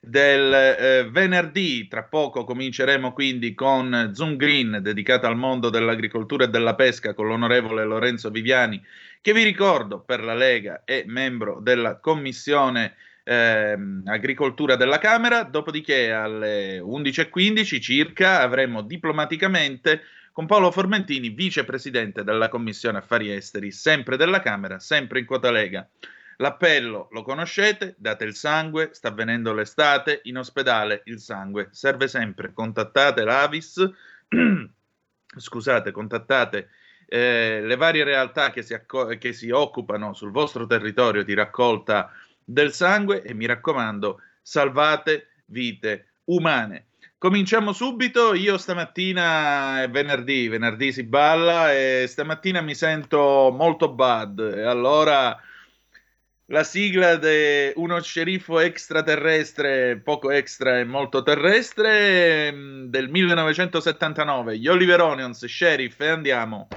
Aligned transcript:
del 0.00 0.52
eh, 0.52 1.08
venerdì. 1.10 1.86
Tra 1.88 2.02
poco 2.04 2.44
cominceremo 2.44 3.12
quindi 3.12 3.54
con 3.54 4.10
Zoom 4.14 4.36
Green 4.36 4.78
dedicato 4.80 5.26
al 5.26 5.36
mondo 5.36 5.70
dell'agricoltura 5.70 6.44
e 6.44 6.48
della 6.48 6.74
pesca 6.74 7.14
con 7.14 7.26
l'onorevole 7.26 7.84
Lorenzo 7.84 8.30
Viviani, 8.30 8.82
che 9.20 9.32
vi 9.32 9.42
ricordo 9.42 10.00
per 10.00 10.22
la 10.22 10.34
Lega 10.34 10.82
è 10.84 11.04
membro 11.06 11.60
della 11.60 11.96
commissione 11.96 12.94
eh, 13.24 13.76
agricoltura 14.06 14.76
della 14.76 14.98
Camera. 14.98 15.42
Dopodiché 15.42 16.10
alle 16.10 16.80
11.15 16.80 17.80
circa 17.80 18.40
avremo 18.40 18.82
diplomaticamente 18.82 20.02
con 20.32 20.46
Paolo 20.46 20.70
Formentini, 20.70 21.28
vicepresidente 21.30 22.24
della 22.24 22.48
Commissione 22.48 22.98
Affari 22.98 23.32
Esteri, 23.32 23.70
sempre 23.72 24.16
della 24.16 24.40
Camera, 24.40 24.78
sempre 24.78 25.18
in 25.18 25.26
quota 25.26 25.50
Lega. 25.50 25.86
L'appello 26.40 27.08
lo 27.10 27.22
conoscete, 27.22 27.94
date 27.98 28.24
il 28.24 28.34
sangue, 28.34 28.90
sta 28.92 29.08
avvenendo 29.08 29.52
l'estate, 29.52 30.20
in 30.24 30.38
ospedale 30.38 31.02
il 31.04 31.20
sangue. 31.20 31.68
Serve 31.70 32.08
sempre, 32.08 32.54
contattate 32.54 33.24
l'Avis, 33.24 33.86
scusate, 35.36 35.90
contattate 35.90 36.70
eh, 37.06 37.60
le 37.62 37.76
varie 37.76 38.04
realtà 38.04 38.50
che 38.50 38.62
si, 38.62 38.72
acco- 38.72 39.18
che 39.18 39.34
si, 39.34 39.50
occupano 39.50 40.14
sul 40.14 40.30
vostro 40.30 40.64
territorio 40.64 41.24
di 41.24 41.34
raccolta 41.34 42.10
del 42.42 42.72
sangue 42.72 43.22
e 43.22 43.34
mi 43.34 43.44
raccomando, 43.44 44.22
salvate 44.40 45.42
vite 45.46 46.12
umane. 46.24 46.86
Cominciamo 47.18 47.74
subito, 47.74 48.32
io 48.32 48.56
stamattina 48.56 49.82
è 49.82 49.90
venerdì, 49.90 50.48
venerdì 50.48 50.90
si 50.90 51.02
balla 51.02 51.70
e 51.74 52.06
stamattina 52.08 52.62
mi 52.62 52.74
sento 52.74 53.54
molto 53.54 53.92
bad. 53.92 54.38
E 54.56 54.62
allora 54.62 55.38
la 56.50 56.64
sigla 56.64 57.16
di 57.16 57.72
uno 57.76 58.00
sceriffo 58.00 58.58
extraterrestre, 58.58 59.96
poco 59.98 60.30
extra 60.30 60.80
e 60.80 60.84
molto 60.84 61.22
terrestre, 61.22 62.52
mm, 62.52 62.86
del 62.86 63.08
1979, 63.08 64.58
gli 64.58 64.66
Oliveronions, 64.66 65.46
Sheriff, 65.46 66.00
e 66.00 66.08
andiamo. 66.08 66.68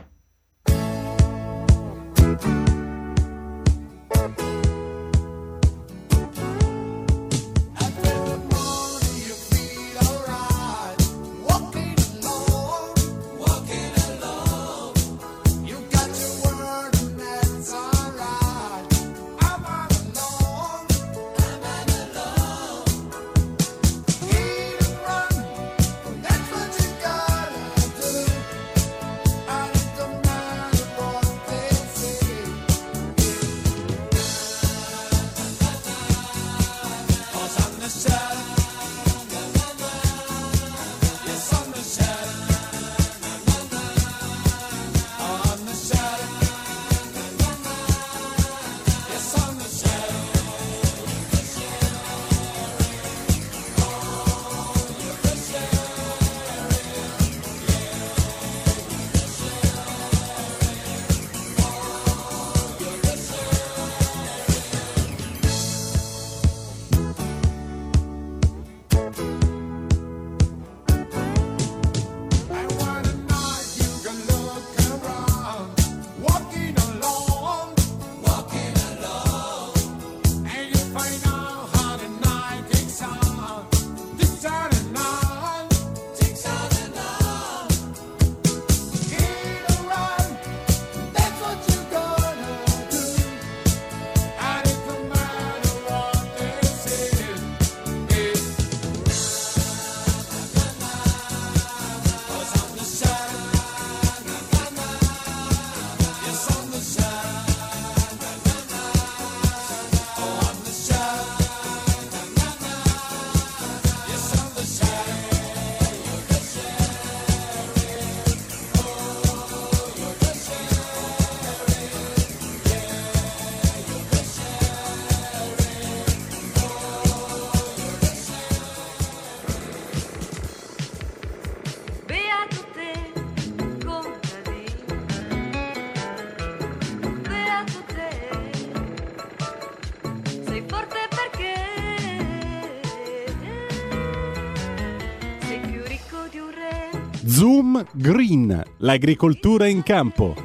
Green, 147.92 148.64
l'agricoltura 148.78 149.68
in 149.68 149.84
campo. 149.84 150.36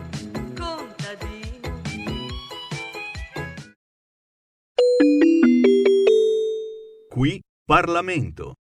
Qui 7.08 7.40
Parlamento. 7.64 8.57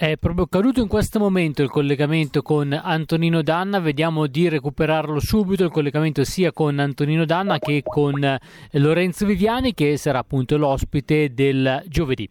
È 0.00 0.16
proprio 0.16 0.46
caduto 0.46 0.80
in 0.80 0.88
questo 0.88 1.18
momento 1.18 1.60
il 1.60 1.68
collegamento 1.68 2.40
con 2.40 2.72
Antonino 2.72 3.42
Danna, 3.42 3.80
vediamo 3.80 4.26
di 4.28 4.48
recuperarlo 4.48 5.20
subito, 5.20 5.64
il 5.64 5.70
collegamento 5.70 6.24
sia 6.24 6.52
con 6.52 6.78
Antonino 6.78 7.26
Danna 7.26 7.58
che 7.58 7.82
con 7.84 8.38
Lorenzo 8.70 9.26
Viviani 9.26 9.74
che 9.74 9.98
sarà 9.98 10.20
appunto 10.20 10.56
l'ospite 10.56 11.34
del 11.34 11.82
giovedì. 11.86 12.26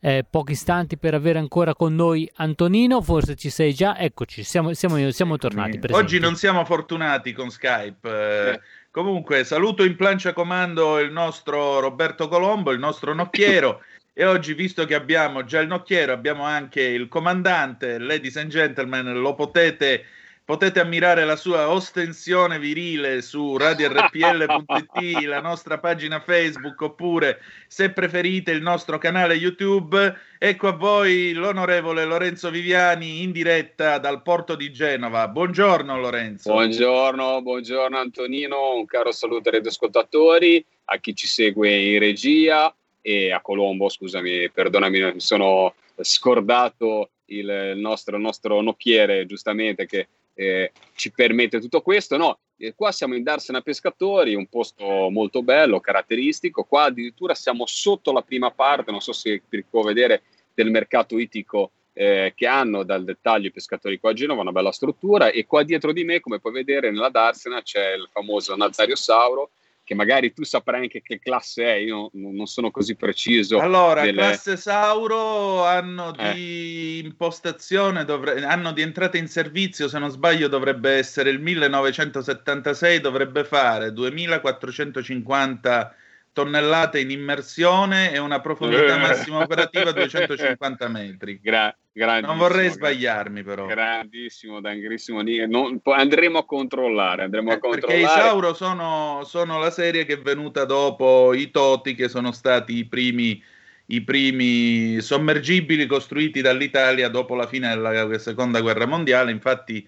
Eh, 0.00 0.24
pochi 0.28 0.52
istanti 0.52 0.96
per 0.96 1.12
avere 1.12 1.38
ancora 1.38 1.74
con 1.74 1.94
noi 1.94 2.26
Antonino, 2.36 3.02
forse 3.02 3.36
ci 3.36 3.50
sei 3.50 3.74
già, 3.74 3.98
eccoci, 3.98 4.42
siamo, 4.42 4.72
siamo, 4.72 5.10
siamo 5.10 5.36
tornati. 5.36 5.78
Presenti. 5.78 5.92
Oggi 5.92 6.18
non 6.18 6.34
siamo 6.36 6.64
fortunati 6.64 7.34
con 7.34 7.50
Skype. 7.50 8.08
Eh, 8.08 8.60
comunque 8.90 9.44
saluto 9.44 9.84
in 9.84 9.96
plancia 9.96 10.32
comando 10.32 10.98
il 10.98 11.12
nostro 11.12 11.78
Roberto 11.78 12.26
Colombo, 12.28 12.70
il 12.70 12.78
nostro 12.78 13.12
nocchiero. 13.12 13.82
E 14.14 14.24
oggi, 14.24 14.52
visto 14.54 14.84
che 14.84 14.94
abbiamo 14.94 15.44
già 15.44 15.60
il 15.60 15.68
nocchiero, 15.68 16.12
abbiamo 16.12 16.44
anche 16.44 16.82
il 16.82 17.08
comandante, 17.08 17.98
ladies 17.98 18.36
and 18.36 18.50
gentlemen, 18.50 19.20
lo 19.20 19.34
potete 19.34 20.04
Potete 20.44 20.80
ammirare 20.80 21.24
la 21.24 21.36
sua 21.36 21.70
ostensione 21.70 22.58
virile 22.58 23.22
su 23.22 23.56
radiorpl.it, 23.56 25.22
la 25.24 25.40
nostra 25.40 25.78
pagina 25.78 26.18
Facebook 26.18 26.80
oppure 26.80 27.40
se 27.68 27.90
preferite 27.92 28.50
il 28.50 28.60
nostro 28.60 28.98
canale 28.98 29.34
YouTube. 29.34 30.14
Ecco 30.38 30.66
a 30.66 30.72
voi 30.72 31.32
l'onorevole 31.32 32.04
Lorenzo 32.04 32.50
Viviani 32.50 33.22
in 33.22 33.30
diretta 33.30 33.98
dal 33.98 34.22
porto 34.22 34.56
di 34.56 34.72
Genova. 34.72 35.28
Buongiorno 35.28 35.96
Lorenzo. 36.00 36.50
Buongiorno, 36.50 37.40
buongiorno 37.40 37.96
Antonino, 37.96 38.74
un 38.74 38.84
caro 38.84 39.12
saluto 39.12 39.48
ai 39.48 39.54
radioascoltatori, 39.54 40.62
a 40.86 40.98
chi 40.98 41.14
ci 41.14 41.28
segue 41.28 41.72
in 41.72 42.00
regia 42.00 42.74
e 43.02 43.32
a 43.32 43.40
Colombo, 43.40 43.88
scusami, 43.88 44.48
perdonami, 44.50 45.12
mi 45.14 45.20
sono 45.20 45.74
scordato 46.00 47.10
il 47.26 47.74
nostro, 47.76 48.16
nostro 48.16 48.60
nocchiere 48.62 49.26
giustamente 49.26 49.86
che 49.86 50.06
eh, 50.34 50.72
ci 50.94 51.10
permette 51.10 51.60
tutto 51.60 51.82
questo. 51.82 52.16
No, 52.16 52.38
eh, 52.56 52.74
qua 52.74 52.92
siamo 52.92 53.14
in 53.14 53.22
Darsena 53.22 53.60
Pescatori, 53.60 54.34
un 54.34 54.46
posto 54.46 55.10
molto 55.10 55.42
bello, 55.42 55.80
caratteristico. 55.80 56.64
Qua 56.64 56.84
addirittura 56.84 57.34
siamo 57.34 57.66
sotto 57.66 58.12
la 58.12 58.22
prima 58.22 58.50
parte, 58.50 58.90
non 58.90 59.00
so 59.00 59.12
se 59.12 59.42
ti 59.48 59.64
può 59.68 59.82
vedere, 59.82 60.22
del 60.54 60.70
mercato 60.70 61.18
itico 61.18 61.72
eh, 61.94 62.32
che 62.36 62.46
hanno 62.46 62.84
dal 62.84 63.04
dettaglio 63.04 63.48
i 63.48 63.52
pescatori 63.52 63.98
qua 63.98 64.10
a 64.10 64.14
Genova, 64.14 64.42
una 64.42 64.52
bella 64.52 64.72
struttura. 64.72 65.30
E 65.30 65.44
qua 65.46 65.62
dietro 65.62 65.92
di 65.92 66.04
me, 66.04 66.20
come 66.20 66.40
puoi 66.40 66.52
vedere, 66.52 66.90
nella 66.90 67.10
Darsena 67.10 67.62
c'è 67.62 67.94
il 67.94 68.08
famoso 68.10 68.54
Nazario 68.56 68.96
Sauro 68.96 69.50
che 69.92 69.94
magari 69.94 70.32
tu 70.32 70.42
saprai 70.42 70.82
anche 70.82 71.02
che 71.02 71.18
classe 71.18 71.64
è, 71.64 71.74
io 71.74 72.10
non 72.14 72.46
sono 72.46 72.70
così 72.70 72.96
preciso. 72.96 73.58
Allora, 73.58 74.02
delle... 74.02 74.20
classe 74.20 74.56
Sauro 74.56 75.64
hanno 75.64 76.14
eh. 76.16 76.32
di 76.32 77.00
impostazione, 77.04 78.04
dovre... 78.04 78.44
hanno 78.44 78.72
di 78.72 78.82
entrata 78.82 79.18
in 79.18 79.28
servizio, 79.28 79.88
se 79.88 79.98
non 79.98 80.10
sbaglio 80.10 80.48
dovrebbe 80.48 80.92
essere 80.92 81.30
il 81.30 81.40
1976, 81.40 83.00
dovrebbe 83.00 83.44
fare 83.44 83.92
2450 83.92 85.96
tonnellate 86.32 86.98
in 86.98 87.10
immersione 87.10 88.12
e 88.12 88.18
una 88.18 88.40
profondità 88.40 88.96
massima 88.96 89.40
operativa 89.40 89.92
250 89.92 90.88
metri. 90.88 91.38
Gra- 91.40 91.76
non 91.94 92.38
vorrei 92.38 92.70
sbagliarmi 92.70 93.42
però. 93.42 93.66
Grandissimo, 93.66 94.60
grandissimo. 94.60 95.20
Non, 95.46 95.78
andremo 95.84 96.38
a 96.38 96.44
controllare, 96.46 97.24
andremo 97.24 97.50
eh, 97.50 97.54
a 97.54 97.58
controllare. 97.58 98.00
Perché 98.00 98.14
i 98.14 98.18
Sauro 98.18 98.54
sono, 98.54 99.22
sono, 99.24 99.58
la 99.58 99.70
serie 99.70 100.06
che 100.06 100.14
è 100.14 100.20
venuta 100.20 100.64
dopo 100.64 101.34
i 101.34 101.50
Toti 101.50 101.94
che 101.94 102.08
sono 102.08 102.32
stati 102.32 102.76
i 102.76 102.86
primi, 102.86 103.42
i 103.86 104.02
primi 104.02 105.00
sommergibili 105.02 105.84
costruiti 105.84 106.40
dall'Italia 106.40 107.10
dopo 107.10 107.34
la 107.34 107.46
fine 107.46 107.68
della 107.68 108.18
seconda 108.18 108.62
guerra 108.62 108.86
mondiale. 108.86 109.30
Infatti 109.30 109.86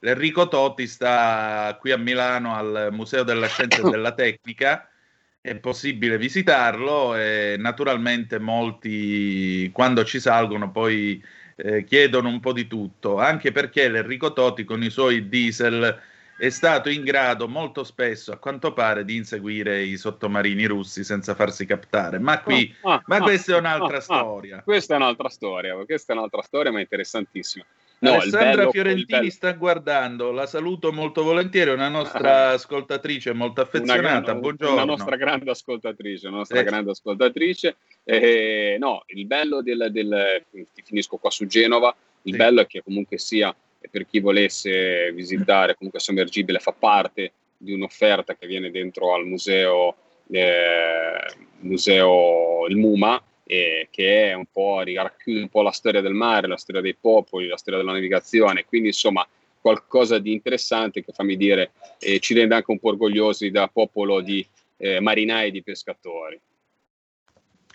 l'Enrico 0.00 0.48
Totti 0.48 0.86
sta 0.86 1.74
qui 1.80 1.90
a 1.90 1.96
Milano 1.96 2.54
al 2.54 2.88
Museo 2.90 3.22
della 3.22 3.46
Scienza 3.46 3.80
e 3.80 3.88
della 3.88 4.12
Tecnica 4.12 4.90
è 5.46 5.54
possibile 5.54 6.18
visitarlo 6.18 7.14
e 7.14 7.54
naturalmente 7.56 8.40
molti 8.40 9.70
quando 9.72 10.04
ci 10.04 10.18
salgono 10.18 10.72
poi 10.72 11.22
eh, 11.54 11.84
chiedono 11.84 12.28
un 12.28 12.40
po' 12.40 12.52
di 12.52 12.66
tutto, 12.66 13.20
anche 13.20 13.52
perché 13.52 13.88
l'Enrico 13.88 14.32
Totti 14.32 14.64
con 14.64 14.82
i 14.82 14.90
suoi 14.90 15.28
diesel 15.28 16.00
è 16.36 16.50
stato 16.50 16.90
in 16.90 17.04
grado 17.04 17.46
molto 17.46 17.84
spesso, 17.84 18.32
a 18.32 18.38
quanto 18.38 18.72
pare, 18.72 19.04
di 19.04 19.14
inseguire 19.14 19.82
i 19.82 19.96
sottomarini 19.96 20.66
russi 20.66 21.04
senza 21.04 21.36
farsi 21.36 21.64
captare. 21.64 22.18
Ma 22.18 22.40
qui, 22.42 22.74
ah, 22.82 22.94
ah, 22.94 23.02
ma 23.06 23.20
questa 23.20 23.52
ah, 23.52 23.56
è 23.56 23.58
un'altra 23.60 23.98
ah, 23.98 24.00
storia. 24.00 24.62
Questa 24.62 24.94
è 24.94 24.96
un'altra 24.96 25.28
storia, 25.28 25.76
questa 25.76 26.12
è 26.12 26.16
un'altra 26.16 26.42
storia, 26.42 26.72
ma 26.72 26.80
interessantissima. 26.80 27.64
No, 27.98 28.12
Alessandra 28.12 28.56
bello, 28.56 28.70
Fiorentini 28.70 29.30
sta 29.30 29.52
guardando, 29.52 30.30
la 30.30 30.46
saluto 30.46 30.92
molto 30.92 31.22
volentieri, 31.22 31.70
è 31.70 31.74
una 31.74 31.88
nostra 31.88 32.50
ascoltatrice 32.52 33.32
molto 33.32 33.62
affezionata. 33.62 34.32
Una, 34.32 34.40
Buongiorno. 34.40 34.74
Una 34.74 34.84
nostra 34.84 35.16
grande 35.16 35.50
ascoltatrice, 35.50 36.28
una 36.28 36.38
nostra 36.38 36.60
eh. 36.60 36.64
grande 36.64 36.90
ascoltatrice. 36.90 37.76
Eh, 38.04 38.76
no, 38.78 39.02
il 39.06 39.24
bello 39.26 39.62
del, 39.62 39.88
del, 39.90 40.44
ti 40.50 40.82
finisco 40.84 41.16
qua 41.16 41.30
su 41.30 41.46
Genova, 41.46 41.94
il 42.22 42.32
sì. 42.32 42.38
bello 42.38 42.60
è 42.60 42.66
che 42.66 42.82
comunque 42.82 43.16
sia 43.16 43.54
per 43.90 44.06
chi 44.06 44.20
volesse 44.20 45.10
visitare, 45.12 45.74
comunque 45.74 46.00
sommergibile 46.00 46.58
fa 46.58 46.72
parte 46.72 47.32
di 47.56 47.72
un'offerta 47.72 48.34
che 48.34 48.46
viene 48.46 48.70
dentro 48.70 49.14
al 49.14 49.24
museo, 49.24 49.96
eh, 50.30 51.18
museo 51.60 52.66
il 52.66 52.76
MUMA 52.76 53.22
eh, 53.46 53.88
che 53.90 54.30
è 54.30 54.32
un 54.34 54.46
po' 54.50 54.82
racchiude 54.82 55.40
un 55.40 55.48
po' 55.48 55.62
la 55.62 55.70
storia 55.70 56.00
del 56.00 56.14
mare, 56.14 56.48
la 56.48 56.56
storia 56.56 56.80
dei 56.80 56.94
popoli, 56.94 57.46
la 57.46 57.56
storia 57.56 57.78
della 57.78 57.92
navigazione, 57.92 58.64
quindi 58.64 58.88
insomma 58.88 59.26
qualcosa 59.60 60.18
di 60.18 60.32
interessante 60.32 61.04
che 61.04 61.12
fammi 61.12 61.36
dire 61.36 61.72
eh, 61.98 62.18
ci 62.18 62.34
rende 62.34 62.54
anche 62.54 62.70
un 62.70 62.78
po' 62.78 62.88
orgogliosi 62.88 63.50
da 63.50 63.68
popolo 63.68 64.20
di 64.20 64.46
eh, 64.78 65.00
marinai 65.00 65.48
e 65.48 65.50
di 65.50 65.62
pescatori. 65.62 66.38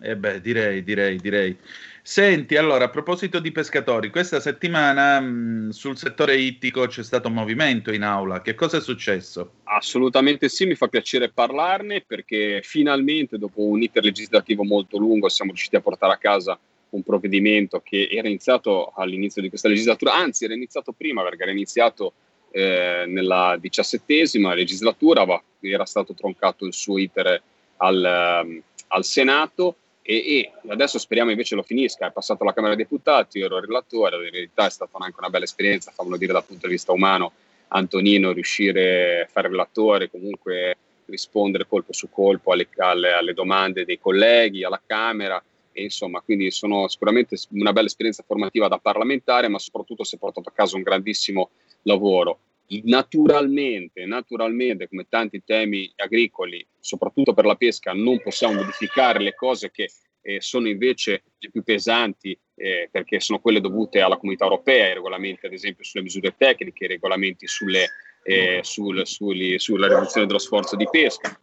Eh 0.04 0.16
beh, 0.16 0.42
direi, 0.42 0.84
direi, 0.84 1.18
direi. 1.18 1.56
Senti, 2.02 2.58
allora, 2.58 2.86
a 2.86 2.90
proposito 2.90 3.40
di 3.40 3.52
pescatori, 3.52 4.10
questa 4.10 4.40
settimana 4.40 5.20
mh, 5.20 5.70
sul 5.70 5.96
settore 5.96 6.36
ittico 6.36 6.88
c'è 6.88 7.04
stato 7.04 7.28
un 7.28 7.36
movimento 7.36 7.94
in 7.94 8.02
aula. 8.02 8.42
Che 8.42 8.56
cosa 8.56 8.78
è 8.78 8.82
successo? 8.82 9.58
Assolutamente 9.66 10.50
sì, 10.50 10.66
mi 10.66 10.74
fa 10.74 10.88
piacere 10.88 11.30
parlarne 11.30 12.04
perché 12.06 12.62
finalmente, 12.64 13.38
dopo 13.38 13.62
un 13.62 13.84
iter 13.84 14.04
legislativo 14.04 14.64
molto 14.64 14.98
lungo, 14.98 15.30
siamo 15.30 15.52
riusciti 15.52 15.76
a 15.76 15.82
portare 15.82 16.14
a 16.14 16.18
casa 16.18 16.60
un 16.90 17.04
provvedimento 17.04 17.82
che 17.86 18.08
era 18.12 18.28
iniziato 18.28 18.92
all'inizio 18.96 19.42
di 19.42 19.50
questa 19.50 19.68
legislatura, 19.68 20.16
anzi 20.16 20.46
era 20.46 20.56
iniziato 20.56 20.94
prima 20.94 21.22
perché 21.24 21.44
era 21.44 21.52
iniziato 21.52 22.14
eh, 22.52 23.06
nella 23.08 23.56
diciassettesima 23.60 24.56
legislatura, 24.56 25.26
era 25.62 25.86
stato 25.86 26.16
troncato 26.16 26.66
il 26.66 26.74
suo 26.74 26.98
iter 26.98 27.42
al, 27.78 28.44
um, 28.44 28.62
al 28.88 29.06
Senato 29.06 29.76
e, 30.02 30.16
e, 30.16 30.52
adesso 30.70 30.98
speriamo 30.98 31.32
invece 31.32 31.56
lo 31.56 31.64
finisca. 31.64 32.08
È 32.08 32.12
passato 32.12 32.44
alla 32.44 32.54
Camera 32.54 32.76
dei 32.76 32.84
Deputati, 32.84 33.38
io 33.38 33.46
ero 33.46 33.60
relatore, 33.60 34.16
in 34.18 34.32
verità 34.32 34.66
è 34.66 34.70
stata 34.70 34.98
anche 35.00 35.16
una 35.18 35.30
bella 35.30 35.46
esperienza, 35.46 35.92
fammelo 35.92 36.18
dire 36.18 36.34
dal 36.34 36.46
punto 36.46 36.68
di 36.68 36.74
vista 36.74 36.92
umano, 36.92 37.32
Antonino 37.70 38.32
riuscire 38.32 39.22
a 39.22 39.28
fare 39.32 39.48
relatore, 39.48 40.10
comunque 40.10 40.78
rispondere 41.06 41.68
colpo 41.68 41.94
su 41.94 42.10
colpo 42.10 42.52
alle, 42.52 42.68
alle, 42.78 43.12
alle 43.14 43.34
domande 43.34 43.86
dei 43.86 44.00
colleghi, 44.00 44.64
alla 44.64 44.82
Camera, 44.86 45.42
e 45.74 45.84
insomma, 45.84 46.20
quindi 46.22 46.52
sono 46.52 46.88
sicuramente 46.88 47.38
una 47.52 47.72
bella 47.72 47.88
esperienza 47.88 48.24
formativa 48.26 48.68
da 48.68 48.78
parlamentare, 48.78 49.48
ma 49.48 49.60
soprattutto 49.60 50.04
si 50.04 50.16
è 50.16 50.18
portato 50.20 50.50
a 50.50 50.54
casa 50.54 50.76
un 50.76 50.84
grandissimo 50.84 51.50
lavoro. 51.84 52.40
Naturalmente, 52.84 54.06
naturalmente, 54.06 54.88
come 54.88 55.06
tanti 55.10 55.44
temi 55.44 55.92
agricoli, 55.96 56.66
soprattutto 56.80 57.34
per 57.34 57.46
la 57.46 57.56
pesca, 57.56 57.92
non 57.92 58.22
possiamo 58.22 58.54
modificare 58.54 59.20
le 59.20 59.36
cose 59.36 59.72
che 59.72 59.90
eh, 60.22 60.40
sono 60.40 60.68
invece 60.68 61.24
le 61.38 61.50
più 61.50 61.64
pesanti 61.64 62.38
eh, 62.56 62.88
perché 62.92 63.20
sono 63.20 63.40
quelle 63.40 63.60
dovute 63.60 64.00
alla 64.00 64.18
comunità 64.18 64.46
europea, 64.46 64.90
i 64.90 64.94
regolamenti 64.94 65.46
ad 65.46 65.54
esempio 65.54 65.84
sulle 65.84 66.04
misure 66.04 66.36
tecniche, 66.38 66.86
i 66.86 66.90
regolamenti 66.90 67.48
sulle, 67.48 67.88
eh, 68.24 68.60
sul, 68.64 69.06
sugli, 69.06 69.58
sulla 69.58 69.88
riduzione 69.88 70.28
dello 70.28 70.40
sforzo 70.40 70.76
di 70.76 70.88
pesca. 70.90 71.38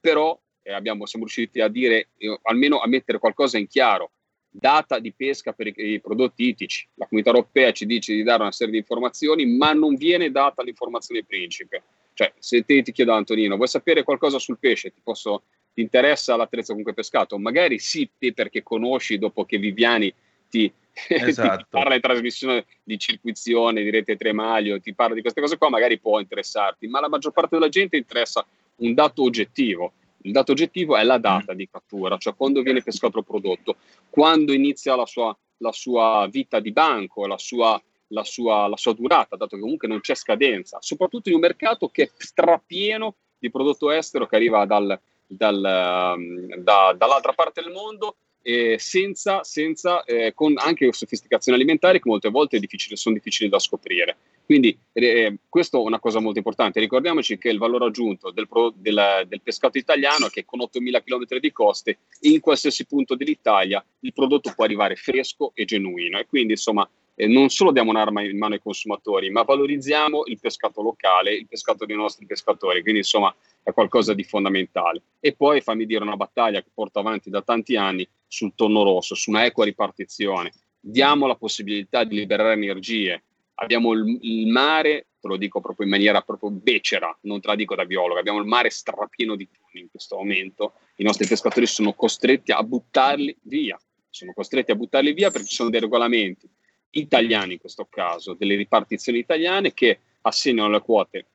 però 0.00 0.38
eh, 0.62 0.72
abbiamo, 0.72 1.06
siamo 1.06 1.24
riusciti 1.24 1.60
a 1.60 1.68
dire, 1.68 2.08
eh, 2.18 2.38
almeno 2.42 2.80
a 2.80 2.86
mettere 2.86 3.18
qualcosa 3.18 3.58
in 3.58 3.66
chiaro 3.66 4.12
data 4.52 4.98
di 4.98 5.12
pesca 5.12 5.52
per 5.52 5.68
i, 5.68 5.74
i, 5.76 6.00
prodotti 6.00 6.46
ittici. 6.48 6.86
La 6.94 7.06
comunità 7.06 7.34
europea 7.34 7.72
ci 7.72 7.86
dice 7.86 8.12
di 8.12 8.22
dare 8.22 8.42
una 8.42 8.52
serie 8.52 8.72
di 8.72 8.78
informazioni, 8.78 9.46
ma 9.46 9.72
non 9.72 9.94
viene 9.94 10.30
data 10.30 10.62
l'informazione 10.62 11.24
principe. 11.24 11.82
Cioè, 12.12 12.32
se 12.38 12.62
te 12.64 12.82
ti 12.82 12.92
chiedo 12.92 13.12
Antonino, 13.12 13.56
vuoi 13.56 13.68
sapere 13.68 14.02
qualcosa 14.02 14.38
sul 14.38 14.58
pesce? 14.58 14.92
Ti, 14.92 15.00
posso, 15.02 15.44
ti 15.72 15.80
interessa 15.80 16.36
l'attrezzo 16.36 16.68
comunque 16.68 16.92
pescato? 16.92 17.38
Magari 17.38 17.78
sì, 17.78 18.08
te 18.18 18.34
perché 18.34 18.62
conosci 18.62 19.18
dopo 19.18 19.46
che 19.46 19.56
Viviani 19.56 20.12
ti, 20.50 20.70
esatto. 21.08 21.56
ti 21.56 21.66
parla 21.70 21.94
di 21.94 22.00
trasmissione 22.00 22.66
di 22.84 22.98
circuizione, 22.98 23.82
di 23.82 23.88
rete 23.88 24.16
tremaglio, 24.16 24.78
ti 24.80 24.94
parla 24.94 25.14
di 25.14 25.22
queste 25.22 25.40
cose 25.40 25.56
qua, 25.56 25.70
magari 25.70 25.98
può 25.98 26.20
interessarti, 26.20 26.86
ma 26.88 27.00
la 27.00 27.08
maggior 27.08 27.32
parte 27.32 27.56
della 27.56 27.70
gente 27.70 27.96
interessa 27.96 28.46
un 28.76 28.92
dato 28.92 29.22
oggettivo 29.22 29.94
il 30.22 30.32
dato 30.32 30.52
oggettivo 30.52 30.96
è 30.96 31.02
la 31.04 31.18
data 31.18 31.52
di 31.54 31.68
cattura, 31.70 32.16
cioè 32.16 32.34
quando 32.34 32.62
viene 32.62 32.82
pescato 32.82 33.18
il 33.18 33.24
prodotto, 33.24 33.76
quando 34.10 34.52
inizia 34.52 34.94
la 34.94 35.06
sua, 35.06 35.36
la 35.58 35.72
sua 35.72 36.28
vita 36.30 36.60
di 36.60 36.72
banco, 36.72 37.26
la 37.26 37.38
sua, 37.38 37.80
la, 38.08 38.24
sua, 38.24 38.68
la 38.68 38.76
sua 38.76 38.92
durata, 38.92 39.36
dato 39.36 39.56
che 39.56 39.62
comunque 39.62 39.88
non 39.88 40.00
c'è 40.00 40.14
scadenza, 40.14 40.78
soprattutto 40.80 41.28
in 41.28 41.36
un 41.36 41.40
mercato 41.40 41.88
che 41.88 42.04
è 42.04 42.10
strapieno 42.16 43.16
di 43.38 43.50
prodotto 43.50 43.90
estero 43.90 44.26
che 44.26 44.36
arriva 44.36 44.64
dal, 44.66 44.98
dal, 45.26 46.14
um, 46.16 46.56
da, 46.56 46.94
dall'altra 46.96 47.32
parte 47.32 47.62
del 47.62 47.72
mondo 47.72 48.16
eh, 48.42 48.76
senza, 48.78 49.42
senza 49.44 50.04
eh, 50.04 50.32
con 50.34 50.54
anche 50.56 50.92
sofisticazioni 50.92 51.56
alimentari 51.56 52.00
che 52.00 52.08
molte 52.08 52.28
volte 52.28 52.60
sono 52.94 53.14
difficili 53.14 53.48
da 53.48 53.58
scoprire. 53.58 54.16
Quindi 54.44 54.76
eh, 54.92 55.36
questo 55.48 55.78
è 55.78 55.84
una 55.84 56.00
cosa 56.00 56.20
molto 56.20 56.38
importante. 56.38 56.80
Ricordiamoci 56.80 57.38
che 57.38 57.48
il 57.48 57.58
valore 57.58 57.86
aggiunto 57.86 58.30
del, 58.30 58.48
pro, 58.48 58.72
del, 58.76 59.24
del 59.26 59.40
pescato 59.40 59.78
italiano 59.78 60.26
è 60.26 60.30
che 60.30 60.44
con 60.44 60.60
8.000 60.60 61.02
km 61.02 61.38
di 61.38 61.52
coste 61.52 61.98
in 62.22 62.40
qualsiasi 62.40 62.84
punto 62.84 63.14
dell'Italia 63.14 63.84
il 64.00 64.12
prodotto 64.12 64.52
può 64.54 64.64
arrivare 64.64 64.96
fresco 64.96 65.52
e 65.54 65.64
genuino 65.64 66.18
e 66.18 66.26
quindi 66.26 66.52
insomma 66.52 66.88
eh, 67.14 67.26
non 67.26 67.48
solo 67.50 67.72
diamo 67.72 67.90
un'arma 67.90 68.22
in 68.22 68.38
mano 68.38 68.54
ai 68.54 68.60
consumatori, 68.60 69.30
ma 69.30 69.42
valorizziamo 69.42 70.24
il 70.26 70.38
pescato 70.40 70.82
locale, 70.82 71.34
il 71.34 71.46
pescato 71.46 71.84
dei 71.84 71.96
nostri 71.96 72.26
pescatori, 72.26 72.80
quindi 72.82 73.00
insomma 73.00 73.34
è 73.62 73.72
qualcosa 73.72 74.14
di 74.14 74.24
fondamentale. 74.24 75.02
E 75.20 75.34
poi 75.34 75.60
fammi 75.60 75.86
dire 75.86 76.02
una 76.02 76.16
battaglia 76.16 76.62
che 76.62 76.70
porto 76.72 76.98
avanti 76.98 77.30
da 77.30 77.42
tanti 77.42 77.76
anni 77.76 78.08
sul 78.26 78.54
tonno 78.54 78.82
rosso, 78.82 79.14
su 79.14 79.30
una 79.30 79.44
equa 79.44 79.64
ripartizione. 79.64 80.52
Diamo 80.80 81.26
la 81.26 81.36
possibilità 81.36 82.04
di 82.04 82.16
liberare 82.16 82.54
energie. 82.54 83.22
Abbiamo 83.56 83.92
il, 83.92 84.18
il 84.22 84.46
mare, 84.48 85.06
te 85.20 85.28
lo 85.28 85.36
dico 85.36 85.60
proprio 85.60 85.86
in 85.86 85.92
maniera 85.92 86.22
proprio 86.22 86.50
becera, 86.50 87.16
non 87.22 87.40
te 87.40 87.48
la 87.48 87.54
dico 87.54 87.76
da 87.76 87.84
biologo, 87.84 88.18
abbiamo 88.18 88.40
il 88.40 88.46
mare 88.46 88.70
strapieno 88.70 89.36
di 89.36 89.48
tonni 89.48 89.84
in 89.84 89.90
questo 89.90 90.16
momento. 90.16 90.72
I 90.96 91.04
nostri 91.04 91.26
pescatori 91.26 91.66
sono 91.66 91.92
costretti 91.92 92.50
a 92.52 92.62
buttarli 92.62 93.36
via. 93.42 93.78
Sono 94.08 94.32
costretti 94.32 94.72
a 94.72 94.74
buttarli 94.74 95.12
via 95.12 95.30
perché 95.30 95.46
ci 95.46 95.54
sono 95.54 95.70
dei 95.70 95.80
regolamenti 95.80 96.48
italiani 96.92 97.54
in 97.54 97.58
questo 97.58 97.86
caso, 97.88 98.34
delle 98.34 98.56
ripartizioni 98.56 99.18
italiane 99.18 99.72
che 99.72 99.98
assegnano 100.22 100.70
le 100.70 100.80
quote 100.80 101.26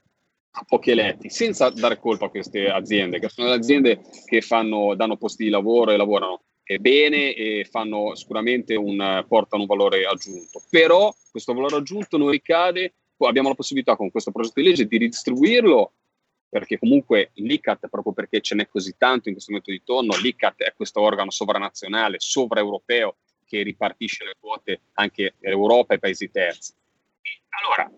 a 0.51 0.63
pochi 0.67 0.91
eletti, 0.91 1.29
senza 1.29 1.69
dare 1.69 1.99
colpa 1.99 2.25
a 2.25 2.29
queste 2.29 2.67
aziende, 2.69 3.19
che 3.19 3.29
sono 3.29 3.49
le 3.49 3.55
aziende 3.55 4.01
che 4.25 4.41
fanno, 4.41 4.95
danno 4.95 5.17
posti 5.17 5.43
di 5.43 5.49
lavoro 5.49 5.91
e 5.91 5.97
lavorano 5.97 6.41
bene 6.79 7.33
e 7.33 7.65
fanno 7.69 8.15
sicuramente 8.15 8.75
un, 8.75 9.23
portano 9.27 9.63
un 9.63 9.67
valore 9.67 10.05
aggiunto. 10.05 10.61
Però 10.69 11.13
questo 11.31 11.53
valore 11.53 11.77
aggiunto 11.77 12.17
non 12.17 12.29
ricade, 12.29 12.93
abbiamo 13.19 13.49
la 13.49 13.55
possibilità 13.55 13.95
con 13.95 14.11
questo 14.11 14.31
progetto 14.31 14.59
di 14.59 14.67
legge 14.67 14.85
di 14.85 14.97
ridistribuirlo 14.97 15.93
perché 16.49 16.79
comunque 16.79 17.31
l'ICAT, 17.35 17.87
proprio 17.89 18.13
perché 18.13 18.41
ce 18.41 18.55
n'è 18.55 18.67
così 18.67 18.95
tanto 18.97 19.27
in 19.27 19.33
questo 19.33 19.51
momento 19.51 19.71
di 19.71 19.81
tonno, 19.83 20.17
l'ICAT 20.17 20.63
è 20.63 20.73
questo 20.73 21.01
organo 21.01 21.29
sovranazionale, 21.29 22.17
sovraeuropeo, 22.19 23.17
che 23.47 23.63
ripartisce 23.63 24.25
le 24.25 24.35
quote 24.39 24.81
anche 24.93 25.35
Europa 25.39 25.93
e 25.93 25.99
paesi 25.99 26.29
terzi. 26.29 26.73
Allora, 27.61 27.89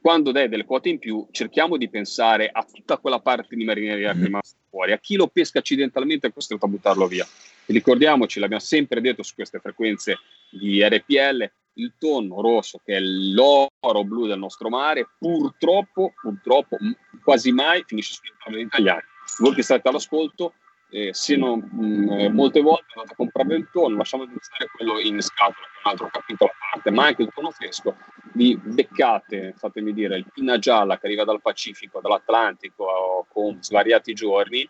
quando 0.00 0.30
dai 0.30 0.48
delle 0.48 0.64
quote 0.64 0.88
in 0.88 0.98
più, 0.98 1.26
cerchiamo 1.32 1.76
di 1.76 1.88
pensare 1.88 2.48
a 2.48 2.64
tutta 2.64 2.98
quella 2.98 3.20
parte 3.20 3.56
di 3.56 3.64
marineria 3.64 4.12
che 4.12 4.20
è 4.20 4.22
rimasta 4.22 4.56
fuori, 4.68 4.92
a 4.92 4.98
chi 4.98 5.16
lo 5.16 5.26
pesca 5.26 5.58
accidentalmente 5.58 6.28
è 6.28 6.32
costretto 6.32 6.66
a 6.66 6.68
buttarlo 6.68 7.06
via. 7.06 7.26
E 7.66 7.72
ricordiamoci, 7.72 8.38
l'abbiamo 8.38 8.62
sempre 8.62 9.00
detto 9.00 9.22
su 9.22 9.34
queste 9.34 9.58
frequenze 9.58 10.18
di 10.50 10.82
RPL, 10.82 11.50
il 11.74 11.92
tonno 11.98 12.40
rosso, 12.40 12.80
che 12.84 12.96
è 12.96 13.00
l'oro 13.00 14.04
blu 14.04 14.26
del 14.26 14.38
nostro 14.38 14.68
mare, 14.68 15.08
purtroppo, 15.18 16.12
purtroppo, 16.20 16.76
quasi 17.22 17.52
mai 17.52 17.82
finisce 17.86 18.14
sugli 18.14 18.60
italiani. 18.60 19.02
Voi 19.38 19.54
che 19.54 19.62
state 19.62 19.88
all'ascolto, 19.88 20.54
eh, 20.90 21.12
non, 21.36 21.58
mh, 21.58 22.10
eh, 22.12 22.28
molte 22.30 22.60
volte 22.60 22.86
andate 22.94 23.12
a 23.12 23.16
comprare 23.16 23.56
il 23.56 23.68
tonno, 23.70 23.96
lasciamo 23.98 24.26
stare 24.40 24.70
quello 24.74 24.98
in 24.98 25.20
scatola, 25.20 25.66
che 25.66 25.78
è 25.78 25.80
un 25.84 25.90
altro 25.90 26.08
capitolo 26.10 26.50
a 26.50 26.54
parte, 26.72 26.90
ma 26.90 27.06
anche 27.06 27.22
il 27.22 27.30
tonno 27.34 27.50
fresco, 27.50 27.96
vi 28.32 28.56
beccate, 28.56 29.54
fatemi 29.56 29.92
dire, 29.92 30.16
il 30.16 30.26
pinna 30.32 30.58
gialla 30.58 30.98
che 30.98 31.06
arriva 31.06 31.24
dal 31.24 31.42
Pacifico, 31.42 32.00
dall'Atlantico, 32.00 33.26
con 33.28 33.62
svariati 33.62 34.14
giorni, 34.14 34.68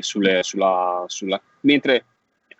sulle, 0.00 0.42
sulla, 0.42 1.04
sulla, 1.08 1.40
mentre 1.60 2.04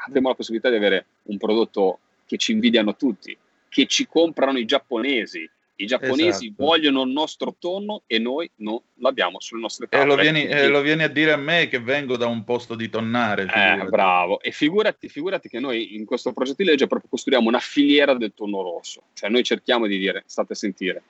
abbiamo 0.07 0.29
la 0.29 0.35
possibilità 0.35 0.69
di 0.71 0.77
avere 0.77 1.07
un 1.25 1.37
prodotto 1.39 2.01
che 2.27 2.37
ci 2.37 2.53
invidiano 2.53 2.97
tutti, 2.97 3.37
che 3.69 3.87
ci 3.87 4.07
comprano 4.07 4.59
i 4.59 4.65
giapponesi, 4.65 5.49
i 5.83 5.87
giapponesi 5.87 6.47
esatto. 6.47 6.65
vogliono 6.65 7.03
il 7.03 7.11
nostro 7.11 7.57
tonno 7.59 8.03
e 8.07 8.19
noi 8.19 8.51
non 8.57 8.79
l'abbiamo 8.97 9.41
sulle 9.41 9.61
nostre 9.61 9.89
tavole. 9.89 10.13
E 10.13 10.15
lo 10.15 10.21
vieni, 10.21 10.47
eh, 10.47 10.69
lo 10.69 10.81
vieni, 10.83 11.03
a 11.05 11.09
dire 11.09 11.33
a 11.33 11.37
me 11.37 11.69
che 11.69 11.81
vengo 11.81 12.17
da 12.17 12.27
un 12.27 12.45
posto 12.45 12.75
di 12.75 12.89
tonnare. 12.91 13.45
Eh, 13.45 13.85
bravo. 13.87 14.41
E 14.41 14.53
figurati, 14.53 15.09
figurati, 15.09 15.49
che 15.49 15.59
noi 15.59 15.97
in 15.97 16.05
questo 16.05 16.33
progetto 16.33 16.63
di 16.63 16.69
legge 16.69 16.87
proprio 16.87 17.09
costruiamo 17.09 17.49
una 17.49 17.61
filiera 17.61 18.15
del 18.15 18.33
tonno 18.35 18.63
rosso. 18.63 19.05
Cioè 19.15 19.31
noi 19.31 19.43
cerchiamo 19.43 19.87
di 19.87 19.99
dire, 19.99 20.23
state 20.27 20.53
a 20.53 20.57
sentire, 20.57 21.03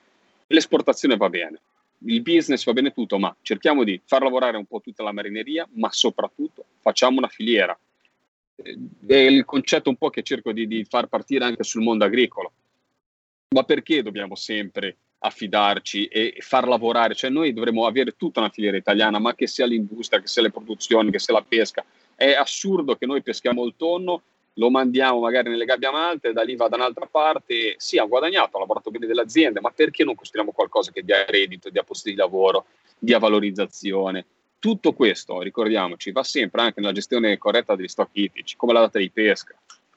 l'esportazione 0.47 1.17
va 1.17 1.29
bene, 1.29 1.59
il 2.05 2.21
business 2.21 2.63
va 2.63 2.73
bene 2.73 2.91
tutto, 2.91 3.19
ma 3.19 3.35
cerchiamo 3.41 3.83
di 3.83 3.99
far 4.05 4.23
lavorare 4.23 4.55
un 4.55 4.65
po' 4.65 4.79
tutta 4.79 5.03
la 5.03 5.11
marineria, 5.11 5.67
ma 5.73 5.91
soprattutto 5.91 6.63
facciamo 6.79 7.17
una 7.17 7.27
filiera. 7.27 7.77
Eh, 8.55 8.77
è 9.05 9.15
il 9.15 9.43
concetto 9.43 9.89
un 9.89 9.97
po' 9.97 10.09
che 10.09 10.23
cerco 10.23 10.53
di, 10.53 10.65
di 10.65 10.85
far 10.85 11.07
partire 11.07 11.43
anche 11.43 11.63
sul 11.63 11.83
mondo 11.83 12.05
agricolo 12.05 12.53
ma 13.53 13.63
perché 13.63 14.01
dobbiamo 14.01 14.35
sempre 14.35 14.95
affidarci 15.19 16.05
e 16.05 16.35
far 16.39 16.67
lavorare? 16.67 17.15
Cioè 17.15 17.29
noi 17.29 17.51
dovremmo 17.53 17.85
avere 17.85 18.15
tutta 18.15 18.39
una 18.39 18.49
filiera 18.49 18.77
italiana, 18.77 19.19
ma 19.19 19.35
che 19.35 19.45
sia 19.45 19.65
l'industria, 19.65 20.21
che 20.21 20.27
sia 20.27 20.41
le 20.41 20.51
produzioni, 20.51 21.11
che 21.11 21.19
sia 21.19 21.33
la 21.33 21.43
pesca. 21.45 21.83
È 22.15 22.31
assurdo 22.31 22.95
che 22.95 23.05
noi 23.05 23.21
peschiamo 23.21 23.65
il 23.65 23.73
tonno, 23.75 24.21
lo 24.53 24.69
mandiamo 24.69 25.19
magari 25.19 25.49
nelle 25.49 25.65
gabbie 25.65 25.89
alte, 25.89 26.31
da 26.31 26.43
lì 26.43 26.55
va 26.55 26.69
da 26.69 26.77
un'altra 26.77 27.07
parte, 27.07 27.75
sì 27.77 27.97
ha 27.97 28.05
guadagnato, 28.05 28.55
ha 28.55 28.59
lavorato 28.61 28.89
bene 28.89 29.05
delle 29.05 29.21
aziende, 29.21 29.59
ma 29.59 29.71
perché 29.71 30.05
non 30.05 30.15
costruiamo 30.15 30.53
qualcosa 30.53 30.91
che 30.91 31.03
dia 31.03 31.25
reddito, 31.25 31.69
dia 31.69 31.83
posti 31.83 32.11
di 32.11 32.15
lavoro, 32.15 32.65
dia 32.97 33.19
valorizzazione? 33.19 34.25
Tutto 34.59 34.93
questo, 34.93 35.41
ricordiamoci, 35.41 36.11
va 36.11 36.23
sempre 36.23 36.61
anche 36.61 36.79
nella 36.79 36.93
gestione 36.93 37.37
corretta 37.37 37.75
degli 37.75 37.87
stock 37.87 38.11
ittici, 38.13 38.55
come 38.55 38.71
la 38.73 38.81
data 38.81 38.99
di 38.99 39.09
pesca, 39.09 39.55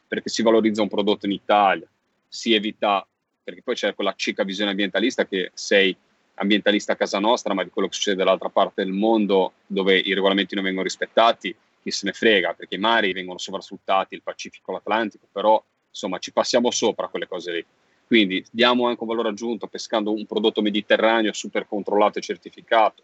perché 0.08 0.28
si 0.28 0.42
valorizza 0.42 0.82
un 0.82 0.88
prodotto 0.88 1.26
in 1.26 1.32
Italia, 1.32 1.87
si 2.26 2.54
evita 2.54 3.06
perché 3.45 3.63
poi 3.63 3.75
c'è 3.75 3.95
quella 3.95 4.15
cieca 4.17 4.43
visione 4.43 4.71
ambientalista 4.71 5.27
che 5.27 5.51
sei 5.55 5.95
ambientalista 6.37 6.95
a 6.95 6.97
casa 6.97 7.19
nostra, 7.19 7.55
ma 7.55 7.63
di 7.63 7.71
quello 7.71 7.87
che 7.87 7.95
succede 7.95 8.17
dall'altra 8.17 8.49
parte 8.49 8.83
del 8.83 8.93
mondo 8.93 9.53
dove 9.67 9.97
i 9.97 10.15
regolamenti 10.15 10.55
non 10.55 10.65
vengono 10.65 10.85
rispettati, 10.85 11.55
chi 11.83 11.91
se 11.91 12.07
ne 12.07 12.13
frega, 12.13 12.55
perché 12.55 12.77
i 12.77 12.79
mari 12.79 13.13
vengono 13.13 13.39
sovrasfruttati, 13.39 14.15
il 14.15 14.23
Pacifico, 14.23 14.73
l'Atlantico, 14.73 15.27
però 15.31 15.63
insomma 15.91 16.19
ci 16.19 16.33
passiamo 16.33 16.71
sopra 16.71 17.09
quelle 17.09 17.29
cose 17.29 17.53
lì. 17.53 17.65
Quindi 18.07 18.45
diamo 18.51 18.87
anche 18.87 19.03
un 19.03 19.09
valore 19.09 19.29
aggiunto 19.29 19.67
pescando 19.67 20.13
un 20.13 20.27
prodotto 20.27 20.63
mediterraneo 20.63 21.33
super 21.33 21.67
controllato 21.69 22.19
e 22.19 22.23
certificato. 22.23 23.03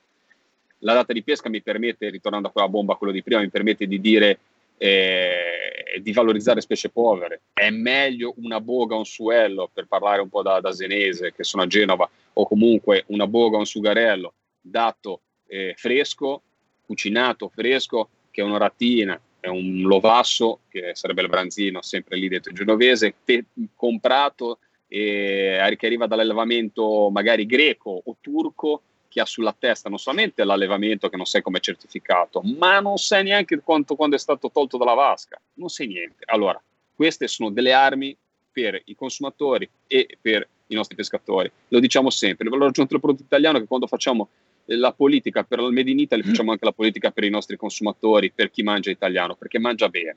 La 0.78 0.94
data 0.94 1.12
di 1.12 1.22
pesca 1.22 1.48
mi 1.48 1.62
permette, 1.62 2.08
ritornando 2.08 2.48
a 2.48 2.50
quella 2.50 2.68
bomba, 2.68 2.94
quello 2.96 3.12
di 3.12 3.22
prima, 3.22 3.40
mi 3.40 3.50
permette 3.50 3.86
di 3.86 4.00
dire 4.00 4.38
eh, 4.82 6.00
di 6.00 6.12
valorizzare 6.12 6.62
specie 6.62 6.88
povere. 6.88 7.42
È 7.52 7.68
meglio 7.68 8.32
una 8.38 8.62
boga, 8.62 8.96
un 8.96 9.04
suello, 9.04 9.68
per 9.70 9.86
parlare 9.86 10.22
un 10.22 10.30
po' 10.30 10.40
da, 10.40 10.58
da 10.58 10.72
senese, 10.72 11.34
che 11.34 11.44
sono 11.44 11.64
a 11.64 11.66
Genova, 11.66 12.08
o 12.32 12.46
comunque 12.46 13.04
una 13.08 13.26
boga, 13.26 13.58
un 13.58 13.66
sugarello, 13.66 14.32
dato 14.58 15.20
eh, 15.46 15.74
fresco, 15.76 16.40
cucinato 16.86 17.50
fresco, 17.50 18.08
che 18.30 18.40
una 18.40 18.56
rattina, 18.56 19.20
è 19.38 19.48
un 19.48 19.82
lovasso, 19.82 20.60
che 20.70 20.92
sarebbe 20.94 21.22
il 21.22 21.28
branzino, 21.28 21.82
sempre 21.82 22.16
lì 22.16 22.28
detto 22.28 22.50
genovese, 22.50 23.16
te- 23.22 23.44
comprato 23.74 24.60
eh, 24.88 25.76
che 25.76 25.86
arriva 25.86 26.06
dall'allevamento 26.06 27.10
magari 27.10 27.44
greco 27.44 28.00
o 28.02 28.16
turco, 28.18 28.82
che 29.10 29.20
ha 29.20 29.26
sulla 29.26 29.54
testa 29.58 29.88
non 29.88 29.98
solamente 29.98 30.44
l'allevamento 30.44 31.08
che 31.08 31.16
non 31.16 31.26
sai 31.26 31.42
come 31.42 31.58
è 31.58 31.60
certificato, 31.60 32.42
ma 32.42 32.78
non 32.78 32.96
sai 32.96 33.24
neanche 33.24 33.58
quanto 33.58 33.96
quando 33.96 34.14
è 34.14 34.18
stato 34.20 34.52
tolto 34.52 34.78
dalla 34.78 34.94
vasca, 34.94 35.38
non 35.54 35.68
sai 35.68 35.88
niente. 35.88 36.22
Allora, 36.26 36.62
queste 36.94 37.26
sono 37.26 37.50
delle 37.50 37.72
armi 37.72 38.16
per 38.52 38.80
i 38.84 38.94
consumatori 38.94 39.68
e 39.88 40.16
per 40.20 40.48
i 40.68 40.74
nostri 40.76 40.94
pescatori. 40.94 41.50
Lo 41.68 41.80
diciamo 41.80 42.08
sempre, 42.08 42.44
il 42.44 42.50
valore 42.50 42.70
aggiunto 42.70 42.92
del 42.92 43.00
prodotto 43.00 43.24
italiano 43.24 43.58
è 43.58 43.60
che 43.60 43.66
quando 43.66 43.88
facciamo 43.88 44.28
la 44.66 44.92
politica 44.92 45.42
per 45.42 45.58
il 45.58 45.72
Made 45.72 45.90
in 45.90 45.98
Italy 45.98 46.22
facciamo 46.22 46.52
anche 46.52 46.64
la 46.64 46.72
politica 46.72 47.10
per 47.10 47.24
i 47.24 47.30
nostri 47.30 47.56
consumatori, 47.56 48.30
per 48.30 48.52
chi 48.52 48.62
mangia 48.62 48.90
italiano, 48.90 49.34
perché 49.34 49.58
mangia 49.58 49.88
bene. 49.88 50.16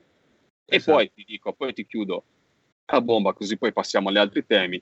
E 0.66 0.76
esatto. 0.76 0.98
poi 0.98 1.10
ti 1.12 1.24
dico, 1.26 1.52
poi 1.52 1.72
ti 1.72 1.84
chiudo 1.84 2.22
a 2.84 3.00
bomba, 3.00 3.32
così 3.32 3.56
poi 3.56 3.72
passiamo 3.72 4.10
agli 4.10 4.18
altri 4.18 4.46
temi 4.46 4.80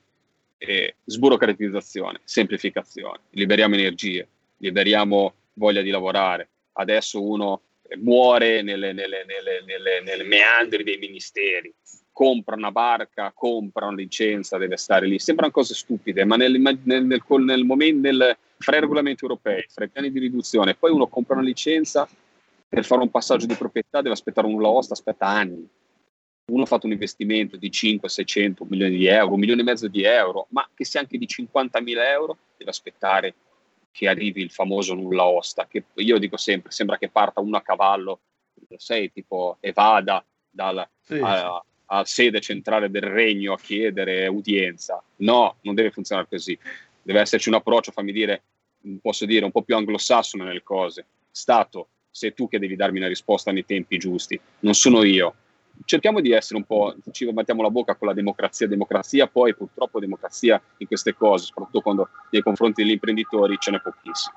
eh, 0.65 0.95
sburocratizzazione, 1.03 2.21
semplificazione, 2.23 3.19
liberiamo 3.31 3.75
energie, 3.75 4.27
liberiamo 4.57 5.33
voglia 5.53 5.81
di 5.81 5.89
lavorare. 5.89 6.47
Adesso 6.73 7.21
uno 7.21 7.61
muore 7.99 8.61
nelle, 8.61 8.93
nelle, 8.93 9.25
nelle, 9.25 10.01
nelle, 10.01 10.23
meandri 10.23 10.83
dei 10.83 10.97
ministeri, 10.97 11.73
compra 12.13 12.55
una 12.55 12.71
barca, 12.71 13.33
compra 13.35 13.87
una 13.87 13.97
licenza, 13.97 14.57
deve 14.57 14.77
stare 14.77 15.05
lì. 15.05 15.19
Sembrano 15.19 15.51
cose 15.51 15.73
stupide, 15.73 16.23
ma 16.23 16.37
nel, 16.37 16.59
nel, 16.59 16.79
nel, 16.83 17.21
nel 17.39 17.63
momento, 17.65 18.09
fra 18.57 18.77
i 18.77 18.79
regolamenti 18.79 19.23
europei, 19.23 19.65
fra 19.67 19.83
i 19.83 19.89
piani 19.89 20.11
di 20.11 20.19
riduzione, 20.19 20.75
poi 20.75 20.91
uno 20.91 21.07
compra 21.07 21.35
una 21.35 21.43
licenza 21.43 22.07
per 22.69 22.85
fare 22.85 23.01
un 23.01 23.11
passaggio 23.11 23.45
di 23.45 23.55
proprietà, 23.55 24.01
deve 24.01 24.13
aspettare 24.13 24.47
un 24.47 24.53
nulla 24.53 24.79
aspetta 24.79 25.27
anni 25.27 25.67
uno 26.45 26.63
ha 26.63 26.65
fatto 26.65 26.85
un 26.85 26.91
investimento 26.91 27.55
di 27.55 27.71
5, 27.71 28.09
600 28.09 28.65
milioni 28.65 28.97
di 28.97 29.05
euro, 29.05 29.33
un 29.33 29.39
milione 29.39 29.61
e 29.61 29.65
mezzo 29.65 29.87
di 29.87 30.03
euro, 30.03 30.47
ma 30.49 30.67
che 30.73 30.83
sia 30.83 30.99
anche 30.99 31.17
di 31.17 31.27
50 31.27 31.79
mila 31.79 32.09
euro, 32.09 32.37
deve 32.57 32.71
aspettare 32.71 33.33
che 33.91 34.07
arrivi 34.07 34.41
il 34.41 34.51
famoso 34.51 34.93
nulla 34.93 35.25
osta, 35.25 35.67
che 35.67 35.85
io 35.95 36.17
dico 36.17 36.35
sempre, 36.35 36.71
sembra 36.71 36.97
che 36.97 37.09
parta 37.09 37.39
uno 37.39 37.57
a 37.57 37.61
cavallo, 37.61 38.19
sai, 38.75 39.11
tipo 39.11 39.57
evada 39.61 40.25
dal, 40.49 40.85
sì, 40.99 41.19
a, 41.21 41.63
a 41.85 42.05
sede 42.05 42.41
centrale 42.41 42.89
del 42.89 43.03
regno 43.03 43.53
a 43.53 43.59
chiedere 43.59 44.27
udienza. 44.27 45.01
No, 45.17 45.57
non 45.61 45.75
deve 45.75 45.91
funzionare 45.91 46.27
così. 46.27 46.57
Deve 47.01 47.21
esserci 47.21 47.49
un 47.49 47.55
approccio, 47.55 47.91
fammi 47.91 48.11
dire, 48.11 48.41
posso 49.01 49.25
dire, 49.25 49.45
un 49.45 49.51
po' 49.51 49.61
più 49.61 49.75
anglosassone 49.75 50.43
nelle 50.43 50.63
cose. 50.63 51.05
Stato, 51.29 51.87
sei 52.09 52.33
tu 52.33 52.49
che 52.49 52.59
devi 52.59 52.75
darmi 52.75 52.97
una 52.97 53.07
risposta 53.07 53.51
nei 53.51 53.65
tempi 53.65 53.97
giusti, 53.97 54.39
non 54.59 54.73
sono 54.73 55.03
io 55.03 55.35
cerchiamo 55.85 56.21
di 56.21 56.31
essere 56.31 56.57
un 56.57 56.65
po', 56.65 56.95
ci 57.11 57.31
battiamo 57.31 57.61
la 57.61 57.69
bocca 57.69 57.95
con 57.95 58.07
la 58.07 58.13
democrazia, 58.13 58.67
democrazia, 58.67 59.27
poi 59.27 59.55
purtroppo 59.55 59.99
democrazia 59.99 60.61
in 60.77 60.87
queste 60.87 61.13
cose, 61.13 61.45
soprattutto 61.45 61.81
quando 61.81 62.09
nei 62.29 62.41
confronti 62.41 62.81
degli 62.81 62.93
imprenditori 62.93 63.57
ce 63.59 63.71
n'è 63.71 63.81
pochissimo. 63.81 64.35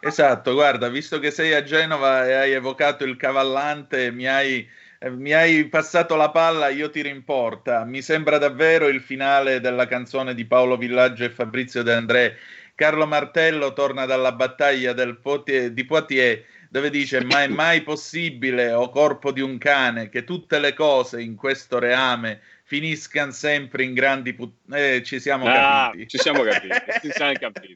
Esatto, 0.00 0.52
guarda, 0.52 0.88
visto 0.88 1.18
che 1.18 1.30
sei 1.30 1.54
a 1.54 1.62
Genova 1.62 2.26
e 2.26 2.34
hai 2.34 2.52
evocato 2.52 3.04
il 3.04 3.16
cavallante, 3.16 4.10
mi 4.10 4.26
hai, 4.26 4.68
eh, 4.98 5.10
mi 5.10 5.32
hai 5.32 5.66
passato 5.68 6.14
la 6.14 6.30
palla, 6.30 6.68
io 6.68 6.90
ti 6.90 7.00
rimporta. 7.00 7.84
Mi 7.84 8.02
sembra 8.02 8.36
davvero 8.36 8.86
il 8.88 9.00
finale 9.00 9.60
della 9.60 9.86
canzone 9.86 10.34
di 10.34 10.44
Paolo 10.44 10.76
Villaggio 10.76 11.24
e 11.24 11.30
Fabrizio 11.30 11.82
De 11.82 11.94
André. 11.94 12.36
Carlo 12.74 13.06
Martello 13.06 13.72
torna 13.72 14.04
dalla 14.04 14.32
battaglia 14.32 14.92
Poitiers, 15.16 15.68
di 15.68 15.84
Poitiers 15.86 16.40
dove 16.74 16.90
dice 16.90 17.22
ma 17.22 17.44
è 17.44 17.46
mai 17.62 17.82
possibile, 17.82 18.72
o 18.72 18.88
corpo 18.88 19.30
di 19.30 19.40
un 19.40 19.58
cane, 19.58 20.08
che 20.08 20.24
tutte 20.24 20.58
le 20.58 20.74
cose 20.74 21.22
in 21.22 21.36
questo 21.36 21.78
reame 21.78 22.40
finiscano 22.64 23.30
sempre 23.30 23.84
in 23.84 23.94
grandi 23.94 24.32
put- 24.32 24.74
eh, 24.74 25.00
ci 25.04 25.20
siamo 25.20 25.46
ah, 25.46 25.90
capiti. 25.92 26.08
Ci 26.08 26.18
siamo 26.18 26.42
capiti, 26.42 26.74
ci 27.00 27.10
siamo 27.12 27.32
capiti. 27.38 27.72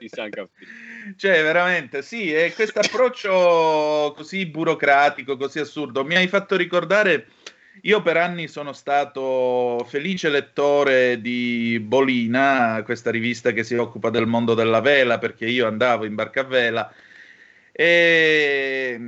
Ci 0.00 0.08
siamo 0.08 0.28
capiti. 0.30 0.66
Cioè, 1.18 1.42
veramente, 1.42 2.00
sì, 2.00 2.32
e 2.32 2.54
questo 2.54 2.78
approccio 2.80 4.14
così 4.16 4.46
burocratico, 4.46 5.36
così 5.36 5.58
assurdo, 5.58 6.02
mi 6.04 6.16
hai 6.16 6.28
fatto 6.28 6.56
ricordare... 6.56 7.26
Io 7.82 8.02
per 8.02 8.16
anni 8.16 8.48
sono 8.48 8.72
stato 8.72 9.86
felice 9.88 10.28
lettore 10.30 11.20
di 11.20 11.78
Bolina, 11.80 12.82
questa 12.84 13.12
rivista 13.12 13.52
che 13.52 13.62
si 13.62 13.76
occupa 13.76 14.10
del 14.10 14.26
mondo 14.26 14.54
della 14.54 14.80
vela, 14.80 15.18
perché 15.18 15.46
io 15.46 15.68
andavo 15.68 16.04
in 16.04 16.16
barca 16.16 16.40
a 16.40 16.44
vela 16.44 16.92
e 17.80 19.00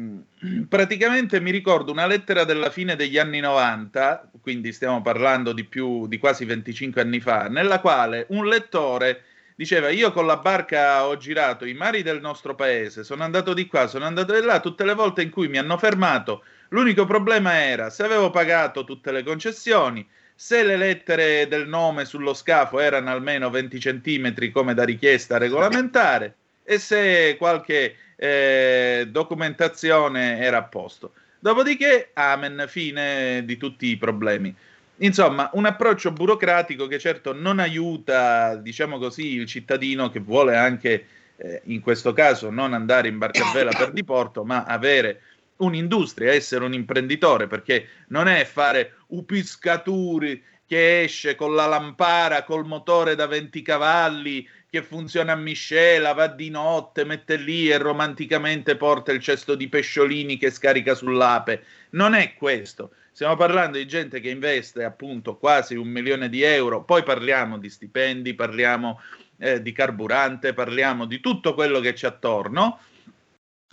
praticamente 0.68 1.40
mi 1.40 1.50
ricordo 1.50 1.90
una 1.90 2.06
lettera 2.06 2.44
della 2.44 2.70
fine 2.70 2.94
degli 2.94 3.18
anni 3.18 3.40
90, 3.40 4.30
quindi 4.40 4.72
stiamo 4.72 5.02
parlando 5.02 5.52
di 5.52 5.64
più 5.64 6.06
di 6.06 6.18
quasi 6.18 6.44
25 6.44 7.00
anni 7.00 7.18
fa, 7.18 7.48
nella 7.48 7.80
quale 7.80 8.26
un 8.28 8.46
lettore 8.46 9.24
diceva 9.56 9.88
io 9.88 10.12
con 10.12 10.24
la 10.24 10.36
barca 10.36 11.04
ho 11.04 11.16
girato 11.16 11.64
i 11.64 11.74
mari 11.74 12.04
del 12.04 12.20
nostro 12.20 12.54
paese, 12.54 13.02
sono 13.02 13.24
andato 13.24 13.54
di 13.54 13.66
qua, 13.66 13.88
sono 13.88 14.04
andato 14.04 14.38
di 14.38 14.46
là, 14.46 14.60
tutte 14.60 14.84
le 14.84 14.94
volte 14.94 15.22
in 15.22 15.30
cui 15.30 15.48
mi 15.48 15.58
hanno 15.58 15.76
fermato, 15.76 16.44
l'unico 16.68 17.04
problema 17.04 17.60
era 17.64 17.90
se 17.90 18.04
avevo 18.04 18.30
pagato 18.30 18.84
tutte 18.84 19.10
le 19.10 19.24
concessioni, 19.24 20.08
se 20.32 20.62
le 20.62 20.76
lettere 20.76 21.48
del 21.48 21.66
nome 21.66 22.04
sullo 22.04 22.34
scafo 22.34 22.78
erano 22.78 23.10
almeno 23.10 23.50
20 23.50 23.80
centimetri 23.80 24.52
come 24.52 24.74
da 24.74 24.84
richiesta 24.84 25.38
regolamentare 25.38 26.36
e 26.62 26.78
se 26.78 27.34
qualche 27.36 27.96
eh, 28.22 29.08
documentazione 29.08 30.40
era 30.40 30.58
a 30.58 30.64
posto. 30.64 31.12
Dopodiché, 31.38 32.10
amen, 32.12 32.66
fine 32.68 33.42
di 33.46 33.56
tutti 33.56 33.86
i 33.86 33.96
problemi. 33.96 34.54
Insomma, 34.96 35.48
un 35.54 35.64
approccio 35.64 36.12
burocratico 36.12 36.86
che 36.86 36.98
certo 36.98 37.32
non 37.32 37.58
aiuta, 37.58 38.56
diciamo 38.56 38.98
così, 38.98 39.36
il 39.36 39.46
cittadino 39.46 40.10
che 40.10 40.20
vuole 40.20 40.54
anche, 40.54 41.06
eh, 41.36 41.62
in 41.64 41.80
questo 41.80 42.12
caso, 42.12 42.50
non 42.50 42.74
andare 42.74 43.08
in 43.08 43.16
barca 43.16 43.48
a 43.48 43.52
vela 43.54 43.70
per 43.74 43.90
diporto, 43.90 44.44
ma 44.44 44.64
avere 44.64 45.22
un'industria, 45.56 46.30
essere 46.30 46.66
un 46.66 46.74
imprenditore, 46.74 47.46
perché 47.46 47.86
non 48.08 48.28
è 48.28 48.44
fare 48.44 48.96
upiscaturi 49.06 50.44
che 50.66 51.04
esce 51.04 51.36
con 51.36 51.54
la 51.54 51.64
lampara, 51.64 52.44
col 52.44 52.66
motore 52.66 53.14
da 53.14 53.26
20 53.26 53.62
cavalli, 53.62 54.46
che 54.70 54.82
funziona 54.84 55.32
a 55.32 55.36
miscela, 55.36 56.12
va 56.12 56.28
di 56.28 56.48
notte, 56.48 57.04
mette 57.04 57.34
lì 57.36 57.68
e 57.68 57.76
romanticamente 57.76 58.76
porta 58.76 59.10
il 59.10 59.20
cesto 59.20 59.56
di 59.56 59.68
pesciolini 59.68 60.36
che 60.36 60.50
scarica 60.50 60.94
sull'ape. 60.94 61.64
Non 61.90 62.14
è 62.14 62.34
questo. 62.34 62.92
Stiamo 63.10 63.34
parlando 63.34 63.78
di 63.78 63.86
gente 63.88 64.20
che 64.20 64.30
investe 64.30 64.84
appunto 64.84 65.36
quasi 65.36 65.74
un 65.74 65.88
milione 65.88 66.28
di 66.28 66.42
euro, 66.42 66.84
poi 66.84 67.02
parliamo 67.02 67.58
di 67.58 67.68
stipendi, 67.68 68.34
parliamo 68.34 69.00
eh, 69.38 69.60
di 69.60 69.72
carburante, 69.72 70.54
parliamo 70.54 71.04
di 71.04 71.18
tutto 71.18 71.54
quello 71.54 71.80
che 71.80 71.92
c'è 71.92 72.06
attorno, 72.06 72.78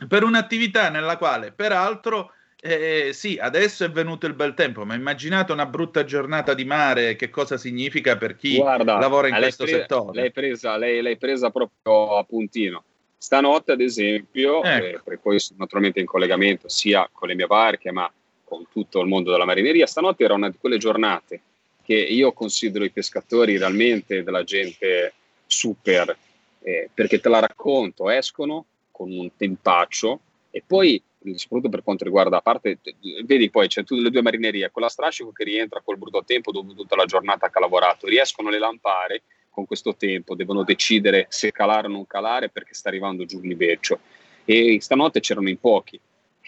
per 0.08 0.24
un'attività 0.24 0.89
nella 0.89 1.18
quale 1.18 1.51
peraltro 1.51 2.32
eh, 2.60 3.12
sì, 3.14 3.38
adesso 3.40 3.86
è 3.86 3.92
venuto 3.92 4.26
il 4.26 4.34
bel 4.34 4.54
tempo, 4.54 4.84
ma 4.84 4.96
immaginate 4.96 5.52
una 5.52 5.65
brutta 5.65 6.04
giornata 6.04 6.54
di 6.54 6.65
mare, 6.65 7.15
che 7.15 7.30
cosa 7.30 7.58
significa 7.58 8.17
per 8.17 8.36
chi 8.36 8.58
Guarda, 8.58 8.98
lavora 8.98 9.28
in 9.28 9.36
questo 9.36 9.63
presa, 9.63 9.80
settore? 9.80 10.20
L'hai 10.20 10.32
presa, 10.32 10.76
lei, 10.78 11.02
l'hai 11.02 11.17
presa 11.17 11.52
proprio 11.52 12.17
a 12.17 12.24
puntino. 12.24 12.84
Stanotte, 13.15 13.72
ad 13.72 13.82
esempio, 13.82 14.63
ecco. 14.63 15.12
eh, 15.12 15.17
poi 15.17 15.39
sono 15.39 15.60
naturalmente 15.60 16.00
in 16.00 16.06
collegamento 16.06 16.67
sia 16.67 17.08
con 17.12 17.28
le 17.28 17.36
mie 17.36 17.48
barche, 17.48 17.91
ma 17.91 18.12
con 18.43 18.65
tutto 18.72 19.02
il 19.02 19.08
mondo 19.08 19.32
della 19.32 19.46
marineria, 19.46 19.86
stanotte 19.86 20.24
era 20.24 20.34
una 20.34 20.50
di 20.50 20.58
quelle 20.60 20.78
giornate 20.78 21.41
che 21.84 21.96
io 21.96 22.34
considero 22.34 22.86
i 22.86 22.91
pescatori 22.91 23.58
realmente 23.58 24.24
della 24.24 24.43
gente 24.43 25.13
super, 25.46 26.15
eh, 26.62 26.89
perché 26.93 27.20
te 27.20 27.30
la 27.30 27.39
racconto, 27.39 28.10
escono 28.10 28.65
con 28.91 29.12
un 29.12 29.30
tempaccio 29.36 30.20
e 30.50 30.63
poi 30.65 31.02
soprattutto 31.36 31.70
per 31.70 31.84
quanto 31.84 32.04
riguarda, 32.04 32.38
a 32.38 32.42
parte, 32.42 32.80
vedi 33.26 33.50
poi 33.50 33.68
c'è 33.68 33.84
tutte 33.84 34.02
le 34.02 34.10
due 34.10 34.22
marinerie, 34.22 34.70
quella 34.72 34.90
strascico 34.90 35.32
che 35.32 35.44
rientra 35.44 35.82
col 35.84 35.98
brutto 35.98 36.24
tempo 36.24 36.52
dopo 36.52 36.74
tutta 36.74 36.96
la 36.96 37.06
giornata 37.06 37.50
che 37.50 37.58
ha 37.58 37.62
lavorato, 37.62 38.08
riescono 38.08 38.50
le 38.50 38.60
lampare 38.60 39.24
con 39.50 39.66
questo 39.66 39.96
tempo, 39.96 40.36
devono 40.36 40.63
decidere 40.63 41.26
se 41.30 41.52
calare 41.52 41.88
o 41.88 41.92
non 41.92 42.06
calare 42.06 42.50
perché 42.50 42.74
sta 42.74 42.90
arrivando 42.90 43.26
giù 43.26 43.40
il 43.40 43.48
libeccio 43.48 44.00
e 44.46 44.80
stanotte 44.80 45.20
c'erano 45.20 45.50
in 45.50 45.60
pochi. 45.60 46.00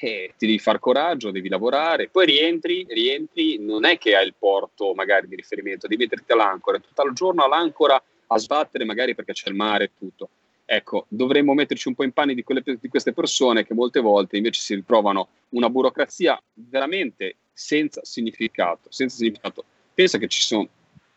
E 0.02 0.34
ti 0.38 0.46
devi 0.46 0.60
far 0.60 0.80
coraggio, 0.80 1.32
devi 1.32 1.50
lavorare, 1.50 2.08
poi 2.08 2.26
rientri, 2.26 2.86
rientri, 2.88 3.58
non 3.60 3.84
è 3.84 3.98
che 3.98 4.16
hai 4.16 4.26
il 4.26 4.36
porto 4.38 4.94
magari 4.94 5.28
di 5.28 5.36
riferimento, 5.36 5.88
devi 5.88 6.04
metterti 6.04 6.32
all'ancora, 6.32 6.80
tutto 6.80 7.04
il 7.04 7.14
giorno 7.14 7.44
all'ancora 7.44 8.02
a 8.28 8.38
sbattere 8.38 8.86
magari 8.86 9.16
perché 9.16 9.34
c'è 9.34 9.50
il 9.50 9.56
mare 9.56 9.86
e 9.86 9.92
tutto 9.98 10.30
Ecco, 10.72 11.06
dovremmo 11.08 11.56
metterci 11.56 11.88
un 11.88 11.96
po' 11.96 12.04
in 12.04 12.12
panni 12.12 12.36
di, 12.36 12.44
quelle, 12.44 12.62
di 12.64 12.90
queste 12.90 13.12
persone 13.12 13.66
che 13.66 13.74
molte 13.74 14.02
volte 14.02 14.38
invece 14.38 14.62
si 14.62 14.76
ritrovano 14.76 15.30
una 15.50 15.68
burocrazia 15.68 16.40
veramente 16.54 17.38
senza 17.52 18.02
significato, 18.04 18.88
senza 18.92 19.18
significato. 19.18 19.66
Pensa 19.96 20.20
che 20.20 20.28
ci 20.28 20.42
sono 20.42 20.70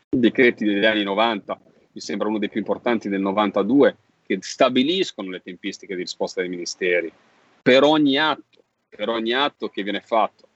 decreti 0.09 0.65
degli 0.65 0.83
anni 0.85 1.03
90, 1.03 1.61
mi 1.91 2.01
sembra 2.01 2.29
uno 2.29 2.39
dei 2.39 2.49
più 2.49 2.61
importanti 2.61 3.09
del 3.09 3.21
92, 3.21 3.95
che 4.25 4.39
stabiliscono 4.41 5.29
le 5.29 5.43
tempistiche 5.43 5.93
di 5.93 6.01
risposta 6.01 6.41
dei 6.41 6.49
ministeri 6.49 7.13
per 7.61 7.83
ogni 7.83 8.17
atto, 8.17 8.63
per 8.89 9.09
ogni 9.09 9.33
atto 9.33 9.69
che 9.69 9.83
viene 9.83 10.01
fatto. 10.01 10.47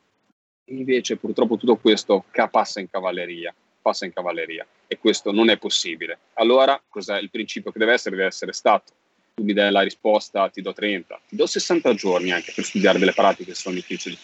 Invece 0.69 1.17
purtroppo 1.17 1.57
tutto 1.57 1.75
questo 1.75 2.25
passa 2.49 2.79
in 2.79 2.89
cavalleria 2.89 3.53
passa 3.79 4.05
in 4.05 4.11
cavalleria 4.11 4.67
e 4.87 4.97
questo 4.97 5.31
non 5.31 5.49
è 5.49 5.57
possibile. 5.57 6.17
Allora, 6.33 6.81
cos'è 6.87 7.19
il 7.19 7.29
principio 7.29 7.71
che 7.71 7.79
deve 7.79 7.93
essere? 7.93 8.15
Deve 8.15 8.27
essere 8.27 8.53
stato. 8.53 8.93
Tu 9.35 9.43
mi 9.43 9.53
dai 9.53 9.71
la 9.71 9.81
risposta, 9.81 10.49
ti 10.49 10.61
do 10.61 10.73
30, 10.73 11.21
ti 11.27 11.35
do 11.35 11.45
60 11.45 11.93
giorni 11.93 12.31
anche 12.31 12.51
per 12.55 12.63
studiare 12.63 12.97
delle 12.97 13.13
pratiche 13.13 13.51
che 13.51 13.55
sono 13.55 13.75
difficili, 13.75 14.17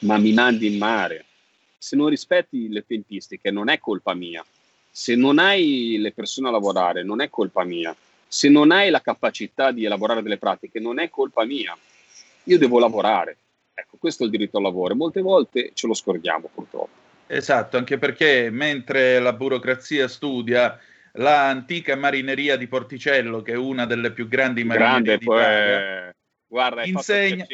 ma 0.00 0.16
mi 0.16 0.32
mandi 0.32 0.72
in 0.72 0.78
mare. 0.78 1.24
Se 1.76 1.96
non 1.96 2.08
rispetti 2.08 2.68
le 2.68 2.84
tempistiche, 2.86 3.50
non 3.50 3.68
è 3.68 3.78
colpa 3.78 4.14
mia. 4.14 4.44
Se 4.90 5.16
non 5.16 5.38
hai 5.38 5.96
le 5.98 6.12
persone 6.12 6.48
a 6.48 6.52
lavorare, 6.52 7.02
non 7.02 7.20
è 7.20 7.30
colpa 7.30 7.64
mia. 7.64 7.96
Se 8.28 8.48
non 8.48 8.70
hai 8.70 8.90
la 8.90 9.00
capacità 9.00 9.72
di 9.72 9.84
elaborare 9.84 10.22
delle 10.22 10.38
pratiche, 10.38 10.78
non 10.78 11.00
è 11.00 11.08
colpa 11.10 11.44
mia. 11.44 11.76
Io 12.44 12.58
devo 12.58 12.78
lavorare. 12.78 13.36
Ecco, 13.74 13.96
questo 13.98 14.22
è 14.22 14.26
il 14.26 14.32
diritto 14.32 14.58
al 14.58 14.62
lavoro. 14.62 14.94
Molte 14.94 15.20
volte 15.20 15.70
ce 15.74 15.86
lo 15.86 15.94
scordiamo, 15.94 16.48
purtroppo. 16.52 16.99
Esatto, 17.32 17.76
anche 17.76 17.96
perché 17.96 18.50
mentre 18.50 19.20
la 19.20 19.32
burocrazia 19.32 20.08
studia 20.08 20.78
l'antica 21.12 21.94
marineria 21.94 22.56
di 22.56 22.66
Porticello, 22.66 23.40
che 23.42 23.52
è 23.52 23.56
una 23.56 23.86
delle 23.86 24.12
più 24.12 24.26
grandi 24.26 24.64
marinerie 24.64 25.02
Grande, 25.02 25.18
d'Italia, 25.18 26.02
poi, 26.02 26.12
guarda, 26.46 26.84
insegna... 26.84 27.46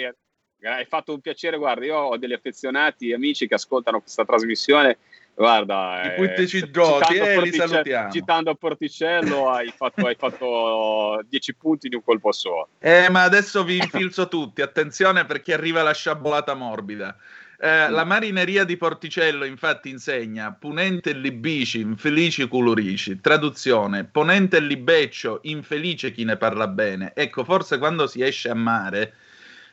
hai 0.63 0.85
fatto 0.87 1.13
un 1.13 1.21
piacere, 1.21 1.59
guarda, 1.59 1.85
io 1.85 1.97
ho 1.97 2.17
degli 2.17 2.33
affezionati 2.33 3.13
amici 3.13 3.47
che 3.47 3.55
ascoltano 3.55 4.01
questa 4.01 4.25
trasmissione 4.25 4.99
Guarda, 5.37 6.01
i 6.03 6.15
puttici 6.15 6.61
eh, 6.61 6.71
Gioti, 6.71 7.15
eh, 7.17 7.43
li 7.43 7.53
salutiamo. 7.53 8.11
Citando 8.11 8.55
Porticello 8.55 9.51
hai 9.51 9.71
fatto, 9.77 10.07
hai 10.07 10.15
fatto 10.15 11.23
10 11.29 11.55
punti 11.57 11.91
di 11.91 11.95
un 11.95 12.03
colpo 12.03 12.33
solo. 12.33 12.71
Eh, 12.79 13.11
ma 13.11 13.25
adesso 13.25 13.63
vi 13.63 13.77
infilzo 13.77 14.29
tutti, 14.29 14.63
attenzione 14.63 15.27
perché 15.27 15.53
arriva 15.53 15.83
la 15.83 15.93
sciabolata 15.93 16.55
morbida. 16.55 17.15
Eh, 17.59 17.89
la 17.89 18.05
marineria 18.05 18.65
di 18.65 18.77
Porticello 18.77 19.45
infatti 19.45 19.89
insegna 19.89 20.53
punente 20.53 21.13
libici, 21.13 21.81
infelici 21.81 22.47
colorici. 22.49 23.21
Traduzione: 23.21 24.05
ponente 24.05 24.61
libeccio, 24.61 25.41
infelice 25.45 26.13
chi 26.13 26.25
ne 26.25 26.37
parla 26.37 26.69
bene. 26.69 27.13
Ecco, 27.15 27.45
forse 27.45 27.79
quando 27.79 28.07
si 28.07 28.21
esce 28.23 28.51
a 28.51 28.55
mare, 28.55 29.15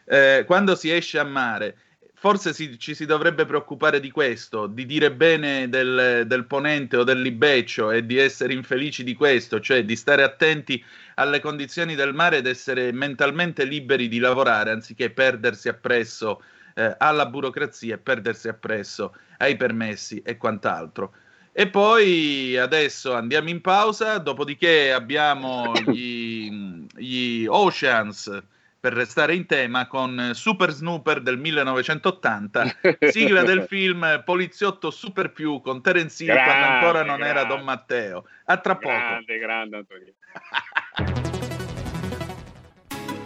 eh, 0.06 0.44
quando 0.48 0.76
si 0.76 0.92
esce 0.92 1.20
a 1.20 1.26
mare, 1.26 1.76
forse 2.14 2.54
si, 2.54 2.80
ci 2.80 2.96
si 2.96 3.06
dovrebbe 3.06 3.46
preoccupare 3.46 4.00
di 4.00 4.10
questo, 4.10 4.68
di 4.68 4.86
dire 4.86 5.12
bene 5.12 5.68
del, 5.68 6.24
del 6.26 6.46
ponente 6.46 6.96
o 6.96 7.04
del 7.04 7.22
libeccio 7.22 7.92
e 7.92 8.06
di 8.06 8.18
essere 8.18 8.54
infelici 8.54 9.04
di 9.04 9.14
questo, 9.14 9.60
cioè 9.60 9.84
di 9.84 9.98
stare 9.98 10.24
attenti 10.24 10.82
alle 11.16 11.42
condizioni 11.42 11.96
del 11.96 12.14
mare 12.14 12.38
ed 12.38 12.48
essere 12.48 12.94
mentalmente 12.94 13.66
liberi 13.66 14.08
di 14.08 14.20
lavorare 14.20 14.72
anziché 14.72 15.10
perdersi 15.10 15.68
appresso 15.68 16.42
eh, 16.74 16.96
alla 16.98 17.26
burocrazia 17.26 17.96
e 17.96 18.00
perdersi 18.00 18.48
appresso 18.48 19.16
ai 19.38 19.56
permessi 19.56 20.22
e 20.24 20.38
quant'altro. 20.38 21.14
E 21.52 21.68
poi 21.68 22.58
adesso 22.58 23.14
andiamo 23.14 23.50
in 23.50 23.62
pausa, 23.62 24.18
dopodiché 24.18 24.92
abbiamo 24.92 25.72
gli, 25.86 26.50
gli 26.98 27.46
Oceans 27.48 28.42
per 28.80 28.92
restare 28.92 29.34
in 29.34 29.46
tema 29.46 29.88
con 29.88 30.32
Super 30.34 30.72
Snooper 30.72 31.22
del 31.22 31.38
1980, 31.38 32.80
sigla 33.08 33.44
del 33.44 33.64
film 33.64 34.24
Poliziotto 34.26 34.92
Super 34.92 35.32
Più 35.32 35.62
con 35.62 35.82
Terence 35.82 36.22
Hill 36.22 36.34
quando 36.34 36.66
ancora 36.66 37.04
non 37.04 37.18
grande. 37.18 37.40
era 37.40 37.44
Don 37.46 37.64
Matteo. 37.64 38.26
A 38.46 38.58
tra 38.58 38.76
poco. 38.76 38.94
Grande, 38.94 39.38
grande 39.38 39.78
Antonio. 39.78 40.14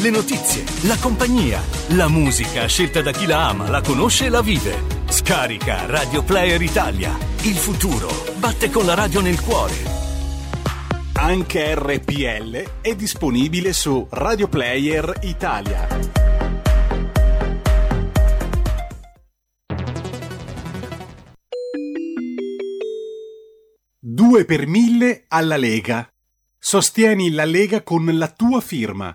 Le 0.00 0.08
notizie, 0.08 0.64
la 0.86 0.96
compagnia, 0.96 1.60
la 1.88 2.08
musica 2.08 2.66
scelta 2.66 3.02
da 3.02 3.10
chi 3.10 3.26
la 3.26 3.48
ama, 3.48 3.68
la 3.68 3.82
conosce 3.82 4.24
e 4.24 4.28
la 4.30 4.40
vive. 4.40 4.82
Scarica 5.06 5.84
Radio 5.84 6.22
Player 6.22 6.62
Italia. 6.62 7.14
Il 7.42 7.56
futuro 7.56 8.08
batte 8.38 8.70
con 8.70 8.86
la 8.86 8.94
radio 8.94 9.20
nel 9.20 9.38
cuore. 9.38 9.74
Anche 11.16 11.74
RPL 11.74 12.80
è 12.80 12.94
disponibile 12.96 13.74
su 13.74 14.06
Radio 14.08 14.48
Player 14.48 15.18
Italia. 15.20 15.86
Due 23.98 24.44
per 24.46 24.66
mille 24.66 25.24
alla 25.28 25.58
Lega. 25.58 26.10
Sostieni 26.58 27.32
la 27.32 27.44
Lega 27.44 27.82
con 27.82 28.06
la 28.16 28.28
tua 28.28 28.62
firma. 28.62 29.14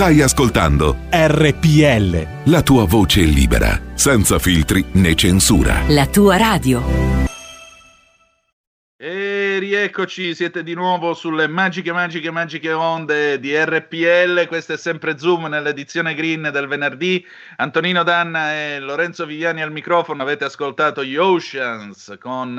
Stai 0.00 0.22
ascoltando 0.22 0.96
RPL. 1.10 2.50
La 2.50 2.62
tua 2.62 2.86
voce 2.86 3.20
libera, 3.20 3.78
senza 3.92 4.38
filtri 4.38 4.82
né 4.92 5.14
censura. 5.14 5.82
La 5.88 6.06
tua 6.06 6.38
radio. 6.38 6.82
E 8.96 9.58
rieccoci, 9.58 10.34
siete 10.34 10.62
di 10.62 10.72
nuovo 10.72 11.12
sulle 11.12 11.48
magiche, 11.48 11.92
magiche, 11.92 12.30
magiche 12.30 12.72
onde 12.72 13.38
di 13.40 13.54
RPL. 13.54 14.46
Questo 14.46 14.72
è 14.72 14.78
sempre 14.78 15.18
Zoom 15.18 15.48
nell'edizione 15.48 16.14
green 16.14 16.48
del 16.50 16.66
venerdì. 16.66 17.22
Antonino 17.56 18.02
Danna 18.02 18.54
e 18.54 18.78
Lorenzo 18.78 19.26
Viviani 19.26 19.60
al 19.60 19.70
microfono. 19.70 20.22
Avete 20.22 20.46
ascoltato 20.46 21.04
gli 21.04 21.16
Oceans 21.16 22.16
con 22.18 22.58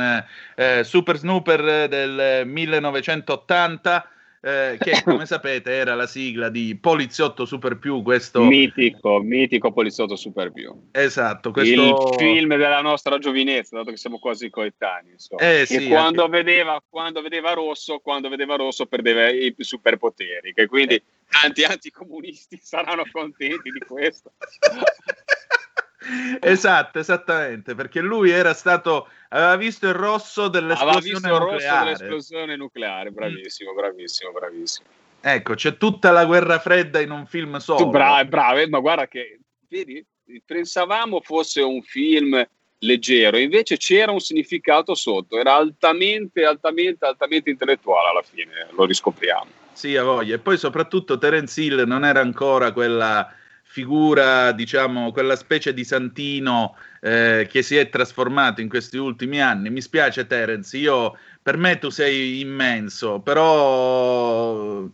eh, 0.56 0.84
Super 0.84 1.18
Snooper 1.18 1.88
del 1.88 2.46
1980 2.46 4.06
eh, 4.42 4.78
che 4.80 5.02
come 5.06 5.26
sapete 5.26 5.72
era 5.72 5.94
la 5.94 6.08
sigla 6.08 6.50
di 6.50 6.76
Poliziotto 6.76 7.46
Super 7.46 7.78
Più, 7.78 8.02
questo 8.02 8.44
mitico, 8.44 9.20
mitico 9.20 9.72
Poliziotto 9.72 10.16
Super 10.16 10.52
Più. 10.52 10.90
Esatto, 10.92 11.52
questo... 11.52 12.10
il 12.10 12.16
film 12.18 12.50
della 12.58 12.82
nostra 12.82 13.20
giovinezza, 13.20 13.78
dato 13.78 13.92
che 13.92 13.98
siamo 13.98 14.20
quasi 14.20 14.50
coetanei. 14.50 15.16
Eh, 15.38 15.66
sì, 15.66 15.88
quando, 15.88 16.26
anche... 16.26 16.44
vedeva, 16.44 16.82
quando, 16.90 17.22
vedeva 17.22 17.54
rosso, 17.54 18.00
quando 18.00 18.30
vedeva 18.30 18.56
rosso 18.56 18.88
perdeva 18.88 19.30
i 19.30 19.54
superpoteri, 19.58 20.54
che 20.54 20.66
quindi 20.66 20.96
eh. 20.96 21.04
tanti 21.30 21.64
anticomunisti 21.64 22.58
saranno 22.62 23.04
contenti 23.12 23.70
di 23.70 23.80
questo. 23.80 24.32
esatto, 26.42 27.00
esattamente, 27.00 27.76
perché 27.76 28.02
lui 28.02 28.32
era 28.32 28.54
stato 28.54 29.08
aveva 29.30 29.56
visto 29.56 29.88
il 29.88 29.94
rosso 29.94 30.48
dell'esplosione 30.48 31.30
nucleare. 31.30 31.50
Rosso 31.50 31.84
dell'esplosione 31.84 32.56
nucleare, 32.56 33.12
bravissimo, 33.12 33.74
bravissimo, 33.74 34.32
bravissimo. 34.32 34.88
Ecco, 35.22 35.54
c'è 35.54 35.78
tutta 35.78 36.12
la 36.12 36.26
guerra 36.26 36.60
fredda 36.60 37.00
in 37.00 37.12
un 37.12 37.28
film 37.28 37.58
solo. 37.58 37.90
Bravo, 37.90 38.28
bravo, 38.28 38.68
ma 38.70 38.80
guarda 38.80 39.08
che 39.08 39.40
vedi, 39.68 40.04
pensavamo 40.44 41.22
fosse 41.22 41.62
un 41.62 41.82
film 41.84 42.44
leggero, 42.80 43.38
invece 43.38 43.78
c'era 43.78 44.12
un 44.12 44.20
significato 44.20 44.96
sotto, 44.96 45.38
era 45.38 45.56
altamente, 45.56 46.44
altamente, 46.44 47.06
altamente 47.06 47.52
intellettuale 47.52 48.10
alla 48.10 48.24
fine, 48.24 48.68
lo 48.72 48.86
riscopriamo. 48.86 49.60
Sì, 49.72 49.96
a 49.96 50.04
voglia. 50.04 50.36
E 50.36 50.40
poi 50.40 50.58
soprattutto 50.58 51.20
Terence 51.20 51.62
Hill 51.62 51.84
non 51.86 52.04
era 52.04 52.20
ancora 52.20 52.72
quella 52.72 53.32
figura, 53.72 54.52
diciamo, 54.52 55.14
quella 55.14 55.38
specie 55.38 55.74
di 55.74 55.86
santino 55.86 56.76
eh, 57.00 57.48
che 57.50 57.62
si 57.62 57.78
è 57.78 57.88
trasformato 57.88 58.60
in 58.60 58.68
questi 58.68 58.98
ultimi 58.98 59.42
anni. 59.42 59.70
Mi 59.70 59.80
spiace, 59.80 60.28
Terence, 60.28 60.76
io, 60.76 61.18
per 61.42 61.56
me 61.56 61.80
tu 61.80 61.90
sei 61.90 62.42
immenso, 62.42 63.22
però, 63.22 64.86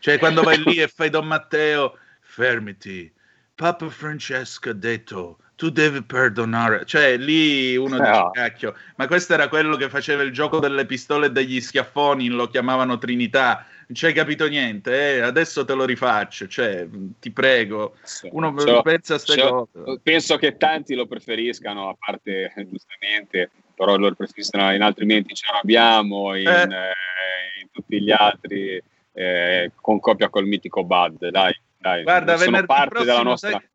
cioè, 0.00 0.18
quando 0.18 0.42
vai 0.42 0.62
lì 0.62 0.76
e 0.76 0.86
fai 0.86 1.08
Don 1.08 1.26
Matteo, 1.26 1.96
fermiti, 2.20 3.10
Papa 3.54 3.88
Francesco 3.88 4.68
ha 4.68 4.74
detto 4.74 5.38
tu 5.54 5.70
devi 5.70 6.02
perdonare. 6.02 6.84
Cioè, 6.84 7.16
lì 7.16 7.74
uno 7.74 7.98
dice, 7.98 8.10
no. 8.10 8.30
cacchio, 8.32 8.76
ma 8.96 9.06
questo 9.06 9.32
era 9.32 9.48
quello 9.48 9.76
che 9.76 9.88
faceva 9.88 10.20
il 10.22 10.32
gioco 10.32 10.58
delle 10.58 10.84
pistole 10.84 11.26
e 11.26 11.30
degli 11.30 11.58
schiaffoni, 11.58 12.28
lo 12.28 12.48
chiamavano 12.48 12.98
Trinità 12.98 13.64
non 13.86 13.96
ci 13.96 14.06
hai 14.06 14.12
capito 14.12 14.48
niente, 14.48 15.16
eh? 15.16 15.20
adesso 15.20 15.64
te 15.64 15.74
lo 15.74 15.84
rifaccio, 15.84 16.48
cioè, 16.48 16.88
ti 17.20 17.30
prego, 17.30 17.94
uno 18.32 18.52
cioè, 18.58 18.82
pensa 18.82 19.14
a 19.14 19.20
queste 19.20 19.48
cose. 19.48 20.00
Penso 20.02 20.36
che 20.38 20.56
tanti 20.56 20.94
lo 20.94 21.06
preferiscano, 21.06 21.90
a 21.90 21.96
parte 21.98 22.52
giustamente, 22.68 23.50
però 23.74 23.96
lo 23.96 24.12
preferiscono 24.12 24.74
in 24.74 24.82
altri 24.82 25.04
menti 25.04 25.34
ce 25.34 25.52
l'abbiamo, 25.52 26.34
in, 26.34 26.48
eh. 26.48 26.62
Eh, 26.62 27.60
in 27.62 27.68
tutti 27.70 28.02
gli 28.02 28.10
altri, 28.10 28.82
eh, 29.12 29.70
con 29.76 30.00
coppia 30.00 30.30
col 30.30 30.46
mitico 30.46 30.82
Bud, 30.82 31.28
dai, 31.28 31.56
dai, 31.78 32.02
Guarda, 32.02 32.36
sono 32.36 32.64
parte 32.64 33.04
della 33.04 33.22
nostra... 33.22 33.50
Sai 33.50 33.74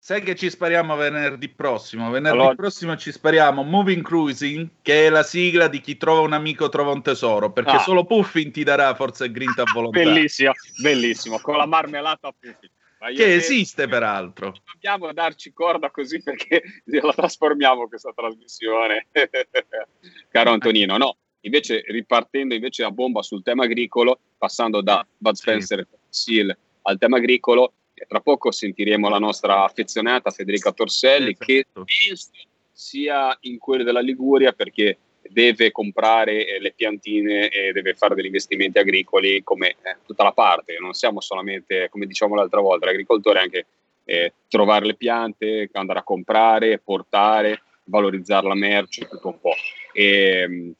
Sai 0.00 0.22
che 0.22 0.36
ci 0.36 0.48
spariamo 0.48 0.96
venerdì 0.96 1.48
prossimo? 1.48 2.10
Venerdì 2.10 2.38
allora... 2.38 2.54
prossimo 2.54 2.96
ci 2.96 3.10
spariamo 3.10 3.62
Moving 3.62 4.02
Cruising, 4.02 4.68
che 4.80 5.06
è 5.06 5.10
la 5.10 5.22
sigla 5.22 5.68
di 5.68 5.80
chi 5.80 5.96
trova 5.96 6.20
un 6.20 6.32
amico 6.32 6.68
trova 6.68 6.92
un 6.92 7.02
tesoro, 7.02 7.50
perché 7.52 7.72
ah. 7.72 7.80
solo 7.80 8.04
Puffin 8.04 8.52
ti 8.52 8.62
darà 8.62 8.94
forza 8.94 9.24
e 9.24 9.30
grinta 9.32 9.62
a 9.62 9.64
volontà. 9.74 9.98
Bellissimo, 9.98 10.52
bellissimo, 10.80 11.40
con 11.40 11.56
la 11.56 11.66
marmellata 11.66 12.28
a 12.28 12.32
Puffin. 12.32 12.70
Che 13.14 13.34
esiste 13.34 13.84
te... 13.84 13.88
peraltro. 13.88 14.54
Dobbiamo 14.72 15.12
darci 15.12 15.52
corda 15.52 15.90
così 15.90 16.22
perché 16.22 16.62
la 16.84 17.12
trasformiamo 17.12 17.88
questa 17.88 18.12
trasmissione, 18.14 19.08
caro 20.30 20.50
Antonino. 20.50 20.96
No, 20.96 21.16
invece 21.40 21.82
ripartendo 21.86 22.54
invece 22.54 22.84
a 22.84 22.90
bomba 22.90 23.22
sul 23.22 23.42
tema 23.42 23.64
agricolo, 23.64 24.20
passando 24.38 24.80
da 24.80 25.06
Bud 25.16 25.34
Spencer 25.34 25.86
sì. 26.08 26.32
Seal 26.32 26.56
al 26.82 26.98
tema 26.98 27.18
agricolo, 27.18 27.74
tra 28.06 28.20
poco 28.20 28.50
sentiremo 28.50 29.08
la 29.08 29.18
nostra 29.18 29.64
affezionata 29.64 30.30
Federica 30.30 30.72
Torselli 30.72 31.30
esatto. 31.30 31.44
che 31.44 31.66
penso 31.72 32.30
sia 32.70 33.36
in 33.40 33.58
quello 33.58 33.82
della 33.82 34.00
Liguria 34.00 34.52
perché 34.52 34.98
deve 35.30 35.72
comprare 35.72 36.46
eh, 36.46 36.60
le 36.60 36.72
piantine 36.72 37.48
e 37.48 37.72
deve 37.72 37.94
fare 37.94 38.14
degli 38.14 38.26
investimenti 38.26 38.78
agricoli 38.78 39.42
come 39.42 39.70
eh, 39.70 39.96
tutta 40.06 40.22
la 40.22 40.32
parte, 40.32 40.78
non 40.80 40.94
siamo 40.94 41.20
solamente, 41.20 41.88
come 41.90 42.06
diciamo 42.06 42.34
l'altra 42.34 42.60
volta, 42.60 42.86
l'agricoltore 42.86 43.40
anche 43.40 43.66
eh, 44.04 44.32
trovare 44.48 44.86
le 44.86 44.94
piante, 44.94 45.68
andare 45.72 45.98
a 45.98 46.04
comprare, 46.04 46.78
portare, 46.78 47.62
valorizzare 47.84 48.48
la 48.48 48.54
merce, 48.54 49.06
tutto 49.06 49.28
un 49.28 49.40
po'. 49.40 49.54
E, 49.92 50.46
mh, 50.48 50.74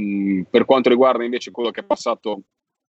mm, 0.00 0.42
per 0.42 0.64
quanto 0.64 0.88
riguarda 0.88 1.24
invece 1.24 1.50
quello 1.50 1.70
che 1.70 1.80
è 1.80 1.84
passato 1.84 2.42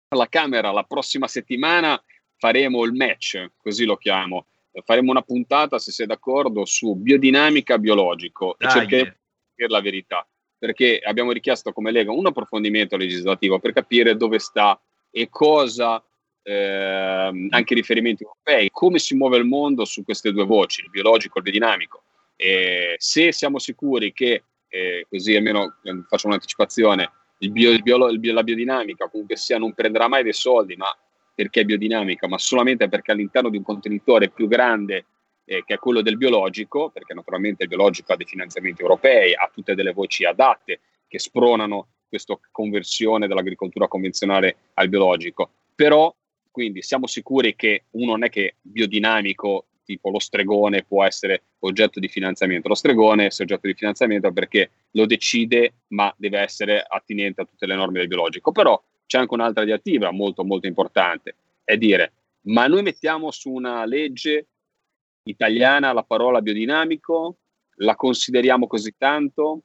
alla 0.09 0.29
Camera 0.29 0.71
la 0.71 0.85
prossima 0.85 1.27
settimana, 1.27 2.01
faremo 2.45 2.85
il 2.85 2.93
match, 2.93 3.53
così 3.57 3.87
lo 3.87 3.97
chiamo. 3.97 4.49
Faremo 4.85 5.11
una 5.11 5.23
puntata, 5.23 5.79
se 5.79 5.93
sei 5.93 6.07
d'accordo, 6.07 6.67
su 6.67 6.95
biodinamica 6.95 7.79
biologico 7.79 8.55
Dai. 8.59 8.69
e 8.69 8.73
cercheremo 8.73 9.09
di 9.09 9.53
dire 9.55 9.69
la 9.71 9.81
verità. 9.81 10.29
Perché 10.59 11.01
abbiamo 11.03 11.33
richiesto 11.33 11.73
come 11.73 11.91
Lega 11.91 12.13
un 12.13 12.27
approfondimento 12.27 12.99
legislativo 12.99 13.59
per 13.61 13.73
capire 13.73 14.15
dove 14.15 14.39
sta 14.41 14.79
e 15.11 15.31
cosa, 15.31 16.05
eh, 16.43 17.47
anche 17.49 17.75
riferimenti 17.75 18.25
europei, 18.25 18.69
come 18.71 18.99
si 18.99 19.15
muove 19.15 19.39
il 19.39 19.45
mondo 19.45 19.87
su 19.87 20.05
queste 20.05 20.31
due 20.31 20.45
voci, 20.45 20.83
il 20.83 20.91
biologico 20.91 21.37
e 21.37 21.39
il 21.39 21.51
biodinamico. 21.51 22.03
E 22.37 22.97
se 22.99 23.33
siamo 23.33 23.59
sicuri 23.59 24.13
che, 24.13 24.43
eh, 24.69 25.07
così 25.09 25.35
almeno 25.35 25.77
eh, 25.83 26.03
faccio 26.07 26.27
un'anticipazione, 26.27 27.11
il 27.39 27.51
bio, 27.51 27.71
il 27.71 27.83
bio, 27.83 27.97
la 27.97 28.43
biodinamica 28.43 29.09
comunque 29.09 29.37
sia 29.37 29.57
non 29.57 29.73
prenderà 29.73 30.09
mai 30.09 30.23
dei 30.23 30.35
soldi, 30.35 30.77
ma 30.77 30.95
perché 31.35 31.61
è 31.61 31.65
biodinamica, 31.65 32.29
ma 32.29 32.39
solamente 32.39 32.89
perché 32.89 33.13
all'interno 33.13 33.49
di 33.49 33.57
un 33.57 33.65
contenitore 33.65 34.31
più 34.31 34.47
grande 34.47 35.07
eh, 35.45 35.65
che 35.65 35.75
è 35.75 35.79
quello 35.79 36.01
del 36.01 36.17
biologico, 36.17 36.91
perché 36.91 37.15
naturalmente 37.15 37.65
il 37.65 37.69
biologico 37.69 38.13
ha 38.13 38.17
dei 38.17 38.27
finanziamenti 38.27 38.83
europei, 38.83 39.35
ha 39.35 39.51
tutte 39.53 39.75
delle 39.75 39.93
voci 39.93 40.25
adatte 40.25 40.81
che 41.07 41.19
spronano 41.19 41.89
questa 42.09 42.39
conversione 42.51 43.27
dall'agricoltura 43.27 43.89
convenzionale 43.89 44.57
al 44.75 44.89
biologico. 44.89 45.51
Però, 45.75 46.15
quindi, 46.51 46.83
siamo 46.83 47.07
sicuri 47.07 47.57
che 47.57 47.85
uno 47.93 48.13
non 48.13 48.25
è 48.25 48.31
che 48.31 48.57
biodinamico, 48.63 49.67
tipo 49.85 50.11
lo 50.11 50.21
stregone, 50.21 50.85
può 50.85 51.05
essere 51.05 51.43
oggetto 51.61 52.01
di 52.01 52.09
finanziamento. 52.09 52.69
Lo 52.69 52.75
stregone 52.75 53.27
è 53.27 53.31
oggetto 53.41 53.67
di 53.67 53.75
finanziamento 53.75 54.33
perché 54.33 54.71
lo 54.93 55.07
decide, 55.07 55.75
ma 55.89 56.13
deve 56.17 56.39
essere 56.39 56.85
attinente 56.87 57.43
a 57.43 57.45
tutte 57.45 57.67
le 57.67 57.75
norme 57.75 57.99
del 57.99 58.09
biologico. 58.09 58.53
Però 58.53 58.81
c'è 59.07 59.19
anche 59.19 59.35
un'altra 59.35 59.65
direttiva 59.65 60.11
molto 60.11 60.45
molto 60.45 60.67
importante, 60.67 61.37
è 61.65 61.77
dire, 61.77 62.13
ma 62.47 62.67
noi 62.67 62.83
mettiamo 62.83 63.31
su 63.31 63.51
una 63.51 63.85
legge 63.85 64.49
italiana 65.25 65.93
la 65.93 66.03
parola 66.03 66.43
biodinamico, 66.43 67.39
la 67.77 67.97
consideriamo 67.97 68.67
così 68.67 68.95
tanto? 68.97 69.63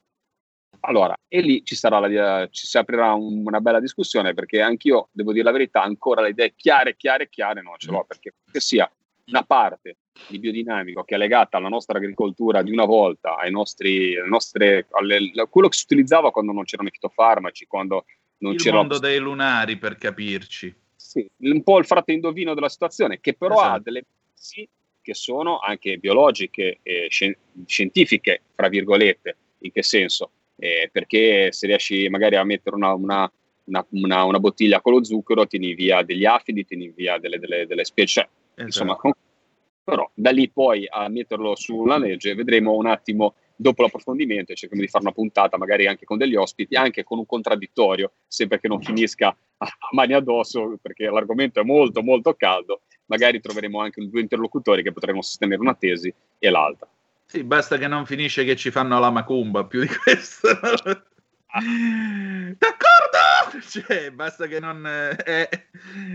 Allora, 0.81 1.15
e 1.27 1.41
lì 1.41 1.63
ci, 1.65 1.75
sarà 1.75 1.99
la, 1.99 2.47
ci 2.49 2.65
si 2.65 2.77
aprirà 2.77 3.13
un, 3.13 3.45
una 3.45 3.59
bella 3.59 3.79
discussione 3.79 4.33
perché 4.33 4.61
anch'io, 4.61 5.09
devo 5.11 5.33
dire 5.33 5.43
la 5.43 5.51
verità, 5.51 5.81
ancora 5.81 6.21
le 6.21 6.29
idee 6.29 6.53
chiare, 6.55 6.95
chiare, 6.95 7.27
chiare 7.27 7.61
non 7.61 7.73
ce 7.77 7.91
l'ho, 7.91 8.05
perché 8.07 8.35
che 8.49 8.59
sia 8.61 8.89
una 9.25 9.43
parte 9.43 9.97
di 10.27 10.39
biodinamico 10.39 11.03
che 11.03 11.15
è 11.15 11.17
legata 11.17 11.57
alla 11.57 11.67
nostra 11.67 11.97
agricoltura 11.97 12.61
di 12.61 12.71
una 12.71 12.85
volta, 12.85 13.35
ai 13.35 13.51
nostri, 13.51 14.15
nostre, 14.27 14.87
alle, 14.91 15.31
quello 15.49 15.67
che 15.67 15.77
si 15.77 15.83
utilizzava 15.83 16.31
quando 16.31 16.51
non 16.51 16.63
c'erano 16.63 16.87
i 16.87 16.91
fitofarmaci, 16.91 17.67
quando 17.67 18.05
non 18.39 18.53
il 18.53 18.73
mondo 18.73 18.99
dei 18.99 19.19
lunari 19.19 19.77
per 19.77 19.97
capirci. 19.97 20.73
Sì, 20.95 21.27
un 21.37 21.63
po' 21.63 21.79
il 21.79 21.85
frate 21.85 22.11
indovino 22.11 22.53
della 22.53 22.69
situazione, 22.69 23.19
che 23.19 23.33
però 23.33 23.55
esatto. 23.55 23.73
ha 23.73 23.79
delle 23.79 24.05
sì, 24.33 24.67
che 25.01 25.13
sono 25.13 25.59
anche 25.59 25.97
biologiche 25.97 26.79
e 26.83 27.07
scientifiche, 27.09 28.41
fra 28.53 28.67
virgolette, 28.67 29.35
in 29.59 29.71
che 29.71 29.83
senso? 29.83 30.31
Eh, 30.55 30.89
perché 30.91 31.51
se 31.51 31.67
riesci 31.67 32.07
magari 32.09 32.35
a 32.35 32.43
mettere 32.43 32.75
una, 32.75 32.93
una, 32.93 33.31
una, 33.65 34.23
una, 34.23 34.39
bottiglia 34.39 34.81
con 34.81 34.93
lo 34.93 35.03
zucchero, 35.03 35.47
tieni 35.47 35.73
via 35.73 36.03
degli 36.03 36.25
afidi, 36.25 36.65
tieni 36.65 36.89
via 36.89 37.17
delle, 37.17 37.39
delle, 37.39 37.65
delle 37.65 37.85
specie, 37.85 38.29
esatto. 38.55 38.61
insomma, 38.63 38.97
però 39.83 40.09
da 40.13 40.29
lì 40.29 40.49
poi 40.49 40.85
a 40.87 41.07
metterlo 41.07 41.55
sulla 41.55 41.97
legge 41.97 42.35
vedremo 42.35 42.73
un 42.73 42.85
attimo 42.85 43.35
dopo 43.61 43.81
l'approfondimento 43.81 44.53
cerchiamo 44.53 44.81
di 44.81 44.87
fare 44.87 45.03
una 45.03 45.13
puntata 45.13 45.57
magari 45.57 45.85
anche 45.85 46.05
con 46.05 46.17
degli 46.17 46.35
ospiti, 46.35 46.75
anche 46.75 47.03
con 47.03 47.17
un 47.17 47.25
contraddittorio, 47.25 48.13
sempre 48.25 48.57
che 48.57 48.69
non 48.69 48.81
finisca 48.81 49.35
a 49.57 49.67
mani 49.91 50.13
addosso 50.13 50.79
perché 50.81 51.09
l'argomento 51.09 51.59
è 51.59 51.63
molto 51.63 52.01
molto 52.01 52.33
caldo, 52.35 52.83
magari 53.07 53.41
troveremo 53.41 53.81
anche 53.81 54.07
due 54.07 54.21
interlocutori 54.21 54.81
che 54.81 54.93
potremo 54.93 55.21
sostenere 55.21 55.59
una 55.59 55.75
tesi 55.75 56.13
e 56.37 56.49
l'altra. 56.49 56.87
Sì, 57.25 57.43
basta 57.43 57.77
che 57.77 57.87
non 57.87 58.05
finisce 58.05 58.45
che 58.45 58.55
ci 58.55 58.71
fanno 58.71 58.97
la 58.97 59.11
macumba, 59.11 59.65
più 59.65 59.81
di 59.81 59.87
questo. 59.87 60.47
D'accordo! 62.57 62.98
Cioè, 63.61 64.11
basta 64.11 64.47
che 64.47 64.59
non... 64.59 64.85
Eh, 64.85 65.49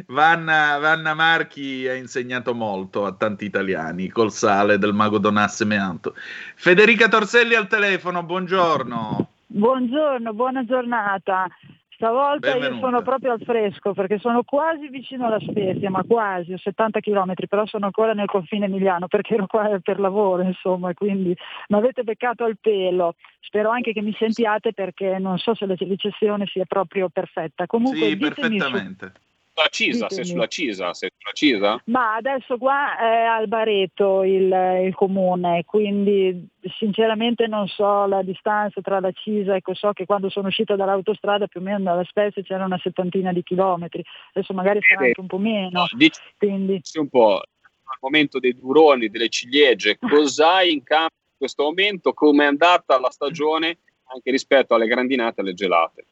Vanna, 0.07 0.79
Vanna, 0.79 1.15
Marchi 1.15 1.87
ha 1.89 1.95
insegnato 1.95 2.55
molto 2.55 3.07
a 3.07 3.13
tanti 3.13 3.45
italiani 3.45 4.09
col 4.09 4.33
sale 4.33 4.79
del 4.79 4.93
mago 4.93 5.19
Donasse 5.19 5.65
Meanto. 5.65 6.15
Federica 6.55 7.09
Torselli 7.09 7.55
al 7.55 7.67
telefono, 7.67 8.23
buongiorno. 8.23 9.29
Buongiorno, 9.47 10.33
buona 10.33 10.65
giornata. 10.65 11.49
Stavolta 11.95 12.51
Benvenuta. 12.51 12.75
io 12.75 12.81
sono 12.81 13.03
proprio 13.03 13.33
al 13.33 13.41
fresco 13.41 13.93
perché 13.93 14.19
sono 14.19 14.43
quasi 14.43 14.89
vicino 14.89 15.27
alla 15.27 15.39
Spezia, 15.39 15.91
ma 15.91 16.03
quasi, 16.03 16.53
ho 16.53 16.59
70 16.59 16.99
km, 17.01 17.35
però 17.49 17.65
sono 17.67 17.87
ancora 17.87 18.15
nel 18.15 18.27
confine 18.27 18.67
emiliano 18.67 19.07
perché 19.07 19.35
ero 19.35 19.47
qua 19.47 19.79
per 19.81 20.01
lavoro, 20.01 20.43
insomma, 20.43 20.93
quindi 20.93 21.37
mi 21.69 21.77
avete 21.77 22.03
beccato 22.03 22.45
al 22.45 22.59
pelo. 22.61 23.15
Spero 23.41 23.71
anche 23.71 23.93
che 23.93 24.03
mi 24.03 24.15
sentiate 24.19 24.73
perché 24.73 25.19
non 25.19 25.39
so 25.39 25.55
se 25.55 25.67
la 25.67 25.75
ricezione 25.79 26.47
sia 26.47 26.65
proprio 26.65 27.09
perfetta. 27.09 27.67
Comunque 27.67 28.09
Sì, 28.09 28.17
ditemi 28.17 28.59
su- 28.59 28.67
perfettamente. 28.67 29.13
Sulla 29.55 29.69
Cisa, 29.69 30.11
sei 30.11 30.25
sulla 30.25 30.47
Cisa, 30.49 30.95
sei 30.95 31.11
sulla 31.17 31.33
Cisa? 31.33 31.83
Ma 31.87 32.17
adesso 32.17 32.59
qua 32.59 32.99
è 32.99 33.23
al 33.23 33.47
Bareto 33.47 34.25
il, 34.25 34.53
il 34.85 34.95
comune, 34.97 35.63
quindi 35.65 36.49
sinceramente 36.77 37.47
non 37.47 37.69
so 37.69 38.07
la 38.07 38.23
distanza 38.23 38.81
tra 38.81 38.99
la 38.99 39.13
Cisa, 39.13 39.55
ecco 39.55 39.73
so 39.75 39.93
che 39.93 40.07
quando 40.07 40.29
sono 40.29 40.49
uscita 40.49 40.75
dall'autostrada 40.75 41.47
più 41.47 41.61
o 41.61 41.63
meno 41.63 41.79
dalla 41.85 42.03
Spezia 42.03 42.43
c'era 42.43 42.65
una 42.65 42.81
settantina 42.83 43.33
di 43.33 43.45
chilometri, 43.45 44.03
adesso 44.33 44.53
magari 44.55 44.81
sarà 44.83 45.07
anche 45.07 45.21
un 45.21 45.29
po' 45.29 45.39
meno, 45.39 45.85
Dici 45.97 46.21
quindi 46.37 46.83
un 46.95 47.09
po' 47.09 47.37
al 47.37 47.99
momento 48.01 48.41
dei 48.41 48.57
duroni, 48.59 49.09
delle 49.09 49.29
ciliegie, 49.29 49.99
cos'hai 50.03 50.73
in 50.73 50.83
campo 50.83 51.15
in 51.31 51.37
questo 51.39 51.63
momento? 51.63 52.13
Come 52.13 52.43
è 52.43 52.49
andata 52.49 52.99
la 52.99 53.11
stagione 53.11 53.79
anche 54.07 54.33
rispetto 54.33 54.75
alle 54.75 54.87
grandinate 54.87 55.41
e 55.41 55.43
alle 55.45 55.55
gelate? 55.55 56.07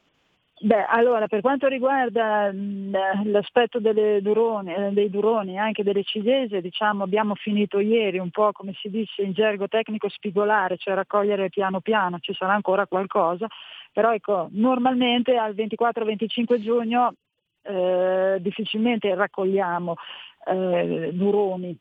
Beh, 0.64 0.84
allora, 0.86 1.26
per 1.26 1.40
quanto 1.40 1.66
riguarda 1.66 2.52
mh, 2.52 2.92
l'aspetto 3.32 3.80
duroni, 3.80 4.72
eh, 4.72 4.90
dei 4.92 5.10
duroni 5.10 5.54
e 5.54 5.58
anche 5.58 5.82
delle 5.82 6.04
ciliegie, 6.04 6.60
diciamo, 6.60 7.02
abbiamo 7.02 7.34
finito 7.34 7.80
ieri 7.80 8.18
un 8.18 8.30
po' 8.30 8.52
come 8.52 8.72
si 8.74 8.88
dice 8.88 9.22
in 9.22 9.32
gergo 9.32 9.66
tecnico 9.66 10.08
spigolare, 10.08 10.76
cioè 10.76 10.94
raccogliere 10.94 11.48
piano 11.48 11.80
piano, 11.80 12.20
ci 12.20 12.32
sarà 12.32 12.52
ancora 12.52 12.86
qualcosa, 12.86 13.48
però 13.90 14.14
ecco, 14.14 14.46
normalmente 14.52 15.36
al 15.36 15.52
24-25 15.54 16.60
giugno 16.60 17.12
eh, 17.62 18.36
difficilmente 18.40 19.12
raccogliamo 19.16 19.94
eh, 20.46 21.10
duroni, 21.12 21.76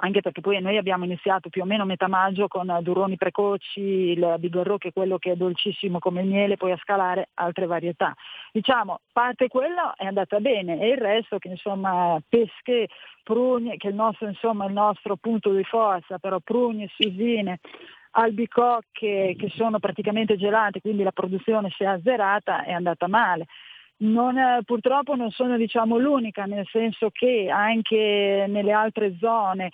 anche 0.00 0.20
perché 0.20 0.40
poi 0.40 0.60
noi 0.60 0.76
abbiamo 0.76 1.04
iniziato 1.04 1.48
più 1.48 1.62
o 1.62 1.64
meno 1.64 1.84
metà 1.84 2.06
maggio 2.08 2.46
con 2.46 2.76
duroni 2.82 3.16
precoci, 3.16 3.80
il 3.80 4.36
bigarro 4.38 4.78
che 4.78 4.88
è 4.88 4.92
quello 4.92 5.18
che 5.18 5.32
è 5.32 5.36
dolcissimo 5.36 5.98
come 5.98 6.20
il 6.22 6.28
miele, 6.28 6.56
poi 6.56 6.72
a 6.72 6.78
scalare 6.80 7.30
altre 7.34 7.66
varietà. 7.66 8.14
Diciamo, 8.52 9.00
parte 9.12 9.48
quello 9.48 9.94
è 9.96 10.06
andata 10.06 10.38
bene 10.38 10.80
e 10.80 10.90
il 10.90 10.98
resto 10.98 11.38
che 11.38 11.48
insomma 11.48 12.20
pesche, 12.28 12.88
prugne, 13.24 13.76
che 13.76 13.88
è 13.88 13.90
il 13.90 13.96
nostro, 13.96 14.28
insomma, 14.28 14.66
il 14.66 14.72
nostro 14.72 15.16
punto 15.16 15.52
di 15.52 15.64
forza, 15.64 16.18
però 16.18 16.38
prugne, 16.38 16.88
susine, 16.96 17.58
albicocche 18.12 19.34
che 19.36 19.52
sono 19.54 19.80
praticamente 19.80 20.36
gelate, 20.36 20.80
quindi 20.80 21.02
la 21.02 21.12
produzione 21.12 21.70
si 21.76 21.82
è 21.82 21.86
azzerata, 21.86 22.64
è 22.64 22.72
andata 22.72 23.08
male. 23.08 23.46
Non, 24.00 24.38
eh, 24.38 24.60
purtroppo 24.64 25.16
non 25.16 25.30
sono 25.30 25.56
diciamo, 25.56 25.98
l'unica, 25.98 26.44
nel 26.44 26.66
senso 26.70 27.10
che 27.10 27.48
anche 27.50 28.46
nelle 28.48 28.72
altre 28.72 29.16
zone, 29.18 29.70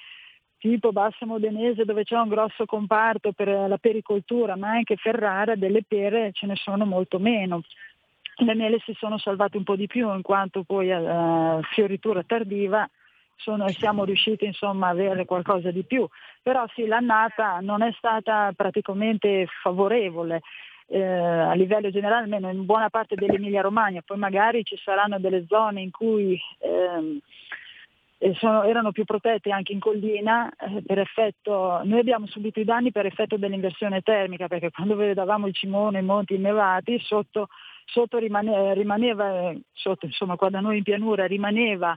tipo 0.58 0.92
Bassa 0.92 1.26
Modenese 1.26 1.84
dove 1.84 2.04
c'è 2.04 2.16
un 2.16 2.28
grosso 2.28 2.64
comparto 2.64 3.32
per 3.32 3.48
la 3.48 3.76
pericoltura, 3.76 4.56
ma 4.56 4.70
anche 4.70 4.96
Ferrara, 4.96 5.56
delle 5.56 5.82
pere 5.86 6.30
ce 6.32 6.46
ne 6.46 6.56
sono 6.56 6.86
molto 6.86 7.18
meno. 7.18 7.62
Le 8.36 8.54
mele 8.54 8.78
si 8.80 8.94
sono 8.98 9.18
salvate 9.18 9.58
un 9.58 9.64
po' 9.64 9.76
di 9.76 9.86
più 9.86 10.12
in 10.12 10.22
quanto 10.22 10.64
poi 10.64 10.90
a 10.90 11.60
fioritura 11.72 12.22
tardiva 12.24 12.88
sono, 13.36 13.68
siamo 13.68 14.04
riusciti 14.04 14.46
insomma 14.46 14.86
a 14.86 14.90
avere 14.90 15.26
qualcosa 15.26 15.70
di 15.70 15.84
più. 15.84 16.08
Però 16.42 16.64
sì, 16.74 16.86
l'annata 16.86 17.58
non 17.60 17.82
è 17.82 17.92
stata 17.92 18.52
praticamente 18.56 19.46
favorevole 19.62 20.40
eh, 20.86 21.02
a 21.02 21.54
livello 21.54 21.90
generale, 21.90 22.24
almeno 22.24 22.50
in 22.50 22.64
buona 22.64 22.90
parte 22.90 23.14
dell'Emilia 23.14 23.62
Romagna, 23.62 24.02
poi 24.04 24.18
magari 24.18 24.64
ci 24.64 24.76
saranno 24.76 25.18
delle 25.18 25.44
zone 25.48 25.80
in 25.80 25.90
cui 25.90 26.38
ehm, 26.58 27.18
eh, 28.18 28.34
sono, 28.34 28.62
erano 28.64 28.92
più 28.92 29.04
protette 29.04 29.50
anche 29.50 29.72
in 29.72 29.80
collina 29.80 30.50
eh, 30.50 30.82
per 30.82 30.98
effetto, 30.98 31.80
noi 31.84 32.00
abbiamo 32.00 32.26
subito 32.26 32.60
i 32.60 32.64
danni 32.64 32.92
per 32.92 33.06
effetto 33.06 33.36
dell'inversione 33.36 34.02
termica, 34.02 34.46
perché 34.46 34.70
quando 34.70 34.94
vedevamo 34.96 35.46
il 35.46 35.54
cimone, 35.54 36.00
i 36.00 36.04
monti 36.04 36.34
innevati, 36.34 36.98
sotto, 37.00 37.48
sotto 37.86 38.18
rimane, 38.18 38.74
rimaneva, 38.74 39.52
sotto, 39.72 40.06
insomma 40.06 40.36
qua 40.36 40.50
da 40.50 40.60
noi 40.60 40.78
in 40.78 40.82
pianura 40.82 41.26
rimaneva 41.26 41.96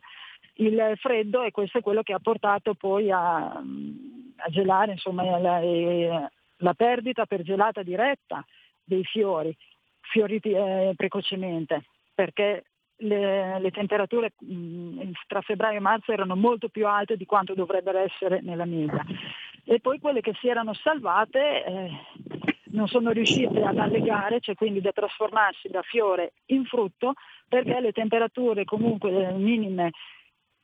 il 0.59 0.93
freddo 0.95 1.43
e 1.43 1.51
questo 1.51 1.77
è 1.77 1.81
quello 1.81 2.01
che 2.01 2.13
ha 2.13 2.19
portato 2.19 2.73
poi 2.73 3.11
a, 3.11 3.45
a 3.45 4.49
gelare 4.49 4.93
insomma, 4.93 5.37
la, 5.37 5.61
la 6.57 6.73
perdita 6.73 7.27
per 7.27 7.43
gelata 7.43 7.83
diretta 7.83 8.43
dei 8.87 9.03
fiori, 9.03 9.55
fioriti 10.01 10.51
eh, 10.51 10.93
precocemente, 10.95 11.83
perché 12.15 12.63
le, 12.99 13.59
le 13.59 13.71
temperature 13.71 14.33
mh, 14.39 15.11
tra 15.27 15.41
febbraio 15.41 15.77
e 15.77 15.81
marzo 15.81 16.11
erano 16.11 16.35
molto 16.35 16.69
più 16.69 16.87
alte 16.87 17.17
di 17.17 17.25
quanto 17.25 17.53
dovrebbero 17.53 17.99
essere 17.99 18.39
nella 18.41 18.65
media. 18.65 19.05
E 19.65 19.79
poi 19.81 19.99
quelle 19.99 20.21
che 20.21 20.33
si 20.39 20.47
erano 20.47 20.73
salvate 20.73 21.65
eh, 21.65 21.91
non 22.71 22.87
sono 22.87 23.11
riuscite 23.11 23.61
ad 23.61 23.77
allegare, 23.77 24.39
cioè 24.39 24.55
quindi 24.55 24.79
da 24.79 24.93
trasformarsi 24.93 25.67
da 25.67 25.81
fiore 25.81 26.33
in 26.47 26.63
frutto, 26.63 27.13
perché 27.47 27.79
le 27.81 27.91
temperature 27.91 28.63
comunque 28.63 29.33
minime 29.33 29.91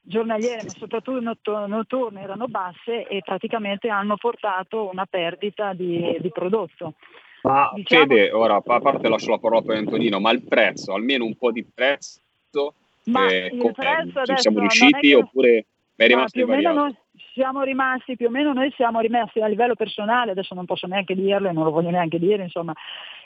giornaliere, 0.05 0.63
ma 0.63 0.69
soprattutto 0.69 1.67
notturne, 1.67 2.21
erano 2.21 2.47
basse 2.47 3.05
e 3.07 3.21
praticamente 3.21 3.89
hanno 3.89 4.15
portato 4.15 4.89
una 4.89 5.05
perdita 5.05 5.73
di, 5.73 6.17
di 6.19 6.29
prodotto. 6.31 6.95
Ma 7.43 7.71
diciamo... 7.73 8.05
Fede, 8.05 8.31
ora 8.31 8.55
a 8.55 8.61
parte 8.61 9.07
lascio 9.07 9.31
la 9.31 9.37
parola 9.37 9.61
per 9.61 9.77
Antonino, 9.77 10.19
ma 10.19 10.31
il 10.31 10.43
prezzo, 10.43 10.93
almeno 10.93 11.25
un 11.25 11.35
po' 11.35 11.51
di 11.51 11.63
prezzo, 11.63 12.73
ma 13.05 13.27
eh, 13.27 13.51
il 13.51 13.71
prezzo 13.73 14.23
ci 14.23 14.37
siamo 14.37 14.59
riusciti 14.59 15.09
che... 15.09 15.15
oppure 15.15 15.65
è 15.95 16.07
rimasto 16.07 16.43
più 16.43 16.51
o 16.51 16.55
meno 16.55 16.73
noi 16.73 16.95
siamo 17.33 17.61
rimasti, 17.63 18.15
più 18.15 18.27
o 18.27 18.29
meno 18.29 18.53
noi 18.53 18.71
siamo 18.75 18.99
rimasti 18.99 19.41
a 19.41 19.47
livello 19.47 19.75
personale, 19.75 20.31
adesso 20.31 20.55
non 20.55 20.65
posso 20.65 20.87
neanche 20.87 21.15
dirlo 21.15 21.49
e 21.49 21.51
non 21.51 21.63
lo 21.63 21.71
voglio 21.71 21.89
neanche 21.89 22.19
dire, 22.19 22.43
insomma, 22.43 22.73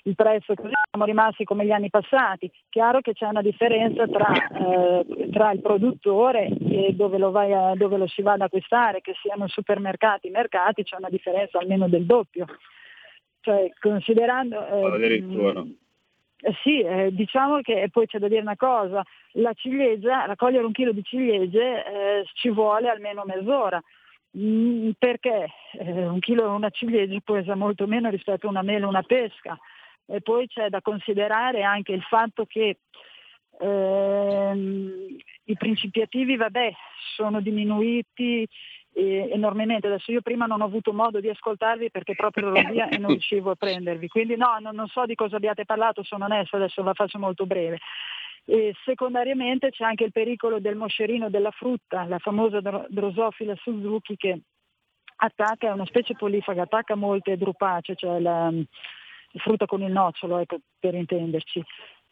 il 0.03 0.15
prezzo 0.15 0.53
così 0.55 0.71
siamo 0.89 1.05
rimasti 1.05 1.43
come 1.43 1.65
gli 1.65 1.71
anni 1.71 1.89
passati. 1.89 2.49
Chiaro 2.69 3.01
che 3.01 3.13
c'è 3.13 3.27
una 3.27 3.41
differenza 3.41 4.07
tra, 4.07 4.33
eh, 4.33 5.29
tra 5.31 5.51
il 5.51 5.61
produttore 5.61 6.47
e 6.47 6.93
dove 6.93 7.17
lo, 7.17 7.31
vai 7.31 7.53
a, 7.53 7.73
dove 7.75 7.97
lo 7.97 8.07
si 8.07 8.21
va 8.21 8.33
ad 8.33 8.41
acquistare, 8.41 9.01
che 9.01 9.13
siano 9.21 9.47
supermercati, 9.47 10.29
mercati, 10.29 10.83
c'è 10.83 10.95
una 10.97 11.09
differenza 11.09 11.59
almeno 11.59 11.87
del 11.87 12.05
doppio. 12.05 12.45
Cioè, 13.47 13.71
considerando... 13.79 14.67
Eh, 14.67 15.23
eh, 16.39 16.53
sì, 16.63 16.81
eh, 16.81 17.13
diciamo 17.13 17.61
che 17.61 17.87
poi 17.89 18.05
c'è 18.05 18.19
da 18.19 18.27
dire 18.27 18.41
una 18.41 18.57
cosa, 18.57 19.01
la 19.33 19.53
ciliegia, 19.53 20.25
raccogliere 20.25 20.65
un 20.65 20.73
chilo 20.73 20.91
di 20.91 21.01
ciliegie 21.01 21.85
eh, 21.85 22.25
ci 22.33 22.49
vuole 22.49 22.89
almeno 22.89 23.23
mezz'ora, 23.25 23.81
mm, 24.37 24.89
perché 24.99 25.47
eh, 25.79 26.07
un 26.07 26.19
chilo 26.19 26.53
una 26.53 26.69
ciliegia 26.71 27.17
pesa 27.23 27.55
molto 27.55 27.87
meno 27.87 28.09
rispetto 28.09 28.47
a 28.47 28.49
una 28.49 28.63
mela 28.63 28.85
o 28.85 28.89
una 28.89 29.03
pesca. 29.03 29.57
E 30.05 30.19
poi 30.19 30.45
c'è 30.47 30.67
da 30.67 30.81
considerare 30.81 31.63
anche 31.63 31.93
il 31.93 32.01
fatto 32.01 32.45
che 32.45 32.79
ehm, 33.61 35.15
i 35.45 35.55
principiativi, 35.55 36.35
vabbè, 36.35 36.73
sono 37.15 37.39
diminuiti 37.39 38.45
eh, 38.97 39.29
enormemente. 39.31 39.87
Adesso 39.87 40.11
io 40.11 40.21
prima 40.21 40.47
non 40.47 40.61
ho 40.61 40.65
avuto 40.65 40.91
modo 40.91 41.19
di 41.19 41.29
ascoltarvi 41.29 41.91
perché 41.91 42.15
proprio 42.15 42.53
ero 42.53 42.71
via 42.71 42.89
e 42.89 42.97
non 42.97 43.11
riuscivo 43.11 43.51
a 43.51 43.55
prendervi. 43.55 44.07
Quindi 44.07 44.35
no, 44.35 44.57
non, 44.59 44.75
non 44.75 44.87
so 44.87 45.05
di 45.05 45.13
cosa 45.15 45.35
abbiate 45.35 45.65
parlato, 45.65 46.03
sono 46.03 46.25
onesta, 46.25 46.57
adesso 46.57 46.81
la 46.81 46.93
faccio 46.93 47.19
molto 47.19 47.45
breve. 47.45 47.77
E 48.45 48.73
secondariamente 48.85 49.69
c'è 49.69 49.83
anche 49.83 50.05
il 50.05 50.11
pericolo 50.11 50.59
del 50.59 50.75
moscerino 50.75 51.29
della 51.29 51.51
frutta, 51.51 52.05
la 52.05 52.17
famosa 52.17 52.59
Drosophila 52.87 53.55
Suzuki 53.57 54.15
che 54.15 54.39
attacca, 55.17 55.67
è 55.67 55.71
una 55.71 55.85
specie 55.85 56.15
polifaga, 56.15 56.63
attacca 56.63 56.95
molte 56.95 57.37
drupacee, 57.37 57.95
cioè 57.95 58.19
la, 58.19 58.49
la 58.49 59.41
frutta 59.41 59.65
con 59.65 59.81
il 59.81 59.91
nocciolo, 59.91 60.37
ecco, 60.37 60.59
per 60.79 60.95
intenderci 60.95 61.63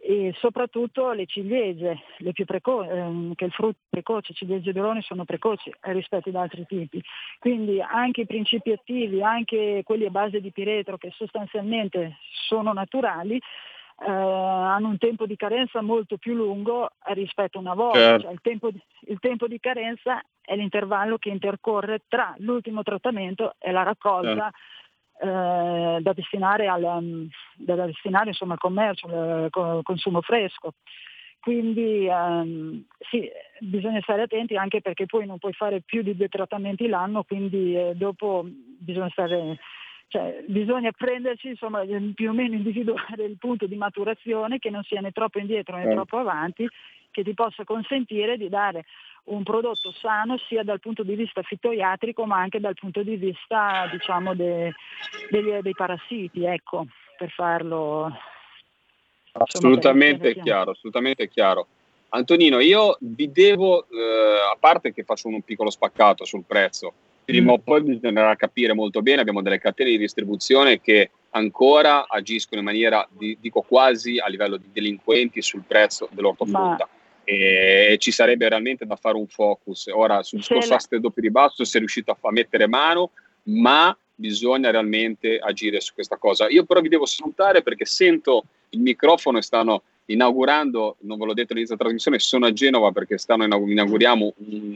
e 0.08 0.36
soprattutto 0.38 1.14
le 1.14 1.26
ciliegie, 1.26 2.00
le 2.18 2.32
più 2.32 2.46
precoci, 2.46 2.90
ehm, 2.90 3.34
che 3.34 3.46
il 3.46 3.52
frutto 3.52 3.80
precoce, 3.90 4.36
ciliegie 4.36 4.72
d'orone 4.72 5.02
sono 5.02 5.26
precoci 5.26 5.74
rispetto 5.82 6.30
ad 6.30 6.36
altri 6.36 6.64
tipi. 6.68 7.02
Quindi 7.40 7.82
anche 7.82 8.22
i 8.22 8.26
principi 8.28 8.72
attivi, 8.72 9.24
anche 9.24 9.82
quelli 9.84 10.06
a 10.06 10.12
base 10.12 10.42
di 10.42 10.52
piretro 10.52 10.98
che 10.98 11.12
sostanzialmente 11.16 12.18
sono 12.48 12.72
naturali, 12.72 13.38
eh, 13.38 14.12
hanno 14.12 14.90
un 14.90 15.00
tempo 15.00 15.26
di 15.26 15.36
carenza 15.36 15.82
molto 15.82 16.18
più 16.18 16.36
lungo 16.36 16.92
rispetto 17.06 17.58
a 17.58 17.62
una 17.62 17.74
volta. 17.74 17.98
Certo. 17.98 18.22
Cioè, 18.26 18.32
il, 18.34 18.42
tempo 18.44 18.70
di, 18.70 18.82
il 19.08 19.18
tempo 19.20 19.48
di 19.48 19.60
carenza 19.60 20.22
è 20.40 20.56
l'intervallo 20.56 21.18
che 21.18 21.30
intercorre 21.30 22.04
tra 22.08 22.36
l'ultimo 22.38 22.84
trattamento 22.84 23.56
e 23.58 23.72
la 23.72 23.82
raccolta. 23.82 24.52
Certo 24.52 24.58
eh, 25.20 25.98
da 26.02 26.14
destinare, 26.14 26.68
al, 26.68 26.84
um, 26.84 27.30
da 27.56 27.86
destinare 27.86 28.30
insomma, 28.30 28.54
al 28.54 28.60
commercio, 28.60 29.08
al 29.08 29.82
consumo 29.84 30.22
fresco. 30.22 30.74
Quindi 31.46 32.08
ehm, 32.08 32.86
sì, 33.12 33.30
bisogna 33.60 34.02
stare 34.02 34.24
attenti 34.24 34.56
anche 34.56 34.82
perché 34.82 35.06
poi 35.06 35.28
non 35.28 35.38
puoi 35.38 35.54
fare 35.54 35.82
più 35.82 36.02
di 36.02 36.16
due 36.16 36.28
trattamenti 36.28 36.88
l'anno, 36.88 37.22
quindi 37.22 37.78
eh, 37.78 37.94
dopo 37.94 38.44
bisogna 38.48 39.10
stare, 39.10 39.60
cioè, 40.08 40.44
bisogna 40.48 40.92
prenderci, 40.92 41.50
insomma, 41.50 41.84
più 42.16 42.32
o 42.32 42.34
meno 42.34 42.56
individuare 42.56 43.26
il 43.26 43.38
punto 43.38 43.68
di 43.68 43.76
maturazione 43.76 44.58
che 44.58 44.72
non 44.72 44.82
sia 44.86 45.02
né 45.02 45.12
troppo 45.12 45.38
indietro 45.38 45.78
né 45.78 45.86
eh. 45.86 45.94
troppo 45.94 46.18
avanti, 46.18 46.68
che 47.12 47.24
ti 47.24 47.36
possa 47.36 47.64
consentire 47.64 48.38
di 48.38 48.50
dare 48.50 48.86
un 49.26 49.44
prodotto 49.44 49.92
sano 49.92 50.38
sia 50.38 50.64
dal 50.64 50.80
punto 50.80 51.04
di 51.04 51.16
vista 51.16 51.42
fitoiatrico 51.42 52.26
ma 52.26 52.38
anche 52.38 52.60
dal 52.60 52.76
punto 52.76 53.02
di 53.02 53.16
vista 53.16 53.88
diciamo, 53.92 54.36
de, 54.36 54.74
de, 55.30 55.62
dei 55.62 55.74
parassiti, 55.74 56.44
ecco, 56.46 56.86
per 57.18 57.30
farlo. 57.32 58.12
Assolutamente 59.32 60.28
insomma, 60.28 60.46
chiaro, 60.46 60.72
assolutamente 60.72 61.30
chiaro. 61.30 61.68
Antonino, 62.10 62.60
io 62.60 62.98
vi 63.00 63.32
devo, 63.32 63.88
eh, 63.90 64.52
a 64.54 64.56
parte 64.58 64.94
che 64.94 65.04
faccio 65.04 65.28
un 65.28 65.42
piccolo 65.42 65.70
spaccato 65.70 66.24
sul 66.24 66.44
prezzo, 66.46 66.94
prima 67.26 67.52
o 67.52 67.58
poi 67.58 67.82
bisognerà 67.82 68.36
capire 68.36 68.74
molto 68.74 69.02
bene, 69.02 69.22
abbiamo 69.22 69.42
delle 69.42 69.60
catene 69.60 69.90
di 69.90 69.98
distribuzione 69.98 70.80
che 70.80 71.10
ancora 71.32 72.08
agiscono 72.08 72.62
in 72.62 72.68
maniera, 72.68 73.06
di, 73.10 73.38
dico 73.42 73.62
quasi 73.62 74.20
a 74.20 74.28
livello 74.28 74.56
di 74.56 74.70
delinquenti 74.72 75.42
sul 75.42 75.64
prezzo 75.68 76.08
dell'ortofrutta. 76.12 76.88
Ma... 76.90 77.04
E 77.26 77.98
ci 78.00 78.12
sarebbe 78.12 78.48
realmente 78.48 78.86
da 78.86 78.96
fare 78.96 79.18
un 79.18 79.28
focus. 79.28 79.88
Ora, 79.88 80.24
sul 80.24 80.40
discorso 80.40 80.74
aste 80.74 81.00
doppio 81.00 81.22
ribasso 81.22 81.64
si 81.64 81.76
è 81.76 81.80
riuscito 81.80 82.12
a, 82.12 82.18
a 82.20 82.32
mettere 82.32 82.68
mano, 82.68 83.12
ma 83.44 83.96
bisogna 84.16 84.72
realmente 84.72 85.38
agire 85.38 85.82
su 85.82 85.94
questa 85.94 86.18
cosa. 86.18 86.48
Io 86.50 86.64
però 86.64 86.80
vi 86.82 86.90
devo 86.90 87.06
salutare 87.06 87.62
perché 87.62 87.86
sento 87.86 88.46
il 88.70 88.80
microfono 88.80 89.40
e 89.40 89.42
stanno 89.42 89.84
inaugurando, 90.06 90.98
non 91.00 91.18
ve 91.18 91.26
l'ho 91.26 91.34
detto 91.34 91.52
all'inizio 91.54 91.76
della 91.76 91.90
trasmissione, 91.90 92.20
sono 92.20 92.46
a 92.46 92.54
Genova 92.54 92.92
perché 92.92 93.18
stanno 93.18 93.44
inauguriamo 93.44 94.34
un, 94.38 94.74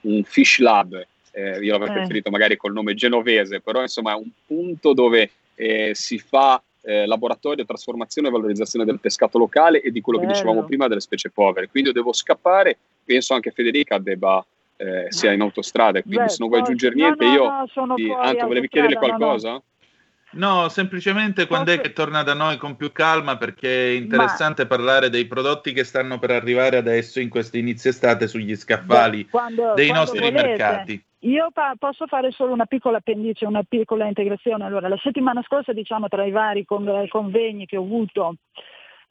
un 0.00 0.24
Fish 0.24 0.58
Lab 0.58 1.06
eh, 1.34 1.58
io 1.58 1.72
l'avrei 1.72 1.90
eh. 1.90 1.98
preferito 1.98 2.30
magari 2.30 2.56
col 2.56 2.72
nome 2.72 2.94
genovese, 2.94 3.60
però 3.60 3.80
insomma 3.80 4.12
è 4.12 4.16
un 4.16 4.30
punto 4.46 4.92
dove 4.92 5.30
eh, 5.56 5.90
si 5.92 6.18
fa 6.18 6.62
eh, 6.84 7.06
laboratorio, 7.06 7.64
trasformazione 7.64 8.28
e 8.28 8.30
valorizzazione 8.30 8.84
del 8.84 9.00
pescato 9.00 9.38
locale 9.38 9.80
e 9.80 9.90
di 9.90 10.00
quello 10.00 10.18
Bello. 10.18 10.32
che 10.32 10.38
dicevamo 10.38 10.64
prima 10.64 10.86
delle 10.86 11.00
specie 11.00 11.30
povere. 11.30 11.68
Quindi 11.68 11.88
io 11.88 11.94
devo 11.94 12.12
scappare, 12.12 12.78
penso 13.04 13.34
anche 13.34 13.50
Federica 13.50 13.98
debba 13.98 14.44
eh, 14.76 15.06
sia 15.08 15.32
in 15.32 15.40
autostrada, 15.40 16.00
quindi 16.02 16.24
Beh, 16.24 16.28
se 16.28 16.36
non 16.40 16.48
vuoi 16.48 16.60
aggiungere 16.60 16.94
niente, 16.94 17.24
no, 17.24 17.32
io... 17.32 17.44
No, 17.84 17.94
ti... 17.94 18.10
Anto, 18.10 18.46
volevi 18.46 18.68
chiedere 18.68 18.96
qualcosa? 18.96 19.60
No, 20.34 20.68
semplicemente 20.68 21.46
quando 21.46 21.72
è 21.72 21.80
che 21.80 21.92
torna 21.92 22.22
da 22.22 22.34
noi 22.34 22.56
con 22.56 22.76
più 22.76 22.92
calma 22.92 23.36
perché 23.36 23.88
è 23.88 23.96
interessante 23.96 24.62
Ma... 24.62 24.68
parlare 24.68 25.10
dei 25.10 25.26
prodotti 25.26 25.72
che 25.72 25.84
stanno 25.84 26.18
per 26.18 26.30
arrivare 26.30 26.76
adesso 26.76 27.20
in 27.20 27.28
questa 27.28 27.58
inizio 27.58 27.90
estate 27.90 28.26
sugli 28.26 28.54
scaffali 28.56 29.24
Beh, 29.24 29.30
quando, 29.30 29.74
dei 29.74 29.88
quando 29.88 30.04
nostri 30.04 30.20
volete. 30.20 30.46
mercati. 30.46 31.04
Io 31.20 31.48
pa- 31.52 31.74
posso 31.78 32.06
fare 32.06 32.30
solo 32.32 32.52
una 32.52 32.66
piccola 32.66 32.98
appendice, 32.98 33.46
una 33.46 33.62
piccola 33.66 34.06
integrazione. 34.06 34.64
Allora, 34.64 34.88
la 34.88 34.98
settimana 35.02 35.42
scorsa, 35.42 35.72
diciamo, 35.72 36.08
tra 36.08 36.24
i 36.24 36.30
vari 36.30 36.66
con- 36.66 37.06
convegni 37.08 37.64
che 37.64 37.78
ho 37.78 37.82
avuto 37.82 38.34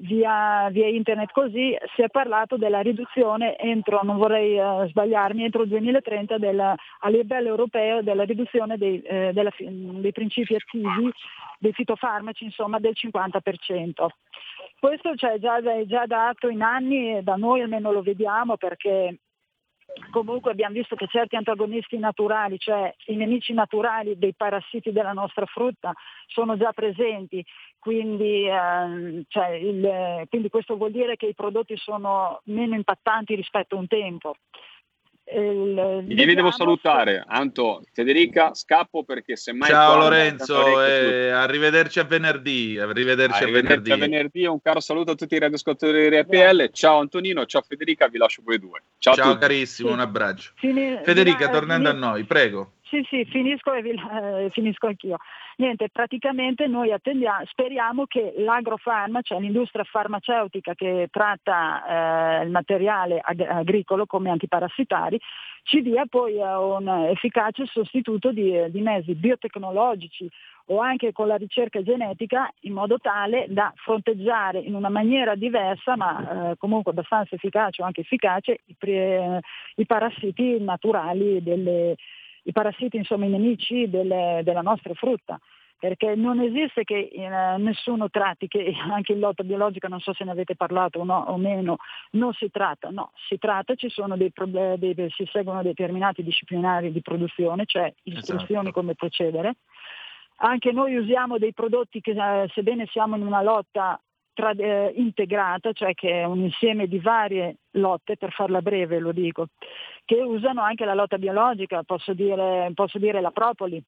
via, 0.04 0.70
via, 0.70 0.88
internet 0.88 1.32
così, 1.32 1.76
si 1.96 2.02
è 2.02 2.10
parlato 2.10 2.58
della 2.58 2.82
riduzione 2.82 3.58
entro, 3.58 4.02
non 4.04 4.18
vorrei 4.18 4.58
uh, 4.58 4.88
sbagliarmi, 4.88 5.44
entro 5.44 5.64
il 5.64 5.70
2030 5.70 6.38
della, 6.38 6.76
a 7.00 7.10
livello 7.10 7.48
europeo 7.48 8.02
della 8.02 8.24
riduzione 8.24 8.78
dei, 8.78 9.02
eh, 9.02 9.32
della, 9.34 9.52
dei 9.58 10.12
principi 10.12 10.56
attivi, 10.56 11.12
dei 11.58 11.74
fitofarmaci, 11.74 12.44
insomma, 12.44 12.80
del 12.80 12.94
50%. 12.96 14.08
Questo 14.80 15.16
cioè, 15.16 15.40
già, 15.40 15.58
è 15.58 15.86
già 15.86 16.06
dato 16.06 16.50
in 16.50 16.62
anni 16.62 17.24
da 17.24 17.36
noi 17.36 17.62
almeno 17.62 17.92
lo 17.92 18.02
vediamo 18.02 18.58
perché 18.58 19.18
comunque 20.12 20.52
abbiamo 20.52 20.74
visto 20.74 20.96
che 20.96 21.08
certi 21.08 21.36
antagonisti 21.36 21.98
naturali, 21.98 22.58
cioè 22.58 22.94
i 23.08 23.16
nemici 23.16 23.54
naturali 23.54 24.18
dei 24.18 24.34
parassiti 24.34 24.92
della 24.92 25.14
nostra 25.14 25.46
frutta, 25.46 25.94
sono 26.28 26.58
già 26.58 26.72
presenti, 26.72 27.44
quindi, 27.80 28.48
eh, 28.48 29.24
cioè 29.28 29.50
il, 29.50 30.26
quindi 30.30 30.50
questo 30.50 30.78
vuol 30.78 30.92
dire 30.92 31.16
che 31.16 31.28
i 31.28 31.36
prodotti 31.36 31.76
sono 31.78 32.42
meno 32.46 32.76
impattanti 32.76 33.36
rispetto 33.36 33.76
a 33.76 33.80
un 33.80 33.88
tempo. 33.88 34.36
Io 35.26 36.04
vi 36.06 36.36
devo 36.36 36.52
salutare, 36.52 37.24
Anto, 37.26 37.82
Federica, 37.94 38.54
scappo 38.54 39.04
perché 39.04 39.38
semmai... 39.38 39.70
Ciao 39.70 39.98
Lorenzo, 39.98 40.86
e 40.86 41.30
arrivederci 41.30 42.00
a 42.00 42.04
venerdì. 42.04 42.78
Arrivederci, 42.78 43.44
arrivederci 43.44 43.44
a 43.44 43.48
venerdì. 43.48 43.92
a 43.92 43.98
venerdì. 43.98 44.46
Un 44.46 44.62
caro 44.62 44.82
saluto 44.82 45.12
a 45.12 45.16
tutti 45.16 45.36
i 45.36 45.40
radioascoltatori 45.40 46.10
di 46.10 46.20
RPL. 46.20 46.70
Ciao 46.72 47.00
Antonino, 47.00 47.46
ciao 47.46 47.62
Federica, 47.62 48.08
vi 48.08 48.18
lascio 48.18 48.42
voi 48.44 48.60
due. 48.60 48.84
Ciao, 48.98 49.16
ciao 49.16 49.38
carissimo, 49.38 49.92
un 49.92 50.02
abbraccio. 50.02 50.52
Federica, 50.56 51.50
tornando 51.50 51.90
a 51.90 51.94
noi, 51.94 52.26
prego. 52.26 52.74
Sì, 52.94 53.04
sì, 53.10 53.26
finisco 53.26 53.74
e 53.74 53.82
vi, 53.82 53.90
eh, 53.90 54.50
finisco 54.52 54.86
anch'io. 54.86 55.18
Niente, 55.58 55.90
praticamente 55.90 56.68
noi 56.68 56.94
speriamo 57.46 58.06
che 58.06 58.36
l'agrofarma, 58.38 59.22
cioè 59.24 59.40
l'industria 59.40 59.84
farmaceutica 59.84 60.76
che 60.76 61.08
tratta 61.10 62.42
eh, 62.42 62.44
il 62.44 62.52
materiale 62.52 63.20
ag- 63.20 63.48
agricolo 63.50 64.06
come 64.06 64.30
antiparassitari, 64.30 65.20
ci 65.64 65.82
dia 65.82 66.06
poi 66.08 66.36
eh, 66.36 66.56
un 66.56 66.88
efficace 67.10 67.66
sostituto 67.66 68.32
di, 68.32 68.64
di 68.70 68.82
mezzi 68.82 69.16
biotecnologici 69.16 70.30
o 70.66 70.80
anche 70.80 71.12
con 71.14 71.26
la 71.26 71.36
ricerca 71.36 71.82
genetica 71.82 72.48
in 72.62 72.74
modo 72.74 73.00
tale 73.00 73.48
da 73.50 73.74
fronteggiare 73.76 74.60
in 74.60 74.76
una 74.76 74.90
maniera 74.90 75.34
diversa 75.34 75.96
ma 75.98 76.52
eh, 76.52 76.58
comunque 76.58 76.92
abbastanza 76.92 77.34
efficace 77.34 77.82
o 77.82 77.86
anche 77.86 78.02
efficace 78.02 78.60
i, 78.66 78.76
pre, 78.78 79.40
i 79.78 79.86
parassiti 79.88 80.62
naturali 80.62 81.42
delle, 81.42 81.96
i 82.44 82.52
parassiti, 82.52 82.98
insomma 82.98 83.26
i 83.26 83.30
nemici 83.30 83.90
delle, 83.90 84.42
della 84.44 84.62
nostra 84.62 84.94
frutta 84.94 85.40
perché 85.84 86.16
non 86.16 86.40
esiste 86.40 86.86
che 86.86 87.10
eh, 87.12 87.58
nessuno 87.58 88.10
tratti, 88.10 88.48
che 88.48 88.74
anche 88.90 89.12
in 89.12 89.20
lotta 89.20 89.44
biologica, 89.44 89.90
non 89.90 90.00
so 90.00 90.14
se 90.14 90.24
ne 90.24 90.32
avete 90.32 90.56
parlato 90.56 91.00
o, 91.00 91.04
no, 91.04 91.26
o 91.28 91.36
meno, 91.36 91.76
non 92.12 92.32
si 92.32 92.50
tratta, 92.50 92.90
no, 92.90 93.12
si 93.28 93.38
tratta, 93.38 93.76
ci 93.76 93.90
sono 93.90 94.16
dei 94.16 94.32
problemi, 94.32 94.94
dei, 94.94 95.10
si 95.10 95.28
seguono 95.30 95.62
determinati 95.62 96.24
disciplinari 96.24 96.90
di 96.94 97.02
produzione, 97.02 97.66
cioè 97.66 97.94
istruzioni 98.04 98.68
esatto. 98.68 98.80
come 98.80 98.96
procedere. 98.96 99.56
Anche 100.38 100.72
noi 100.72 100.96
usiamo 100.96 101.38
dei 101.38 101.52
prodotti 101.52 102.00
che, 102.00 102.12
eh, 102.12 102.48
sebbene 102.54 102.86
siamo 102.86 103.18
in 103.18 103.26
una 103.26 103.42
lotta 103.42 104.00
tra, 104.34 104.52
eh, 104.52 104.94
integrata, 104.96 105.72
cioè 105.72 105.94
che 105.94 106.22
è 106.22 106.24
un 106.26 106.40
insieme 106.40 106.88
di 106.88 107.00
varie 107.00 107.58
lotte, 107.72 108.18
per 108.18 108.32
farla 108.32 108.62
breve 108.62 109.00
lo 109.00 109.12
dico, 109.12 109.48
che 110.06 110.22
usano 110.22 110.62
anche 110.62 110.86
la 110.86 110.94
lotta 110.94 111.18
biologica, 111.18 111.84
posso 111.84 112.14
dire, 112.14 112.72
posso 112.74 112.98
dire 113.00 113.22
la 113.22 113.32
propoli, 113.32 113.82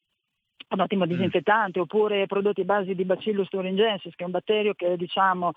un 0.69 0.79
ottimo 0.79 1.05
mm. 1.05 1.09
disinfettante, 1.09 1.79
oppure 1.79 2.25
prodotti 2.25 2.61
a 2.61 2.65
base 2.65 2.95
di 2.95 3.05
Bacillus 3.05 3.49
thuringiensis, 3.49 4.15
che 4.15 4.23
è 4.23 4.25
un 4.25 4.31
batterio 4.31 4.73
che 4.73 4.97
diciamo 4.97 5.51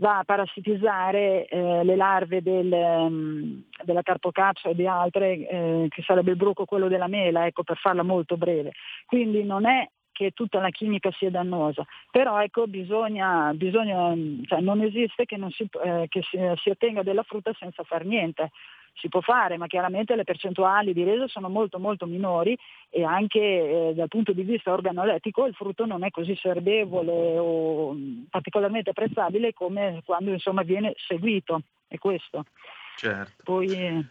va 0.00 0.18
a 0.18 0.24
parassitizzare 0.24 1.46
eh, 1.46 1.84
le 1.84 1.96
larve 1.96 2.42
del, 2.42 2.70
um, 2.70 3.64
della 3.82 4.02
carpocaccia 4.02 4.68
e 4.68 4.74
di 4.74 4.86
altre, 4.86 5.48
eh, 5.48 5.86
che 5.88 6.02
sarebbe 6.02 6.30
il 6.30 6.36
bruco 6.36 6.64
quello 6.64 6.88
della 6.88 7.08
mela, 7.08 7.46
ecco, 7.46 7.64
per 7.64 7.78
farla 7.78 8.02
molto 8.02 8.36
breve. 8.36 8.72
Quindi 9.06 9.42
non 9.42 9.66
è 9.66 9.88
che 10.18 10.32
tutta 10.32 10.58
la 10.58 10.70
chimica 10.70 11.12
sia 11.12 11.30
dannosa, 11.30 11.86
però 12.10 12.42
ecco, 12.42 12.66
bisogna, 12.66 13.52
bisogna 13.54 14.12
cioè 14.46 14.60
non 14.60 14.80
esiste 14.80 15.26
che, 15.26 15.36
non 15.36 15.48
si, 15.52 15.68
eh, 15.84 16.06
che 16.08 16.22
si, 16.22 16.36
si 16.56 16.70
ottenga 16.70 17.04
della 17.04 17.22
frutta 17.22 17.52
senza 17.56 17.84
far 17.84 18.04
niente. 18.04 18.50
Si 18.94 19.08
può 19.08 19.20
fare, 19.20 19.56
ma 19.58 19.68
chiaramente 19.68 20.16
le 20.16 20.24
percentuali 20.24 20.92
di 20.92 21.04
reso 21.04 21.28
sono 21.28 21.48
molto 21.48 21.78
molto 21.78 22.04
minori 22.06 22.58
e 22.90 23.04
anche 23.04 23.38
eh, 23.38 23.92
dal 23.94 24.08
punto 24.08 24.32
di 24.32 24.42
vista 24.42 24.72
organolettico 24.72 25.46
il 25.46 25.54
frutto 25.54 25.86
non 25.86 26.02
è 26.02 26.10
così 26.10 26.34
serbevole 26.34 27.38
o 27.38 27.96
particolarmente 28.28 28.90
apprezzabile 28.90 29.52
come 29.52 30.02
quando 30.04 30.32
insomma 30.32 30.62
viene 30.62 30.94
seguito, 30.96 31.62
è 31.86 31.96
questo. 31.98 32.44
Certo. 32.98 33.44
Poi, 33.44 34.04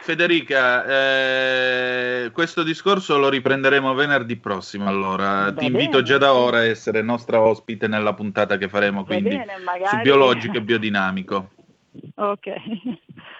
Federica, 0.00 0.84
eh, 0.86 2.30
questo 2.32 2.62
discorso 2.62 3.18
lo 3.18 3.28
riprenderemo 3.28 3.92
venerdì 3.92 4.36
prossimo. 4.36 4.88
Allora, 4.88 5.50
Va 5.50 5.52
ti 5.52 5.66
invito 5.66 5.90
bene, 5.90 6.02
già 6.04 6.16
da 6.16 6.32
ora 6.32 6.58
a 6.60 6.64
essere 6.64 7.02
nostra 7.02 7.38
ospite 7.42 7.86
nella 7.86 8.14
puntata 8.14 8.56
che 8.56 8.70
faremo 8.70 9.04
quindi 9.04 9.28
bene, 9.28 9.58
magari... 9.62 9.88
su 9.88 9.96
biologico 9.98 10.56
e 10.56 10.62
biodinamico. 10.62 11.50
Ok. 12.14 12.48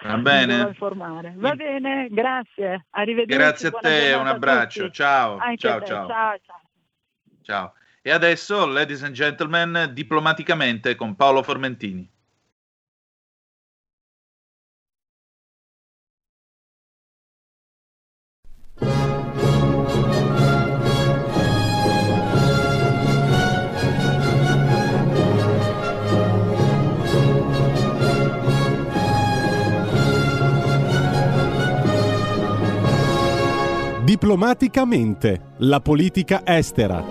Va 0.03 0.17
bene. 0.17 0.75
Va 0.77 1.55
bene, 1.55 2.07
grazie. 2.11 2.85
Arrivederci. 2.91 3.35
Grazie 3.35 3.67
a 3.69 3.71
te, 3.71 4.13
un 4.13 4.27
abbraccio. 4.27 4.91
Ciao. 4.91 5.39
Ciao, 5.39 5.81
ciao. 5.81 5.83
ciao, 5.83 6.07
ciao. 6.07 6.61
Ciao. 7.41 7.73
E 8.03 8.11
adesso, 8.11 8.67
ladies 8.67 9.01
and 9.01 9.15
gentlemen, 9.15 9.89
diplomaticamente 9.93 10.93
con 10.93 11.15
Paolo 11.15 11.41
Formentini. 11.41 12.07
Diplomaticamente, 34.19 35.53
la 35.59 35.79
politica 35.79 36.45
estera. 36.45 37.01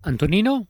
Antonino? 0.00 0.66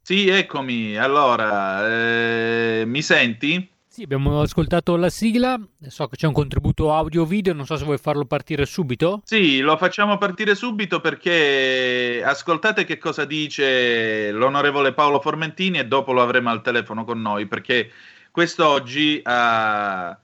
Sì, 0.00 0.28
eccomi. 0.28 0.96
Allora, 0.96 1.86
eh, 1.86 2.84
mi 2.86 3.02
senti? 3.02 3.70
Sì, 3.92 4.04
abbiamo 4.04 4.40
ascoltato 4.40 4.94
la 4.94 5.10
sigla, 5.10 5.58
so 5.88 6.06
che 6.06 6.14
c'è 6.14 6.28
un 6.28 6.32
contributo 6.32 6.94
audio-video, 6.94 7.52
non 7.52 7.66
so 7.66 7.76
se 7.76 7.84
vuoi 7.84 7.98
farlo 7.98 8.24
partire 8.24 8.64
subito. 8.64 9.20
Sì, 9.24 9.58
lo 9.58 9.76
facciamo 9.76 10.16
partire 10.16 10.54
subito 10.54 11.00
perché 11.00 12.22
ascoltate 12.24 12.84
che 12.84 12.98
cosa 12.98 13.24
dice 13.24 14.30
l'onorevole 14.30 14.92
Paolo 14.92 15.20
Formentini 15.20 15.80
e 15.80 15.88
dopo 15.88 16.12
lo 16.12 16.22
avremo 16.22 16.50
al 16.50 16.62
telefono 16.62 17.02
con 17.02 17.20
noi 17.20 17.46
perché 17.46 17.90
quest'oggi 18.30 19.20
a 19.24 20.16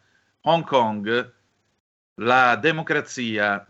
Hong 0.42 0.64
Kong 0.64 1.32
la 2.20 2.54
democrazia, 2.54 3.66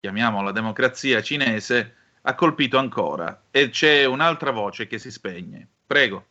chiamiamola 0.00 0.52
democrazia 0.52 1.20
cinese, 1.20 1.94
ha 2.22 2.34
colpito 2.34 2.78
ancora 2.78 3.42
e 3.50 3.68
c'è 3.68 4.06
un'altra 4.06 4.52
voce 4.52 4.86
che 4.86 4.98
si 4.98 5.10
spegne. 5.10 5.68
Prego. 5.86 6.28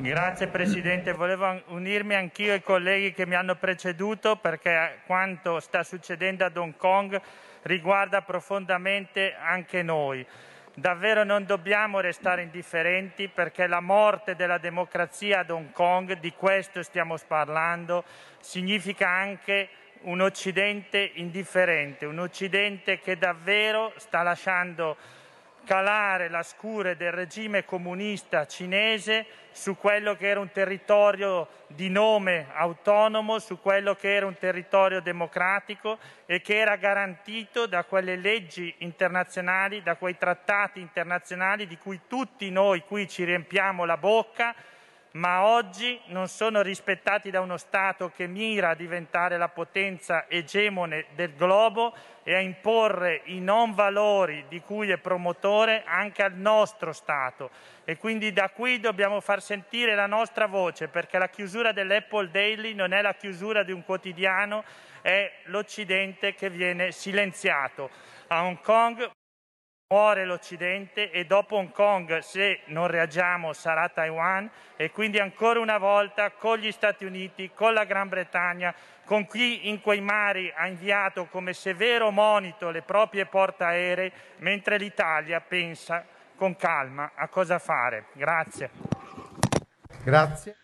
Grazie 0.00 0.46
Presidente, 0.46 1.12
volevo 1.12 1.60
unirmi 1.66 2.14
anch'io 2.14 2.52
ai 2.54 2.62
colleghi 2.62 3.12
che 3.12 3.26
mi 3.26 3.34
hanno 3.34 3.56
preceduto 3.56 4.36
perché 4.36 5.00
quanto 5.04 5.60
sta 5.60 5.82
succedendo 5.82 6.42
ad 6.42 6.56
Hong 6.56 6.74
Kong 6.74 7.20
riguarda 7.64 8.22
profondamente 8.22 9.34
anche 9.38 9.82
noi. 9.82 10.26
Davvero 10.74 11.22
non 11.22 11.44
dobbiamo 11.44 12.00
restare 12.00 12.40
indifferenti 12.40 13.28
perché 13.28 13.66
la 13.66 13.80
morte 13.80 14.36
della 14.36 14.56
democrazia 14.56 15.40
ad 15.40 15.50
Hong 15.50 15.70
Kong, 15.70 16.18
di 16.18 16.32
questo 16.32 16.82
stiamo 16.82 17.16
parlando, 17.28 18.02
significa 18.38 19.06
anche 19.06 19.68
un 20.04 20.22
Occidente 20.22 21.10
indifferente, 21.16 22.06
un 22.06 22.20
Occidente 22.20 23.00
che 23.00 23.18
davvero 23.18 23.92
sta 23.96 24.22
lasciando 24.22 24.96
calare 25.70 26.28
la 26.28 26.42
scure 26.42 26.96
del 26.96 27.12
regime 27.12 27.64
comunista 27.64 28.44
cinese 28.44 29.24
su 29.52 29.76
quello 29.76 30.16
che 30.16 30.26
era 30.26 30.40
un 30.40 30.50
territorio 30.50 31.46
di 31.68 31.88
nome 31.88 32.48
autonomo, 32.54 33.38
su 33.38 33.60
quello 33.60 33.94
che 33.94 34.12
era 34.12 34.26
un 34.26 34.36
territorio 34.36 35.00
democratico 35.00 36.00
e 36.26 36.40
che 36.40 36.58
era 36.58 36.74
garantito 36.74 37.66
da 37.66 37.84
quelle 37.84 38.16
leggi 38.16 38.74
internazionali, 38.78 39.80
da 39.80 39.94
quei 39.94 40.18
trattati 40.18 40.80
internazionali 40.80 41.68
di 41.68 41.78
cui 41.78 42.00
tutti 42.08 42.50
noi 42.50 42.80
qui 42.80 43.06
ci 43.06 43.22
riempiamo 43.22 43.84
la 43.84 43.96
bocca, 43.96 44.52
ma 45.12 45.44
oggi 45.44 46.00
non 46.06 46.28
sono 46.28 46.62
rispettati 46.62 47.30
da 47.30 47.40
uno 47.40 47.56
Stato 47.56 48.10
che 48.10 48.26
mira 48.26 48.70
a 48.70 48.74
diventare 48.74 49.36
la 49.38 49.48
potenza 49.48 50.26
egemone 50.28 51.06
del 51.14 51.34
globo 51.34 51.92
e 52.22 52.34
a 52.34 52.38
imporre 52.38 53.22
i 53.24 53.40
non 53.40 53.74
valori 53.74 54.44
di 54.48 54.60
cui 54.60 54.90
è 54.90 54.98
promotore 54.98 55.82
anche 55.84 56.22
al 56.22 56.34
nostro 56.34 56.92
Stato. 56.92 57.50
E 57.84 57.96
quindi 57.96 58.32
da 58.32 58.50
qui 58.50 58.78
dobbiamo 58.78 59.20
far 59.20 59.42
sentire 59.42 59.96
la 59.96 60.06
nostra 60.06 60.46
voce, 60.46 60.86
perché 60.86 61.18
la 61.18 61.28
chiusura 61.28 61.72
dell'Apple 61.72 62.30
Daily 62.30 62.72
non 62.74 62.92
è 62.92 63.02
la 63.02 63.14
chiusura 63.14 63.64
di 63.64 63.72
un 63.72 63.84
quotidiano, 63.84 64.62
è 65.00 65.32
l'Occidente 65.46 66.34
che 66.34 66.50
viene 66.50 66.92
silenziato. 66.92 67.90
A 68.28 68.44
Hong 68.44 68.60
Kong 68.60 69.10
muore 69.92 70.24
l'Occidente 70.24 71.10
e 71.10 71.24
dopo 71.26 71.56
Hong 71.56 71.72
Kong, 71.72 72.18
se 72.18 72.60
non 72.66 72.86
reagiamo, 72.86 73.52
sarà 73.52 73.88
Taiwan 73.88 74.48
e 74.76 74.92
quindi 74.92 75.18
ancora 75.18 75.58
una 75.58 75.78
volta 75.78 76.30
con 76.30 76.58
gli 76.58 76.70
Stati 76.70 77.04
Uniti, 77.04 77.50
con 77.52 77.72
la 77.72 77.82
Gran 77.82 78.08
Bretagna, 78.08 78.72
con 79.04 79.26
chi 79.26 79.68
in 79.68 79.80
quei 79.80 80.00
mari 80.00 80.48
ha 80.54 80.68
inviato 80.68 81.26
come 81.26 81.52
severo 81.54 82.12
monito 82.12 82.70
le 82.70 82.82
proprie 82.82 83.26
portaerei, 83.26 84.12
mentre 84.36 84.78
l'Italia 84.78 85.40
pensa 85.40 86.06
con 86.36 86.54
calma 86.54 87.10
a 87.16 87.26
cosa 87.26 87.58
fare. 87.58 88.04
Grazie. 88.12 88.70
Grazie. 90.04 90.56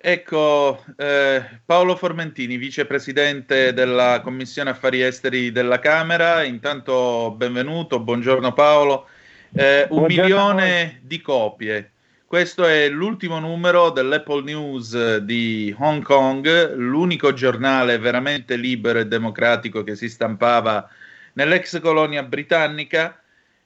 Ecco, 0.00 0.84
eh, 0.96 1.60
Paolo 1.64 1.96
Formentini, 1.96 2.56
vicepresidente 2.56 3.72
della 3.72 4.20
Commissione 4.22 4.70
Affari 4.70 5.02
Esteri 5.02 5.50
della 5.50 5.80
Camera. 5.80 6.44
Intanto 6.44 7.34
benvenuto, 7.36 7.98
buongiorno 7.98 8.52
Paolo. 8.52 9.08
Eh, 9.52 9.88
un 9.90 9.98
buongiorno 9.98 10.22
milione 10.22 11.00
di 11.02 11.20
copie. 11.20 11.90
Questo 12.24 12.64
è 12.64 12.88
l'ultimo 12.88 13.40
numero 13.40 13.90
dell'Apple 13.90 14.42
News 14.44 15.16
di 15.16 15.74
Hong 15.76 16.04
Kong, 16.04 16.74
l'unico 16.74 17.32
giornale 17.32 17.98
veramente 17.98 18.54
libero 18.54 19.00
e 19.00 19.06
democratico 19.06 19.82
che 19.82 19.96
si 19.96 20.08
stampava 20.08 20.88
nell'ex 21.32 21.80
colonia 21.80 22.22
britannica. 22.22 23.20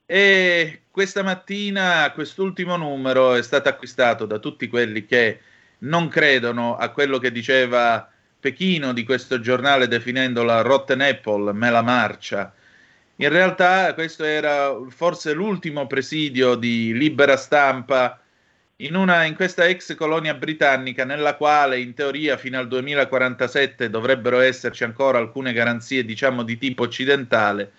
E 0.07 0.85
questa 0.91 1.23
mattina 1.23 2.11
quest'ultimo 2.15 2.77
numero 2.79 3.35
è 3.35 3.43
stato 3.43 3.69
acquistato 3.69 4.25
da 4.25 4.39
tutti 4.39 4.67
quelli 4.69 5.05
che 5.05 5.41
non 5.83 6.09
credono 6.09 6.77
a 6.77 6.91
quello 6.91 7.19
che 7.19 7.33
diceva 7.33 8.09
Pechino 8.39 8.93
di 8.93 9.05
questo 9.05 9.41
giornale 9.41 9.87
definendola 9.87 10.63
Rotten 10.63 11.01
Apple, 11.01 11.53
me 11.53 11.71
la 11.71 11.83
marcia. 11.83 12.53
In 13.17 13.29
realtà 13.29 13.95
questo 13.95 14.25
era 14.25 14.77
forse 14.89 15.33
l'ultimo 15.33 15.87
presidio 15.87 16.57
di 16.57 16.93
libera 16.93 17.37
stampa 17.37 18.21
in, 18.77 18.97
una, 18.97 19.25
in 19.25 19.37
questa 19.37 19.67
ex 19.67 19.95
colonia 19.95 20.35
britannica 20.35 21.05
nella 21.05 21.37
quale 21.37 21.79
in 21.79 21.95
teoria 21.95 22.37
fino 22.37 22.59
al 22.59 22.67
2047 22.67 23.89
dovrebbero 23.91 24.41
esserci 24.41 24.83
ancora 24.83 25.19
alcune 25.19 25.53
garanzie 25.53 26.05
diciamo 26.05 26.43
di 26.43 26.59
tipo 26.59 26.83
occidentale, 26.83 27.73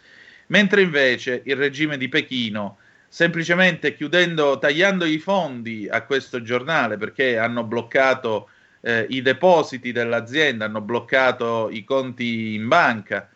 mentre 0.47 0.81
invece 0.81 1.41
il 1.45 1.57
regime 1.57 1.97
di 1.97 2.07
Pechino 2.07 2.77
semplicemente 3.13 3.93
chiudendo, 3.93 4.57
tagliando 4.57 5.05
i 5.05 5.19
fondi 5.19 5.87
a 5.87 6.01
questo 6.01 6.41
giornale 6.41 6.97
perché 6.97 7.37
hanno 7.37 7.63
bloccato 7.63 8.49
eh, 8.81 9.05
i 9.07 9.21
depositi 9.21 9.91
dell'azienda, 9.91 10.65
hanno 10.65 10.81
bloccato 10.81 11.69
i 11.69 11.83
conti 11.83 12.55
in 12.55 12.67
banca. 12.67 13.29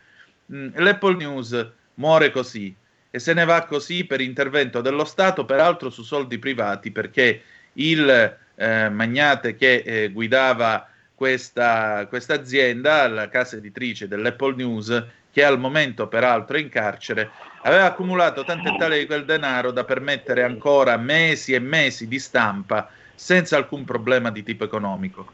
Mm, 0.52 0.70
L'Apple 0.78 1.14
News 1.14 1.70
muore 1.94 2.32
così 2.32 2.74
e 3.08 3.20
se 3.20 3.32
ne 3.34 3.44
va 3.44 3.66
così 3.66 4.04
per 4.04 4.20
intervento 4.20 4.80
dello 4.80 5.04
Stato, 5.04 5.44
peraltro 5.44 5.90
su 5.90 6.02
soldi 6.02 6.40
privati, 6.40 6.90
perché 6.90 7.42
il 7.74 8.36
eh, 8.56 8.88
magnate 8.88 9.54
che 9.54 9.84
eh, 9.86 10.10
guidava 10.10 10.88
questa, 11.14 12.08
azienda, 12.10 13.06
la 13.06 13.28
casa 13.28 13.54
editrice 13.54 14.08
dell'Apple 14.08 14.56
News, 14.56 15.04
che 15.30 15.44
al 15.44 15.60
momento 15.60 16.08
peraltro 16.08 16.56
è 16.56 16.60
in 16.60 16.68
carcere, 16.68 17.30
aveva 17.62 17.86
accumulato 17.86 18.44
tanto 18.44 18.72
e 18.72 18.76
tale 18.76 18.98
di 18.98 19.06
quel 19.06 19.24
denaro 19.24 19.70
da 19.70 19.84
permettere 19.84 20.42
ancora 20.42 20.96
mesi 20.96 21.54
e 21.54 21.58
mesi 21.58 22.06
di 22.06 22.18
stampa 22.18 22.88
senza 23.14 23.56
alcun 23.56 23.84
problema 23.84 24.30
di 24.30 24.42
tipo 24.42 24.64
economico. 24.64 25.26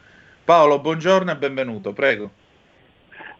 Paolo, 0.45 0.81
buongiorno 0.81 1.31
e 1.31 1.37
benvenuto, 1.37 1.93
prego. 1.93 2.31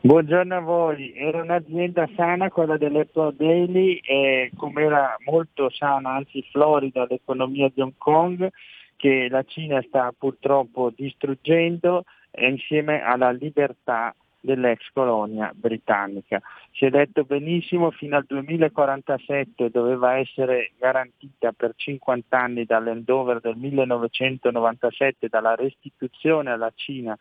Buongiorno 0.01 0.57
a 0.57 0.61
voi, 0.61 1.15
era 1.17 1.41
un'azienda 1.41 2.07
sana 2.15 2.51
quella 2.51 2.77
dell'Apple 2.77 3.35
Daily 3.39 4.01
e 4.05 4.51
come 4.55 4.83
era 4.83 5.17
molto 5.25 5.71
sana, 5.71 6.11
anzi 6.11 6.47
florida 6.51 7.07
l'economia 7.09 7.71
di 7.73 7.81
Hong 7.81 7.95
Kong 7.97 8.51
che 8.97 9.29
la 9.31 9.43
Cina 9.45 9.83
sta 9.87 10.13
purtroppo 10.17 10.93
distruggendo 10.95 12.05
insieme 12.37 13.03
alla 13.03 13.31
libertà 13.31 14.15
dell'ex 14.45 14.91
colonia 14.93 15.51
britannica. 15.55 16.41
Si 16.73 16.85
è 16.85 16.91
detto 16.91 17.25
benissimo 17.25 17.91
fino 17.91 18.17
al 18.17 18.25
2047 18.27 19.71
doveva 19.71 20.17
essere 20.17 20.73
garantita 20.79 21.53
per 21.53 21.73
50 21.75 22.39
anni 22.39 22.65
dall'endover 22.65 23.41
del 23.41 23.57
1997 23.57 25.29
dalla 25.29 25.55
restituzione 25.55 26.51
alla 26.51 26.73
Cina 26.75 27.17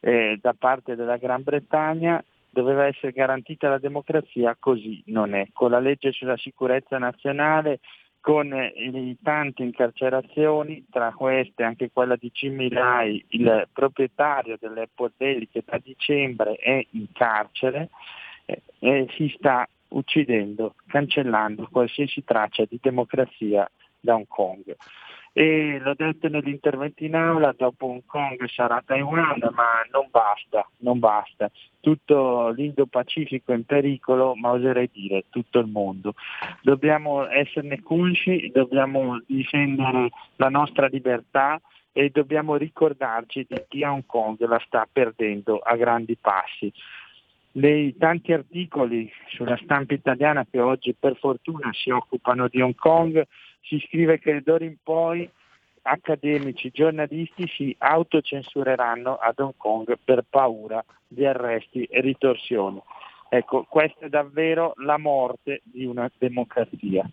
eh, 0.00 0.38
da 0.40 0.54
parte 0.56 0.94
della 0.94 1.16
Gran 1.16 1.42
Bretagna 1.42 2.22
doveva 2.50 2.84
essere 2.84 3.12
garantita 3.12 3.70
la 3.70 3.78
democrazia, 3.78 4.54
così 4.58 5.02
non 5.06 5.34
è. 5.34 5.48
Con 5.54 5.70
la 5.70 5.78
legge 5.78 6.12
sulla 6.12 6.36
sicurezza 6.36 6.98
nazionale 6.98 7.80
con 8.22 8.48
le 8.50 9.16
tante 9.20 9.64
incarcerazioni, 9.64 10.86
tra 10.88 11.10
queste 11.10 11.64
anche 11.64 11.90
quella 11.92 12.14
di 12.14 12.30
Jimmy 12.32 12.70
Lai, 12.70 13.22
il 13.30 13.68
proprietario 13.72 14.56
delle 14.60 14.88
Daily 15.16 15.48
che 15.50 15.64
da 15.66 15.80
dicembre 15.82 16.54
è 16.54 16.86
in 16.90 17.10
carcere 17.12 17.90
eh, 18.44 18.62
e 18.78 19.08
si 19.16 19.34
sta 19.36 19.68
uccidendo, 19.88 20.76
cancellando 20.86 21.68
qualsiasi 21.68 22.22
traccia 22.22 22.64
di 22.64 22.78
democrazia 22.80 23.68
da 23.98 24.14
Hong 24.14 24.28
Kong 24.28 24.76
e 25.34 25.78
l'ho 25.78 25.94
detto 25.94 26.28
nell'intervento 26.28 27.04
in 27.04 27.14
aula, 27.14 27.54
dopo 27.56 27.86
Hong 27.86 28.02
Kong 28.04 28.44
sarà 28.48 28.82
Taiwan, 28.84 29.38
ma 29.54 29.82
non 29.90 30.08
basta, 30.10 30.68
non 30.78 30.98
basta. 30.98 31.50
Tutto 31.80 32.50
l'Indo-Pacifico 32.50 33.52
è 33.52 33.54
in 33.54 33.64
pericolo, 33.64 34.34
ma 34.34 34.50
oserei 34.50 34.90
dire 34.92 35.24
tutto 35.30 35.58
il 35.60 35.68
mondo. 35.68 36.14
Dobbiamo 36.60 37.26
esserne 37.28 37.80
consci, 37.82 38.50
dobbiamo 38.52 39.22
difendere 39.26 40.10
la 40.36 40.50
nostra 40.50 40.86
libertà 40.86 41.58
e 41.92 42.10
dobbiamo 42.10 42.56
ricordarci 42.56 43.46
di 43.48 43.56
chi 43.68 43.84
a 43.84 43.92
Hong 43.92 44.04
Kong 44.04 44.38
la 44.46 44.60
sta 44.66 44.86
perdendo 44.90 45.58
a 45.58 45.76
grandi 45.76 46.16
passi. 46.20 46.70
nei 47.52 47.96
tanti 47.96 48.32
articoli 48.32 49.10
sulla 49.28 49.58
stampa 49.62 49.94
italiana 49.94 50.46
che 50.48 50.60
oggi 50.60 50.94
per 50.98 51.16
fortuna 51.16 51.70
si 51.72 51.90
occupano 51.90 52.48
di 52.48 52.60
Hong 52.60 52.74
Kong, 52.74 53.26
si 53.62 53.82
scrive 53.86 54.18
che 54.18 54.40
d'ora 54.42 54.64
in 54.64 54.76
poi 54.82 55.28
accademici, 55.82 56.70
giornalisti 56.70 57.48
si 57.48 57.74
autocensureranno 57.76 59.16
ad 59.16 59.38
Hong 59.38 59.54
Kong 59.56 59.98
per 60.02 60.24
paura 60.28 60.84
di 61.06 61.26
arresti 61.26 61.84
e 61.84 62.00
ritorsioni. 62.00 62.80
Ecco, 63.28 63.64
questa 63.68 64.06
è 64.06 64.08
davvero 64.08 64.74
la 64.76 64.98
morte 64.98 65.62
di 65.64 65.84
una 65.84 66.10
democrazia. 66.18 67.08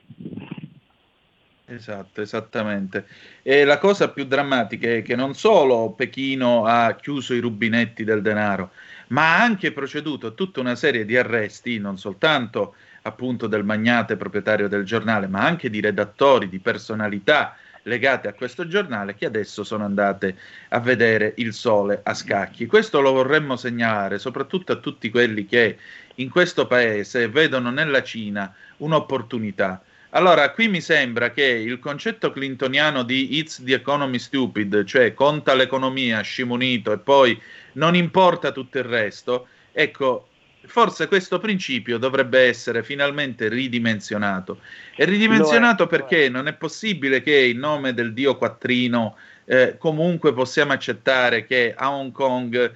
Esatto, 1.65 2.21
esattamente. 2.21 3.05
E 3.43 3.63
la 3.63 3.77
cosa 3.77 4.09
più 4.09 4.25
drammatica 4.25 4.89
è 4.89 5.01
che 5.03 5.15
non 5.15 5.35
solo 5.35 5.91
Pechino 5.91 6.65
ha 6.65 6.95
chiuso 6.95 7.33
i 7.35 7.39
rubinetti 7.39 8.03
del 8.03 8.21
denaro, 8.21 8.71
ma 9.09 9.35
ha 9.35 9.43
anche 9.43 9.71
proceduto 9.71 10.27
a 10.27 10.31
tutta 10.31 10.59
una 10.59 10.75
serie 10.75 11.05
di 11.05 11.15
arresti, 11.15 11.77
non 11.77 11.97
soltanto 11.97 12.75
appunto 13.09 13.47
del 13.47 13.63
magnate 13.63 14.15
proprietario 14.15 14.67
del 14.67 14.85
giornale, 14.85 15.27
ma 15.27 15.45
anche 15.45 15.69
di 15.69 15.81
redattori, 15.81 16.47
di 16.47 16.59
personalità 16.59 17.55
legate 17.83 18.27
a 18.27 18.33
questo 18.33 18.67
giornale 18.67 19.15
che 19.15 19.25
adesso 19.25 19.63
sono 19.63 19.83
andate 19.83 20.35
a 20.69 20.79
vedere 20.79 21.33
il 21.37 21.53
sole 21.53 21.99
a 22.03 22.13
scacchi. 22.13 22.65
Questo 22.65 23.01
lo 23.01 23.11
vorremmo 23.11 23.55
segnalare 23.55 24.19
soprattutto 24.19 24.71
a 24.71 24.77
tutti 24.77 25.09
quelli 25.09 25.45
che 25.45 25.77
in 26.15 26.29
questo 26.29 26.67
paese 26.67 27.27
vedono 27.29 27.69
nella 27.69 28.03
Cina 28.03 28.53
un'opportunità 28.77 29.81
allora, 30.11 30.49
qui 30.53 30.67
mi 30.67 30.81
sembra 30.81 31.29
che 31.29 31.45
il 31.45 31.77
concetto 31.77 32.31
clintoniano 32.31 33.03
di 33.03 33.37
It's 33.37 33.63
the 33.63 33.75
economy 33.75 34.17
stupid, 34.17 34.83
cioè 34.83 35.13
conta 35.13 35.53
l'economia, 35.53 36.21
scimunito, 36.21 36.91
e 36.91 36.97
poi 36.97 37.39
non 37.73 37.93
importa 37.93 38.51
tutto 38.51 38.79
il 38.79 38.85
resto, 38.85 39.47
ecco, 39.71 40.28
forse 40.65 41.07
questo 41.07 41.39
principio 41.39 41.97
dovrebbe 41.97 42.41
essere 42.41 42.83
finalmente 42.83 43.47
ridimensionato. 43.47 44.59
E 44.95 45.05
ridimensionato 45.05 45.87
perché 45.87 46.29
non 46.29 46.47
è 46.47 46.53
possibile 46.53 47.21
che 47.21 47.45
in 47.45 47.59
nome 47.59 47.93
del 47.93 48.13
dio 48.13 48.37
quattrino 48.37 49.15
eh, 49.45 49.75
comunque 49.77 50.33
possiamo 50.33 50.73
accettare 50.73 51.45
che 51.45 51.73
a 51.75 51.91
Hong 51.91 52.11
Kong 52.11 52.73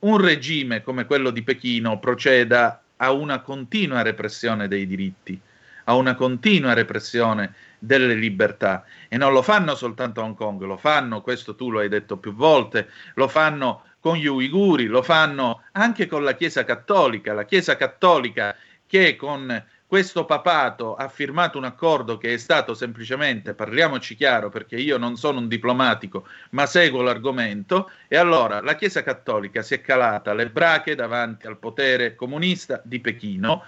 un 0.00 0.20
regime 0.20 0.82
come 0.82 1.06
quello 1.06 1.30
di 1.30 1.42
Pechino 1.42 1.98
proceda 1.98 2.82
a 2.96 3.10
una 3.10 3.40
continua 3.40 4.02
repressione 4.02 4.68
dei 4.68 4.86
diritti 4.86 5.40
a 5.84 5.94
una 5.94 6.14
continua 6.14 6.72
repressione 6.72 7.54
delle 7.78 8.14
libertà 8.14 8.84
e 9.08 9.16
non 9.16 9.32
lo 9.32 9.42
fanno 9.42 9.74
soltanto 9.74 10.20
a 10.20 10.24
Hong 10.24 10.36
Kong, 10.36 10.62
lo 10.62 10.76
fanno, 10.76 11.20
questo 11.20 11.54
tu 11.54 11.70
lo 11.70 11.80
hai 11.80 11.88
detto 11.88 12.16
più 12.16 12.34
volte, 12.34 12.88
lo 13.14 13.28
fanno 13.28 13.84
con 14.04 14.16
gli 14.16 14.26
uiguri, 14.26 14.84
lo 14.84 15.00
fanno 15.00 15.62
anche 15.72 16.06
con 16.06 16.24
la 16.24 16.34
Chiesa 16.34 16.62
Cattolica, 16.62 17.32
la 17.32 17.46
Chiesa 17.46 17.74
Cattolica 17.74 18.54
che 18.86 19.16
con 19.16 19.64
questo 19.86 20.26
papato 20.26 20.94
ha 20.94 21.08
firmato 21.08 21.56
un 21.56 21.64
accordo 21.64 22.18
che 22.18 22.34
è 22.34 22.36
stato 22.36 22.74
semplicemente, 22.74 23.54
parliamoci 23.54 24.14
chiaro 24.14 24.50
perché 24.50 24.76
io 24.76 24.98
non 24.98 25.16
sono 25.16 25.38
un 25.38 25.48
diplomatico, 25.48 26.28
ma 26.50 26.66
seguo 26.66 27.00
l'argomento, 27.00 27.90
e 28.06 28.18
allora 28.18 28.60
la 28.60 28.74
Chiesa 28.74 29.02
Cattolica 29.02 29.62
si 29.62 29.72
è 29.72 29.80
calata 29.80 30.34
le 30.34 30.50
brache 30.50 30.94
davanti 30.94 31.46
al 31.46 31.56
potere 31.56 32.14
comunista 32.14 32.82
di 32.84 33.00
Pechino, 33.00 33.62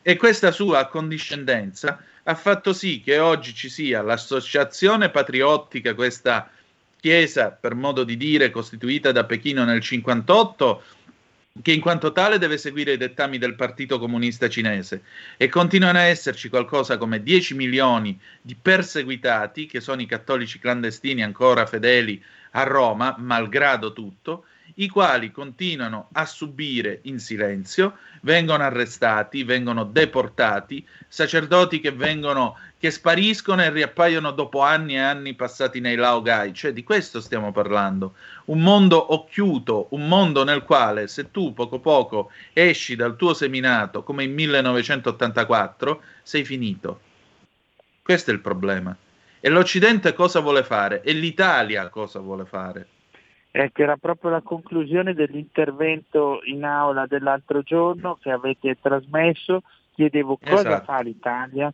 e 0.00 0.16
questa 0.16 0.52
sua 0.52 0.78
accondiscendenza 0.78 2.02
ha 2.22 2.34
fatto 2.34 2.72
sì 2.72 3.02
che 3.02 3.18
oggi 3.18 3.52
ci 3.52 3.68
sia 3.68 4.00
l'associazione 4.00 5.10
patriottica, 5.10 5.92
questa 5.92 6.48
chiesa, 7.02 7.50
per 7.50 7.74
modo 7.74 8.04
di 8.04 8.16
dire, 8.16 8.52
costituita 8.52 9.10
da 9.10 9.24
Pechino 9.24 9.64
nel 9.64 9.80
58, 9.80 10.82
che 11.60 11.72
in 11.72 11.80
quanto 11.80 12.12
tale 12.12 12.38
deve 12.38 12.56
seguire 12.56 12.92
i 12.92 12.96
dettami 12.96 13.38
del 13.38 13.56
Partito 13.56 13.98
Comunista 13.98 14.48
Cinese. 14.48 15.02
E 15.36 15.48
continuano 15.48 15.98
a 15.98 16.02
esserci 16.02 16.48
qualcosa 16.48 16.98
come 16.98 17.20
10 17.20 17.56
milioni 17.56 18.16
di 18.40 18.54
perseguitati, 18.54 19.66
che 19.66 19.80
sono 19.80 20.00
i 20.00 20.06
cattolici 20.06 20.60
clandestini 20.60 21.24
ancora 21.24 21.66
fedeli 21.66 22.22
a 22.52 22.62
Roma, 22.62 23.16
malgrado 23.18 23.92
tutto, 23.92 24.44
i 24.76 24.88
quali 24.88 25.30
continuano 25.30 26.08
a 26.12 26.24
subire 26.24 27.00
in 27.02 27.18
silenzio, 27.18 27.98
vengono 28.22 28.62
arrestati, 28.62 29.44
vengono 29.44 29.84
deportati, 29.84 30.86
sacerdoti 31.08 31.80
che 31.80 31.92
vengono 31.92 32.56
che 32.82 32.90
spariscono 32.90 33.62
e 33.62 33.70
riappaiono 33.70 34.32
dopo 34.32 34.60
anni 34.60 34.94
e 34.94 34.98
anni 34.98 35.34
passati 35.34 35.78
nei 35.78 35.94
Laogai, 35.94 36.52
cioè 36.52 36.72
di 36.72 36.82
questo 36.82 37.20
stiamo 37.20 37.52
parlando. 37.52 38.14
Un 38.46 38.60
mondo 38.60 39.12
occhiuto, 39.14 39.86
un 39.90 40.08
mondo 40.08 40.42
nel 40.42 40.64
quale 40.64 41.06
se 41.06 41.30
tu 41.30 41.52
poco 41.52 41.78
poco 41.78 42.32
esci 42.52 42.96
dal 42.96 43.14
tuo 43.14 43.34
seminato 43.34 44.02
come 44.02 44.24
in 44.24 44.34
1984, 44.34 46.02
sei 46.24 46.44
finito. 46.44 47.00
Questo 48.02 48.32
è 48.32 48.34
il 48.34 48.40
problema. 48.40 48.96
E 49.38 49.48
l'Occidente 49.48 50.12
cosa 50.12 50.40
vuole 50.40 50.64
fare? 50.64 51.02
E 51.02 51.12
l'Italia 51.12 51.88
cosa 51.88 52.18
vuole 52.18 52.44
fare? 52.44 52.86
Ecco, 53.54 53.82
era 53.82 53.98
proprio 53.98 54.30
la 54.30 54.40
conclusione 54.40 55.12
dell'intervento 55.12 56.40
in 56.44 56.64
aula 56.64 57.06
dell'altro 57.06 57.60
giorno 57.60 58.16
che 58.20 58.30
avete 58.30 58.78
trasmesso. 58.80 59.62
Chiedevo 59.94 60.38
cosa 60.38 60.60
esatto. 60.60 60.84
fa 60.84 61.00
l'Italia. 61.02 61.72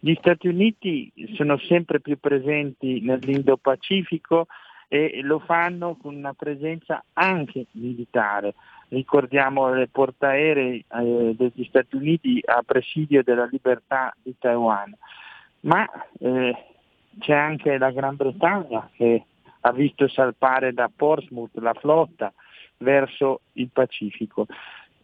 Gli 0.00 0.14
Stati 0.18 0.48
Uniti 0.48 1.12
sono 1.36 1.56
sempre 1.58 2.00
più 2.00 2.18
presenti 2.18 3.00
nell'Indo-Pacifico 3.02 4.48
e 4.88 5.20
lo 5.22 5.38
fanno 5.38 5.94
con 5.94 6.16
una 6.16 6.34
presenza 6.34 7.04
anche 7.12 7.66
militare. 7.70 8.54
Ricordiamo 8.88 9.72
le 9.72 9.86
portaerei 9.86 10.84
eh, 10.86 11.34
degli 11.36 11.64
Stati 11.64 11.94
Uniti 11.94 12.42
a 12.44 12.64
presidio 12.66 13.22
della 13.22 13.46
libertà 13.46 14.12
di 14.20 14.34
Taiwan. 14.36 14.92
Ma 15.60 15.88
eh, 16.18 16.56
c'è 17.20 17.32
anche 17.32 17.78
la 17.78 17.92
Gran 17.92 18.16
Bretagna 18.16 18.90
che 18.92 19.24
ha 19.62 19.72
visto 19.72 20.08
salpare 20.08 20.72
da 20.72 20.90
Portsmouth 20.94 21.56
la 21.58 21.74
flotta 21.74 22.32
verso 22.78 23.42
il 23.54 23.70
Pacifico. 23.72 24.46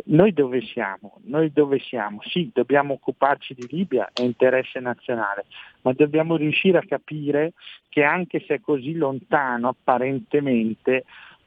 Noi 0.04 0.32
dove 0.32 0.62
siamo? 0.62 1.20
Noi 1.24 1.52
dove 1.52 1.80
siamo? 1.80 2.20
Sì, 2.22 2.50
dobbiamo 2.52 2.94
occuparci 2.94 3.54
di 3.54 3.66
Libia, 3.68 4.10
è 4.12 4.22
interesse 4.22 4.78
nazionale, 4.78 5.46
ma 5.82 5.92
dobbiamo 5.92 6.36
riuscire 6.36 6.78
a 6.78 6.86
capire 6.86 7.52
che 7.88 8.04
anche 8.04 8.42
se 8.46 8.54
è 8.54 8.60
così 8.60 8.94
lontano 8.94 9.68
apparentemente, 9.68 11.04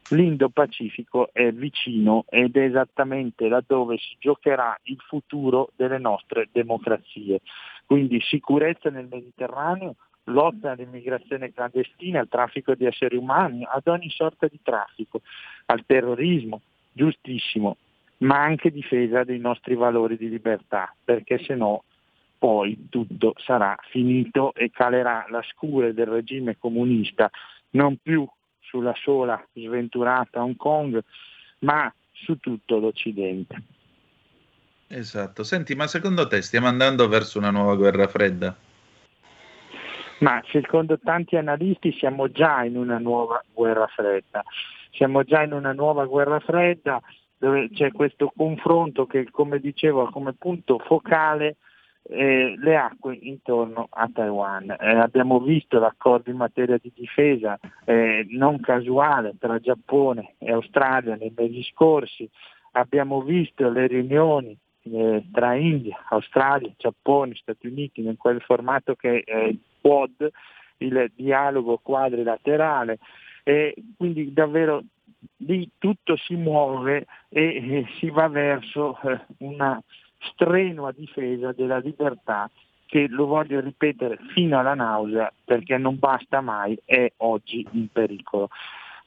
l'Indo-Pacifico 0.09 1.29
è 1.31 1.51
vicino 1.51 2.25
ed 2.27 2.57
è 2.57 2.63
esattamente 2.63 3.47
laddove 3.47 3.97
si 3.97 4.17
giocherà 4.19 4.77
il 4.83 4.97
futuro 5.07 5.71
delle 5.75 5.97
nostre 5.97 6.49
democrazie. 6.51 7.39
Quindi 7.85 8.19
sicurezza 8.21 8.89
nel 8.89 9.07
Mediterraneo, 9.09 9.95
lotta 10.25 10.71
all'immigrazione 10.71 11.53
clandestina, 11.53 12.19
al 12.19 12.27
traffico 12.27 12.75
di 12.75 12.85
esseri 12.85 13.15
umani, 13.15 13.65
ad 13.69 13.87
ogni 13.87 14.09
sorta 14.09 14.47
di 14.47 14.59
traffico, 14.61 15.21
al 15.65 15.83
terrorismo, 15.85 16.61
giustissimo, 16.91 17.77
ma 18.17 18.41
anche 18.41 18.71
difesa 18.71 19.23
dei 19.23 19.39
nostri 19.39 19.75
valori 19.75 20.17
di 20.17 20.29
libertà, 20.29 20.93
perché 21.03 21.39
se 21.43 21.55
no 21.55 21.83
poi 22.37 22.87
tutto 22.89 23.35
sarà 23.37 23.75
finito 23.89 24.53
e 24.55 24.71
calerà 24.71 25.25
la 25.29 25.43
scure 25.43 25.93
del 25.93 26.07
regime 26.07 26.57
comunista 26.57 27.29
non 27.71 27.97
più 28.01 28.27
sulla 28.59 28.95
sola 28.95 29.43
sventurata 29.53 30.41
Hong 30.41 30.55
Kong, 30.55 30.99
ma 31.59 31.93
su 32.11 32.39
tutto 32.39 32.79
l'Occidente. 32.79 33.61
Esatto. 34.87 35.43
Senti, 35.43 35.75
ma 35.75 35.87
secondo 35.87 36.27
te 36.27 36.41
stiamo 36.41 36.67
andando 36.67 37.07
verso 37.07 37.37
una 37.37 37.51
nuova 37.51 37.75
guerra 37.75 38.07
fredda? 38.07 38.55
Ma 40.21 40.41
secondo 40.51 40.99
tanti 40.99 41.35
analisti 41.35 41.91
siamo 41.93 42.29
già 42.29 42.63
in 42.63 42.77
una 42.77 42.99
nuova 42.99 43.43
guerra 43.51 43.87
fredda. 43.87 44.43
Siamo 44.91 45.23
già 45.23 45.41
in 45.41 45.53
una 45.53 45.73
nuova 45.73 46.05
guerra 46.05 46.39
fredda 46.39 47.01
dove 47.37 47.69
c'è 47.71 47.91
questo 47.91 48.31
confronto 48.35 49.07
che, 49.07 49.27
come 49.31 49.59
dicevo, 49.59 50.03
ha 50.03 50.11
come 50.11 50.33
punto 50.33 50.77
focale 50.77 51.57
eh, 52.03 52.55
le 52.55 52.77
acque 52.77 53.17
intorno 53.19 53.87
a 53.89 54.07
Taiwan. 54.13 54.69
Eh, 54.79 54.95
abbiamo 54.95 55.39
visto 55.39 55.79
l'accordo 55.79 56.29
in 56.29 56.37
materia 56.37 56.77
di 56.79 56.91
difesa 56.95 57.59
eh, 57.85 58.27
non 58.29 58.59
casuale 58.59 59.33
tra 59.39 59.57
Giappone 59.57 60.35
e 60.37 60.51
Australia 60.51 61.15
nei 61.15 61.33
mesi 61.35 61.63
scorsi, 61.63 62.29
abbiamo 62.73 63.21
visto 63.21 63.67
le 63.71 63.87
riunioni 63.87 64.55
eh, 64.83 65.25
tra 65.31 65.55
India, 65.55 65.97
Australia, 66.09 66.71
Giappone, 66.77 67.33
Stati 67.33 67.65
Uniti, 67.65 68.05
in 68.05 68.17
quel 68.17 68.39
formato 68.41 68.93
che 68.93 69.23
il 69.25 69.59
Quad, 69.81 70.29
il 70.77 71.11
dialogo 71.15 71.79
quadrilaterale 71.81 72.99
e 73.43 73.75
quindi 73.97 74.31
davvero 74.33 74.83
lì 75.37 75.69
tutto 75.77 76.15
si 76.15 76.35
muove 76.35 77.05
e, 77.29 77.85
si 77.97 78.09
va 78.09 78.27
verso 78.27 78.97
eh, 79.03 79.19
una 79.39 79.81
strenua 80.19 80.91
difesa 80.91 81.51
della 81.51 81.79
libertà 81.79 82.49
che 82.85 83.07
lo 83.07 83.25
voglio 83.25 83.59
ripetere 83.59 84.19
fino 84.33 84.59
alla 84.59 84.73
nausea 84.73 85.31
perché 85.45 85.77
non 85.77 85.97
basta 85.97 86.41
mai, 86.41 86.77
è 86.83 87.11
oggi 87.17 87.65
in 87.71 87.87
pericolo. 87.89 88.49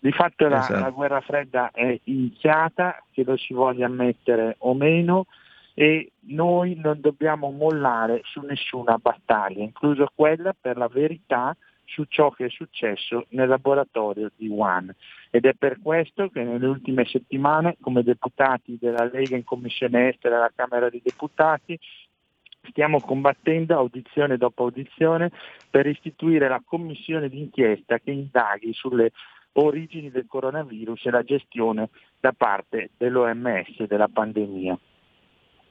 Di 0.00 0.10
fatto 0.12 0.48
la, 0.48 0.58
Esatto. 0.58 0.80
la 0.80 0.90
guerra 0.90 1.20
fredda 1.20 1.70
è 1.70 1.98
iniziata, 2.04 3.02
che 3.12 3.24
lo 3.24 3.36
si 3.36 3.52
voglia 3.54 3.86
ammettere 3.86 4.56
o 4.58 4.74
meno, 4.74 5.26
e 5.74 6.12
noi 6.26 6.76
non 6.76 7.00
dobbiamo 7.00 7.50
mollare 7.50 8.20
su 8.24 8.40
nessuna 8.40 8.96
battaglia, 8.96 9.62
incluso 9.62 10.08
quella 10.14 10.54
per 10.58 10.76
la 10.76 10.88
verità 10.88 11.54
su 11.84 12.04
ciò 12.04 12.30
che 12.30 12.46
è 12.46 12.48
successo 12.48 13.26
nel 13.30 13.48
laboratorio 13.48 14.30
di 14.36 14.48
Wuhan. 14.48 14.94
Ed 15.30 15.44
è 15.44 15.54
per 15.54 15.80
questo 15.82 16.28
che 16.28 16.42
nelle 16.42 16.66
ultime 16.66 17.04
settimane, 17.04 17.76
come 17.80 18.02
deputati 18.02 18.78
della 18.80 19.04
Lega 19.04 19.36
in 19.36 19.44
Commissione 19.44 20.08
Estera 20.08 20.36
alla 20.36 20.52
Camera 20.54 20.88
dei 20.88 21.02
Deputati, 21.04 21.78
stiamo 22.70 23.00
combattendo 23.00 23.76
audizione 23.76 24.38
dopo 24.38 24.62
audizione 24.62 25.30
per 25.68 25.86
istituire 25.86 26.48
la 26.48 26.62
commissione 26.64 27.28
d'inchiesta 27.28 27.98
che 27.98 28.12
indaghi 28.12 28.72
sulle 28.72 29.10
origini 29.54 30.10
del 30.10 30.26
coronavirus 30.26 31.06
e 31.06 31.10
la 31.10 31.22
gestione 31.22 31.90
da 32.18 32.32
parte 32.32 32.90
dell'OMS 32.96 33.82
della 33.84 34.08
pandemia. 34.08 34.78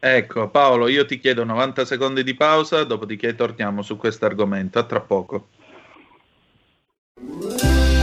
Ecco, 0.06 0.50
Paolo, 0.50 0.90
io 0.90 1.06
ti 1.06 1.18
chiedo 1.18 1.46
90 1.46 1.86
secondi 1.86 2.26
di 2.26 2.34
pausa, 2.34 2.84
dopodiché 2.84 3.36
torniamo 3.36 3.82
su 3.82 3.96
questo 3.96 4.26
argomento. 4.26 4.78
A 4.78 4.84
tra 4.84 5.00
poco. 5.00 5.48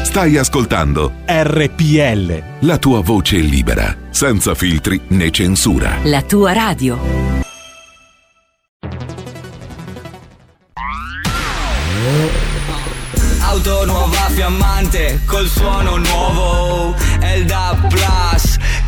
Stai 0.02 0.38
ascoltando 0.38 1.12
RPL. 1.26 2.42
la 2.60 2.78
tua 2.78 3.02
voce 3.02 3.36
libera, 3.36 3.94
senza 4.08 4.54
filtri 4.54 4.98
né 5.08 5.30
censura. 5.30 5.98
La 6.04 6.22
tua 6.22 6.54
radio. 6.54 6.98
Auto 13.40 13.84
nuova 13.84 14.28
fiammante 14.30 15.20
col 15.26 15.46
suono 15.46 15.96
nuovo 15.96 16.94
È 17.18 17.32
il 17.32 17.44
DAB 17.44 17.88
Plus 17.88 18.59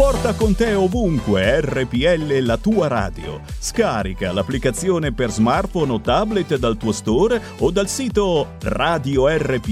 Porta 0.00 0.32
con 0.32 0.56
te 0.56 0.72
ovunque 0.72 1.60
RPL 1.60 2.38
la 2.38 2.56
tua 2.56 2.88
radio. 2.88 3.42
Scarica 3.58 4.32
l'applicazione 4.32 5.12
per 5.12 5.28
smartphone 5.28 5.92
o 5.92 6.00
tablet 6.00 6.56
dal 6.56 6.78
tuo 6.78 6.90
store 6.90 7.38
o 7.58 7.70
dal 7.70 7.86
sito 7.86 8.54
radiorpl.it. 8.62 9.68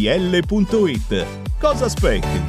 Cosa 1.58 1.86
aspetti? 1.86 2.44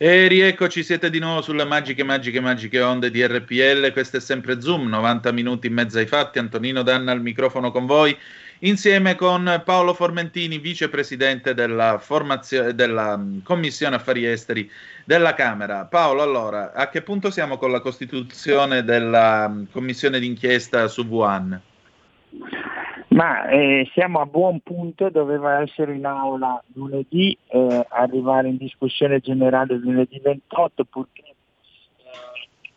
E 0.00 0.28
rieccoci, 0.28 0.84
siete 0.84 1.10
di 1.10 1.18
nuovo 1.18 1.40
sulle 1.40 1.64
magiche, 1.64 2.04
magiche, 2.04 2.40
magiche 2.40 2.80
onde 2.82 3.10
di 3.10 3.26
RPL. 3.26 3.90
Questo 3.92 4.18
è 4.18 4.20
sempre 4.20 4.60
Zoom, 4.60 4.86
90 4.86 5.32
minuti 5.32 5.66
in 5.66 5.72
mezzo 5.72 5.96
ai 5.96 6.06
fatti. 6.06 6.38
Antonino 6.38 6.82
Danna 6.82 7.10
al 7.10 7.20
microfono 7.20 7.72
con 7.72 7.86
voi, 7.86 8.16
insieme 8.60 9.14
con 9.14 9.62
Paolo 9.64 9.94
Formentini, 9.94 10.58
vicepresidente 10.58 11.54
della, 11.54 11.98
formazio- 11.98 12.72
della 12.72 13.16
mm, 13.16 13.40
Commissione 13.42 13.96
Affari 13.96 14.26
Esteri 14.26 14.68
della 15.04 15.34
Camera. 15.34 15.84
Paolo, 15.84 16.22
allora, 16.22 16.72
a 16.72 16.88
che 16.88 17.02
punto 17.02 17.30
siamo 17.30 17.56
con 17.56 17.70
la 17.70 17.80
costituzione 17.80 18.82
della 18.82 19.48
mm, 19.48 19.64
Commissione 19.70 20.18
d'inchiesta 20.18 20.88
su 20.88 21.02
Wuhan? 21.02 21.60
Ma 23.08 23.48
eh, 23.48 23.88
siamo 23.94 24.20
a 24.20 24.26
buon 24.26 24.60
punto, 24.60 25.08
doveva 25.08 25.60
essere 25.60 25.94
in 25.94 26.04
aula 26.04 26.62
lunedì, 26.74 27.36
eh, 27.48 27.86
arrivare 27.88 28.48
in 28.48 28.58
discussione 28.58 29.20
generale 29.20 29.76
lunedì 29.76 30.20
28, 30.22 30.84
purtroppo 30.84 31.28
eh, 31.28 31.34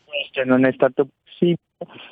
questo 0.04 0.44
non 0.44 0.64
è 0.64 0.72
stato 0.72 1.08
possibile 1.22 1.60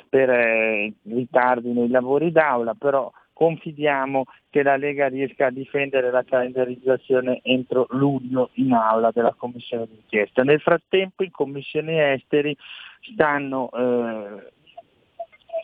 per 0.07 0.29
eh, 0.29 0.93
ritardi 1.03 1.71
nei 1.71 1.89
lavori 1.89 2.31
d'aula, 2.31 2.73
però 2.73 3.11
confidiamo 3.41 4.25
che 4.51 4.61
la 4.61 4.77
Lega 4.77 5.07
riesca 5.07 5.47
a 5.47 5.51
difendere 5.51 6.11
la 6.11 6.23
calendarizzazione 6.23 7.39
entro 7.41 7.87
luglio 7.89 8.51
in 8.53 8.71
aula 8.71 9.09
della 9.11 9.33
Commissione 9.35 9.87
d'inchiesta. 9.87 10.43
Nel 10.43 10.61
frattempo 10.61 11.23
in 11.23 11.31
Commissione 11.31 12.13
Esteri 12.13 12.55
stanno, 12.99 13.71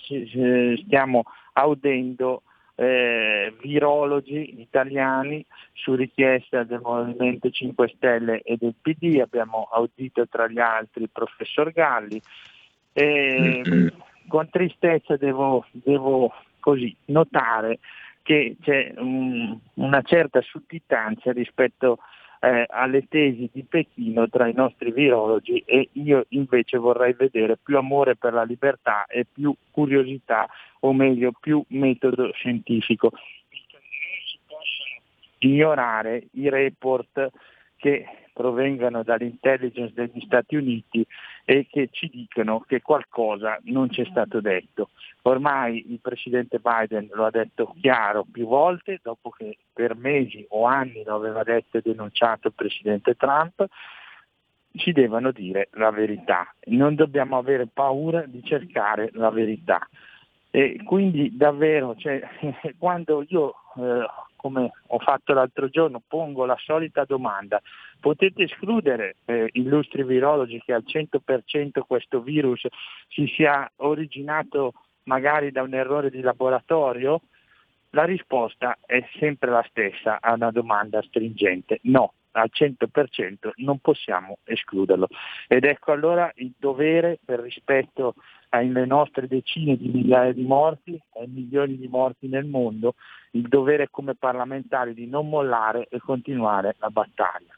eh, 0.07 0.78
stiamo 0.84 1.25
audendo 1.53 2.41
eh, 2.73 3.53
virologi 3.61 4.59
italiani 4.59 5.45
su 5.73 5.93
richiesta 5.93 6.63
del 6.63 6.80
Movimento 6.82 7.51
5 7.51 7.93
Stelle 7.95 8.41
e 8.41 8.57
del 8.57 8.73
PD, 8.82 9.19
abbiamo 9.21 9.69
audito 9.71 10.28
tra 10.28 10.47
gli 10.47 10.57
altri 10.57 11.03
il 11.03 11.11
professor 11.11 11.71
Galli. 11.71 12.19
E, 12.91 13.91
con 14.28 14.49
tristezza 14.49 15.15
devo, 15.15 15.63
devo 15.71 16.34
così 16.68 16.93
notare 17.05 17.80
che 18.24 18.57
c'è 18.61 18.91
un- 18.97 19.57
una 19.76 20.01
certa 20.01 20.41
sudditanza 20.41 21.32
rispetto 21.32 21.99
eh, 22.39 22.65
alle 22.68 23.07
tesi 23.07 23.49
di 23.53 23.63
Pechino 23.63 24.28
tra 24.28 24.47
i 24.47 24.53
nostri 24.53 24.91
virologi 24.91 25.63
e 25.65 25.88
io 25.93 26.26
invece 26.30 26.78
vorrei 26.78 27.13
vedere 27.13 27.57
più 27.57 27.78
amore 27.78 28.18
per 28.18 28.34
la 28.34 28.43
libertà 28.43 29.05
e 29.05 29.26
più 29.32 29.55
curiosità, 29.72 30.45
o 30.82 30.91
meglio 30.91 31.32
più 31.39 31.63
metodo 31.70 32.32
scientifico. 32.34 33.11
Ignorare 35.39 36.28
i 36.34 36.49
report 36.49 37.30
che 37.78 38.05
provengano 38.38 39.01
dall'intelligence 39.01 39.93
degli 39.95 40.21
Stati 40.23 40.55
Uniti 40.55 41.03
e 41.43 41.65
che 41.67 41.89
ci 41.91 42.07
dicono 42.07 42.59
che 42.59 42.83
qualcosa 42.83 43.57
non 43.63 43.89
ci 43.89 44.01
è 44.01 44.05
stato 44.11 44.41
detto. 44.41 44.89
Ormai 45.23 45.91
il 45.91 45.99
presidente 45.99 46.59
Biden 46.59 47.09
lo 47.13 47.25
ha 47.25 47.31
detto 47.31 47.73
chiaro 47.81 48.27
più 48.31 48.45
volte, 48.45 48.99
dopo 49.01 49.31
che 49.31 49.57
per 49.73 49.95
mesi 49.95 50.45
o 50.49 50.65
anni 50.65 51.03
lo 51.03 51.15
aveva 51.15 51.41
detto 51.41 51.77
e 51.77 51.81
denunciato 51.83 52.49
il 52.49 52.53
presidente 52.53 53.15
Trump, 53.15 53.65
ci 54.75 54.91
devono 54.91 55.31
dire 55.31 55.69
la 55.71 55.89
verità. 55.89 56.53
Non 56.65 56.93
dobbiamo 56.93 57.39
avere 57.39 57.65
paura 57.65 58.23
di 58.27 58.43
cercare 58.43 59.09
la 59.13 59.31
verità. 59.31 59.79
E 60.51 60.79
quindi 60.85 61.35
davvero, 61.35 61.95
cioè, 61.95 62.21
quando 62.77 63.25
io, 63.29 63.55
eh, 63.77 64.05
come 64.38 64.71
ho 64.88 64.99
fatto 64.99 65.33
l'altro 65.33 65.67
giorno, 65.67 66.01
pongo 66.07 66.45
la 66.45 66.55
solita 66.57 67.03
domanda, 67.03 67.61
potete 67.99 68.43
escludere, 68.43 69.17
eh, 69.25 69.49
illustri 69.53 70.03
virologi, 70.03 70.61
che 70.63 70.71
al 70.71 70.83
100% 70.85 71.83
questo 71.85 72.21
virus 72.21 72.65
si 73.09 73.27
sia 73.35 73.69
originato 73.77 74.73
magari 75.03 75.51
da 75.51 75.63
un 75.63 75.73
errore 75.73 76.09
di 76.09 76.21
laboratorio? 76.21 77.21
La 77.91 78.05
risposta 78.05 78.77
è 78.85 79.05
sempre 79.17 79.49
la 79.49 79.65
stessa 79.69 80.19
a 80.21 80.33
una 80.33 80.51
domanda 80.51 81.01
stringente, 81.01 81.79
no, 81.83 82.13
al 82.31 82.51
100% 82.53 83.51
non 83.55 83.79
possiamo 83.79 84.38
escluderlo. 84.43 85.07
Ed 85.47 85.63
ecco 85.63 85.91
allora 85.91 86.31
il 86.35 86.53
dovere 86.57 87.17
per 87.23 87.39
rispetto 87.39 88.15
alle 88.49 88.85
nostre 88.85 89.27
decine 89.27 89.75
di 89.75 89.89
migliaia 89.89 90.33
di 90.33 90.43
morti, 90.43 90.99
ai 91.19 91.27
milioni 91.27 91.77
di 91.77 91.87
morti 91.87 92.27
nel 92.27 92.45
mondo, 92.45 92.95
il 93.31 93.47
dovere 93.47 93.89
come 93.91 94.15
parlamentari 94.15 94.93
di 94.93 95.07
non 95.07 95.29
mollare 95.29 95.87
e 95.89 95.99
continuare 95.99 96.75
la 96.79 96.89
battaglia. 96.89 97.53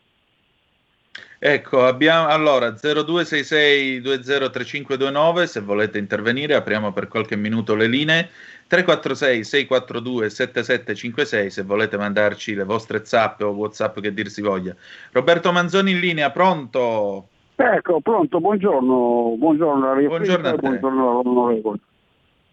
Ecco, 1.42 1.86
abbiamo 1.86 2.28
allora 2.28 2.72
0266203529 2.72 5.44
se 5.46 5.62
volete 5.62 5.98
intervenire, 5.98 6.56
apriamo 6.56 6.92
per 6.92 7.08
qualche 7.08 7.38
minuto 7.38 7.76
le 7.76 7.88
linee. 7.88 8.30
346 8.68 9.46
642 9.46 10.30
7756 10.30 11.50
se 11.50 11.64
volete 11.64 11.96
mandarci 11.98 12.56
le 12.56 12.66
vostre 12.66 13.06
zap 13.06 13.40
o 13.42 13.52
whatsapp 13.52 13.98
che 14.00 14.14
dir 14.14 14.30
si 14.30 14.42
voglia. 14.42 14.76
Roberto 15.12 15.54
Manzoni 15.54 15.92
in 15.92 16.00
linea, 16.00 16.30
pronto? 16.30 17.30
Ecco, 17.62 18.00
pronto, 18.00 18.40
buongiorno, 18.40 19.36
buongiorno, 19.38 19.94
Buongiorno 20.08 20.48
a 20.48 20.54
te. 20.54 20.60
buongiorno 20.60 21.20
all'onorevole. 21.20 21.80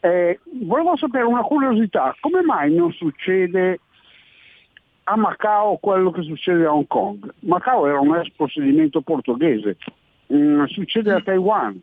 Eh, 0.01 0.41
volevo 0.63 0.97
sapere 0.97 1.23
una 1.23 1.43
curiosità, 1.43 2.13
come 2.19 2.43
mai 2.43 2.75
non 2.75 2.91
succede 2.91 3.79
a 5.05 5.17
Macao 5.17 5.77
quello 5.77 6.11
che 6.11 6.23
succede 6.23 6.67
a 6.67 6.75
Hong 6.75 6.89
Kong? 6.89 7.33
Macao 7.41 7.87
era 7.87 8.01
un 8.01 8.17
ex 8.17 8.31
possedimento 8.35 9.01
portoghese, 9.01 9.77
Mm, 10.35 10.65
succede 10.65 11.13
a 11.13 11.21
Taiwan, 11.21 11.81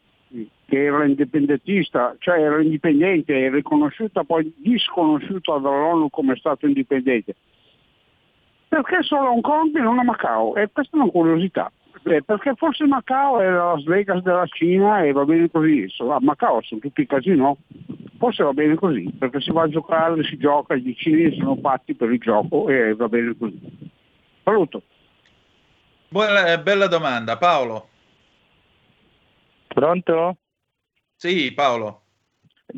che 0.65 0.83
era 0.83 1.05
indipendentista, 1.05 2.13
cioè 2.19 2.41
era 2.41 2.61
indipendente, 2.61 3.49
riconosciuta 3.49 4.25
poi 4.25 4.53
disconosciuta 4.57 5.59
dall'ONU 5.59 6.09
come 6.09 6.35
Stato 6.35 6.65
indipendente. 6.65 7.35
Perché 8.67 9.01
solo 9.03 9.27
a 9.27 9.31
Hong 9.31 9.41
Kong 9.41 9.73
e 9.77 9.79
non 9.79 9.97
a 9.97 10.03
Macao? 10.03 10.55
E 10.55 10.67
questa 10.73 10.97
è 10.97 10.99
una 10.99 11.09
curiosità. 11.09 11.71
Eh, 12.05 12.21
perché 12.21 12.53
forse 12.55 12.85
Macao 12.85 13.39
è 13.39 13.49
la 13.49 13.73
Las 13.73 13.83
Vegas 13.83 14.21
della 14.23 14.45
Cina 14.47 15.03
e 15.03 15.13
va 15.13 15.23
bene 15.23 15.49
così. 15.49 15.87
A 15.99 16.17
Macao 16.19 16.61
sono 16.61 16.81
tutti 16.81 17.01
i 17.01 17.07
casino, 17.07 17.57
forse 18.17 18.43
va 18.43 18.51
bene 18.51 18.75
così, 18.75 19.09
perché 19.17 19.39
si 19.39 19.51
va 19.51 19.63
a 19.63 19.69
giocare, 19.69 20.21
si 20.23 20.37
gioca, 20.37 20.73
i 20.73 20.95
cinesi 20.97 21.37
sono 21.37 21.55
fatti 21.55 21.95
per 21.95 22.11
il 22.11 22.19
gioco 22.19 22.67
e 22.67 22.93
va 22.93 23.07
bene 23.07 23.35
così. 23.37 23.91
Saluto. 24.43 24.81
Buona, 26.09 26.51
eh, 26.51 26.59
bella 26.59 26.87
domanda, 26.87 27.37
Paolo. 27.37 27.87
Pronto? 29.67 30.37
Sì, 31.15 31.53
Paolo. 31.53 32.01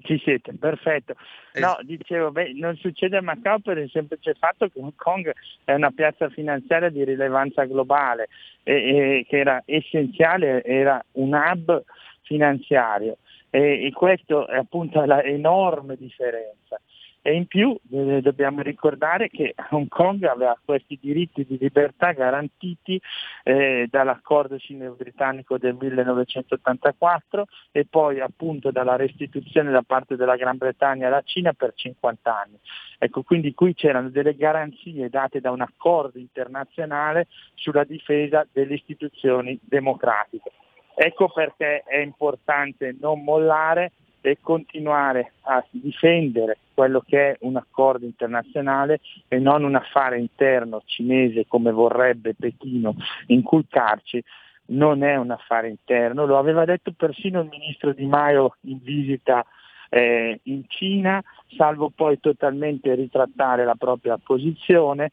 Ci 0.01 0.19
siete, 0.23 0.53
perfetto. 0.53 1.15
No, 1.59 1.77
dicevo, 1.81 2.31
beh, 2.31 2.53
non 2.53 2.75
succede 2.77 3.17
a 3.17 3.21
Macao 3.21 3.59
per 3.59 3.77
il 3.77 3.89
semplice 3.89 4.33
fatto 4.33 4.67
che 4.67 4.79
Hong 4.79 4.95
Kong 4.95 5.31
è 5.63 5.73
una 5.73 5.91
piazza 5.91 6.29
finanziaria 6.29 6.89
di 6.89 7.03
rilevanza 7.03 7.65
globale 7.65 8.27
e, 8.63 8.73
e 9.19 9.25
che 9.27 9.37
era 9.37 9.61
essenziale, 9.65 10.63
era 10.63 11.03
un 11.13 11.33
hub 11.33 11.83
finanziario 12.23 13.17
e, 13.49 13.85
e 13.85 13.91
questo 13.91 14.47
è 14.47 14.57
appunto 14.57 15.03
l'enorme 15.03 15.95
differenza. 15.95 16.79
E 17.27 17.33
in 17.33 17.47
più 17.47 17.75
eh, 17.91 18.21
dobbiamo 18.21 18.61
ricordare 18.61 19.29
che 19.29 19.55
Hong 19.71 19.87
Kong 19.87 20.23
aveva 20.25 20.55
questi 20.63 20.99
diritti 21.01 21.43
di 21.43 21.57
libertà 21.57 22.11
garantiti 22.11 23.01
eh, 23.41 23.87
dall'accordo 23.89 24.59
sino-britannico 24.59 25.57
del 25.57 25.73
1984 25.73 27.47
e 27.71 27.87
poi 27.89 28.19
appunto 28.19 28.69
dalla 28.69 28.95
restituzione 28.95 29.71
da 29.71 29.81
parte 29.81 30.15
della 30.15 30.35
Gran 30.35 30.57
Bretagna 30.57 31.07
alla 31.07 31.23
Cina 31.23 31.53
per 31.53 31.73
50 31.73 32.41
anni. 32.41 32.59
Ecco, 32.99 33.23
quindi 33.23 33.55
qui 33.55 33.73
c'erano 33.73 34.09
delle 34.09 34.35
garanzie 34.35 35.09
date 35.09 35.41
da 35.41 35.49
un 35.49 35.61
accordo 35.61 36.19
internazionale 36.19 37.25
sulla 37.55 37.85
difesa 37.85 38.45
delle 38.51 38.75
istituzioni 38.75 39.57
democratiche. 39.63 40.51
Ecco 40.93 41.29
perché 41.29 41.81
è 41.87 41.97
importante 41.97 42.95
non 42.99 43.23
mollare 43.23 43.93
e 44.29 44.39
continuare 44.41 45.33
a 45.41 45.63
difendere 45.69 46.57
quello 46.73 47.03
che 47.05 47.31
è 47.31 47.37
un 47.41 47.57
accordo 47.57 48.05
internazionale 48.05 48.99
e 49.27 49.37
non 49.37 49.63
un 49.63 49.75
affare 49.75 50.19
interno 50.19 50.81
cinese 50.85 51.45
come 51.47 51.71
vorrebbe 51.71 52.33
Pechino 52.33 52.95
inculcarci, 53.27 54.23
non 54.67 55.03
è 55.03 55.15
un 55.15 55.29
affare 55.29 55.69
interno, 55.69 56.25
lo 56.25 56.39
aveva 56.39 56.65
detto 56.65 56.91
persino 56.91 57.41
il 57.41 57.49
ministro 57.49 57.93
Di 57.93 58.07
Maio 58.07 58.55
in 58.61 58.79
visita 58.81 59.45
eh, 59.89 60.39
in 60.43 60.63
Cina, 60.69 61.23
salvo 61.55 61.91
poi 61.93 62.19
totalmente 62.19 62.95
ritrattare 62.95 63.63
la 63.63 63.75
propria 63.75 64.17
posizione. 64.17 65.11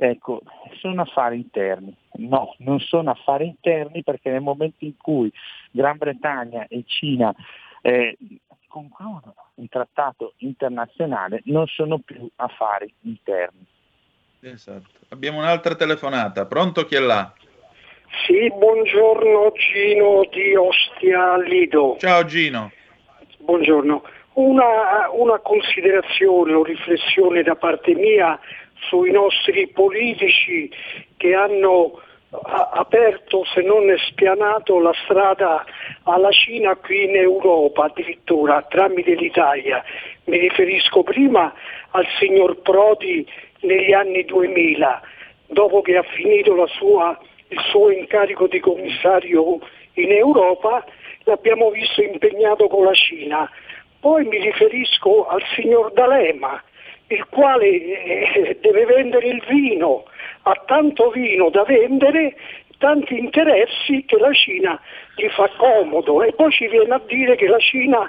Ecco, 0.00 0.42
sono 0.80 1.02
affari 1.02 1.36
interni. 1.36 1.94
No, 2.18 2.54
non 2.58 2.80
sono 2.80 3.10
affari 3.10 3.46
interni 3.46 4.02
perché 4.02 4.30
nel 4.30 4.40
momento 4.40 4.84
in 4.84 4.96
cui 4.96 5.32
Gran 5.70 5.96
Bretagna 5.96 6.66
e 6.68 6.82
Cina 6.86 7.34
eh, 7.82 8.16
concludono 8.78 9.34
un 9.54 9.68
trattato 9.68 10.34
internazionale 10.38 11.40
non 11.46 11.66
sono 11.66 11.98
più 11.98 12.28
affari 12.36 12.92
interni. 13.02 13.66
Esatto. 14.40 14.86
Abbiamo 15.08 15.38
un'altra 15.38 15.74
telefonata. 15.74 16.46
Pronto 16.46 16.84
chi 16.84 16.94
è 16.94 17.00
là? 17.00 17.32
Sì, 18.24 18.48
buongiorno 18.54 19.52
Gino 19.52 20.22
di 20.30 20.54
Ostia 20.54 21.36
Lido. 21.38 21.96
Ciao 21.98 22.24
Gino. 22.24 22.70
Buongiorno. 23.38 24.02
Una, 24.34 25.10
una 25.10 25.38
considerazione 25.40 26.52
o 26.52 26.62
riflessione 26.62 27.42
da 27.42 27.56
parte 27.56 27.94
mia 27.94 28.38
sui 28.88 29.10
nostri 29.10 29.68
politici 29.68 30.70
che 31.16 31.34
hanno 31.34 32.00
aperto, 32.30 33.44
se 33.44 33.62
non 33.62 33.90
spianato, 34.08 34.78
la 34.80 34.92
strada 35.04 35.64
alla 36.04 36.30
Cina 36.30 36.76
qui 36.76 37.04
in 37.04 37.16
Europa 37.16 37.84
addirittura 37.84 38.62
tramite 38.68 39.14
l'Italia. 39.14 39.82
Mi 40.24 40.38
riferisco 40.38 41.02
prima 41.02 41.52
al 41.90 42.06
signor 42.18 42.60
Prodi 42.60 43.26
negli 43.60 43.92
anni 43.92 44.24
2000, 44.24 45.00
dopo 45.46 45.80
che 45.80 45.96
ha 45.96 46.02
finito 46.02 46.54
sua, 46.66 47.18
il 47.48 47.60
suo 47.70 47.90
incarico 47.90 48.46
di 48.46 48.60
commissario 48.60 49.58
in 49.94 50.12
Europa, 50.12 50.84
l'abbiamo 51.24 51.70
visto 51.70 52.02
impegnato 52.02 52.68
con 52.68 52.84
la 52.84 52.94
Cina. 52.94 53.50
Poi 54.00 54.24
mi 54.24 54.38
riferisco 54.38 55.26
al 55.26 55.42
signor 55.54 55.92
D'Alema, 55.92 56.62
il 57.08 57.26
quale 57.28 57.66
eh, 57.66 58.58
deve 58.60 58.84
vendere 58.84 59.28
il 59.28 59.42
vino 59.48 60.04
ha 60.42 60.62
tanto 60.66 61.10
vino 61.10 61.50
da 61.50 61.64
vendere, 61.64 62.36
tanti 62.78 63.18
interessi 63.18 64.04
che 64.06 64.18
la 64.18 64.32
Cina 64.32 64.80
gli 65.16 65.28
fa 65.28 65.50
comodo 65.56 66.22
e 66.22 66.32
poi 66.32 66.50
ci 66.50 66.68
viene 66.68 66.94
a 66.94 67.00
dire 67.06 67.36
che 67.36 67.48
la 67.48 67.58
Cina 67.58 68.08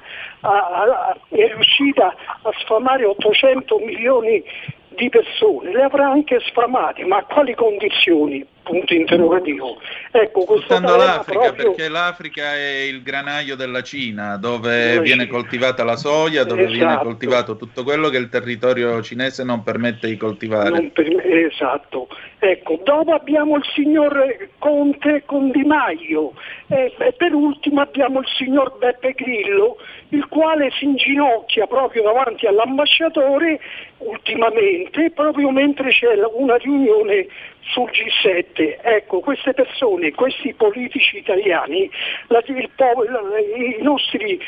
è 1.29 1.47
riuscita 1.47 2.13
a 2.43 2.51
sfamare 2.59 3.05
800 3.05 3.79
milioni 3.79 4.43
di 4.89 5.09
persone, 5.09 5.71
le 5.71 5.83
avrà 5.83 6.09
anche 6.09 6.39
sfamate, 6.41 7.05
ma 7.05 7.17
a 7.17 7.23
quali 7.23 7.55
condizioni? 7.55 8.45
Punto 8.70 8.93
interrogativo. 8.93 9.78
Ecco, 10.11 10.45
Portando 10.45 10.95
l'Africa, 10.95 11.39
proprio... 11.39 11.72
perché 11.72 11.89
l'Africa 11.89 12.53
è 12.53 12.82
il 12.88 13.01
granaio 13.01 13.55
della 13.55 13.82
Cina, 13.82 14.38
dove 14.38 14.95
la 14.95 15.01
viene 15.01 15.26
Cina. 15.26 15.36
coltivata 15.36 15.84
la 15.84 15.95
soia, 15.95 16.43
dove 16.43 16.65
esatto. 16.65 16.78
viene 16.78 16.97
coltivato 17.01 17.55
tutto 17.55 17.84
quello 17.84 18.09
che 18.09 18.17
il 18.17 18.30
territorio 18.30 19.01
cinese 19.01 19.43
non 19.43 19.63
permette 19.63 20.07
di 20.07 20.17
coltivare. 20.17 20.91
Per... 20.93 21.07
Esatto. 21.26 22.07
Ecco, 22.38 22.80
dopo 22.84 23.11
abbiamo 23.13 23.57
il 23.57 23.65
signor 23.74 24.49
Conte 24.59 25.24
con 25.26 25.49
Di 25.49 25.63
Maio 25.63 26.34
e 26.67 26.93
per 27.17 27.34
ultimo 27.34 27.82
abbiamo 27.82 28.20
il 28.20 28.28
signor 28.38 28.78
Beppe 28.78 29.13
Grillo, 29.13 29.78
il 30.09 30.28
quale 30.28 30.70
si 30.78 30.86
inginocchia 30.86 31.65
proprio 31.65 32.03
davanti 32.03 32.45
all'ambasciatore 32.45 33.59
ultimamente, 33.97 35.11
proprio 35.11 35.49
mentre 35.49 35.89
c'è 35.89 36.07
una 36.34 36.55
riunione 36.55 37.28
sul 37.62 37.89
G7. 37.91 38.80
Ecco, 38.82 39.20
queste 39.20 39.53
persone, 39.53 40.12
questi 40.12 40.53
politici 40.53 41.18
italiani, 41.18 41.89
la, 42.28 42.43
popolo, 42.76 43.38
i 43.38 43.82
nostri 43.82 44.39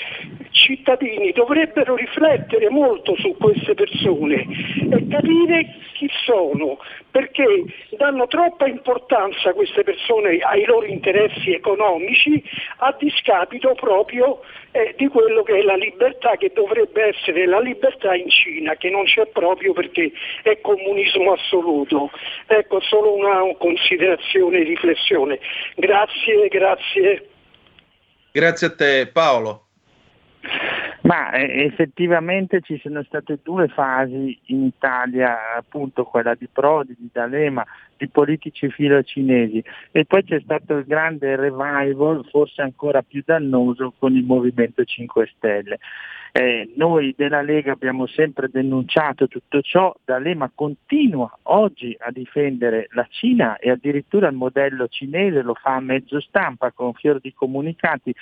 cittadini 0.51 1.32
dovrebbero 1.32 1.95
riflettere 1.95 2.70
molto 2.70 3.16
su 3.18 3.36
queste 3.38 3.74
persone 3.74 4.45
e 4.91 5.07
capire 5.07 5.76
chi 5.93 6.09
sono, 6.26 6.80
perché 7.12 7.45
danno 7.97 8.28
troppa 8.28 8.66
importanza 8.68 9.53
queste 9.53 9.84
persone 9.84 10.39
ai 10.39 10.66
loro 10.66 10.86
interessi 10.86 11.53
economici 11.53 12.43
a 12.78 12.95
discapito 12.97 13.74
proprio 13.76 14.41
eh, 14.72 14.95
di 14.97 15.07
quello 15.07 15.43
che 15.43 15.59
è 15.59 15.62
la 15.62 15.76
libertà, 15.76 16.38
che 16.38 16.51
dovrebbe 16.53 17.09
essere 17.09 17.45
la 17.45 17.59
libertà 17.59 18.16
in 18.16 18.30
Cina, 18.30 18.76
che 18.76 18.89
non 18.89 19.03
c'è 19.03 19.28
proprio 19.28 19.74
perché 19.74 20.12
è 20.43 20.59
comunismo 20.62 21.34
assoluto. 21.34 22.09
Ecco, 22.47 22.80
solo 23.01 23.15
una 23.15 23.55
considerazione 23.57 24.59
e 24.59 24.63
riflessione. 24.63 25.39
Grazie, 25.75 26.47
grazie. 26.49 27.29
Grazie 28.31 28.67
a 28.67 28.75
te 28.75 29.09
Paolo. 29.11 29.65
Ma 31.01 31.31
eh, 31.31 31.65
effettivamente 31.65 32.61
ci 32.61 32.79
sono 32.81 33.03
state 33.03 33.39
due 33.41 33.67
fasi 33.67 34.39
in 34.45 34.65
Italia, 34.65 35.55
appunto 35.57 36.03
quella 36.03 36.35
di 36.35 36.47
Prodi, 36.51 36.95
di 36.97 37.09
D'Alema, 37.11 37.65
di 37.97 38.07
politici 38.07 38.69
filo 38.69 39.01
cinesi 39.03 39.63
e 39.91 40.05
poi 40.05 40.23
c'è 40.23 40.39
stato 40.43 40.77
il 40.77 40.85
grande 40.85 41.35
revival, 41.35 42.25
forse 42.29 42.61
ancora 42.61 43.01
più 43.01 43.23
dannoso, 43.25 43.93
con 43.97 44.15
il 44.15 44.23
Movimento 44.23 44.83
5 44.83 45.31
Stelle. 45.35 45.79
Eh, 46.34 46.71
noi 46.75 47.13
della 47.17 47.41
Lega 47.41 47.73
abbiamo 47.73 48.07
sempre 48.07 48.47
denunciato 48.49 49.27
tutto 49.27 49.61
ciò, 49.61 49.93
D'Alema 50.05 50.49
continua 50.55 51.29
oggi 51.43 51.93
a 51.99 52.09
difendere 52.09 52.88
la 52.91 53.05
Cina 53.09 53.57
e 53.57 53.69
addirittura 53.69 54.29
il 54.29 54.36
modello 54.36 54.88
cinese 54.88 55.41
lo 55.41 55.55
fa 55.55 55.75
a 55.75 55.82
mezzo 55.82 56.21
stampa 56.21 56.71
con 56.71 56.93
fior 56.93 57.19
di 57.19 57.34
comunicati, 57.34 58.15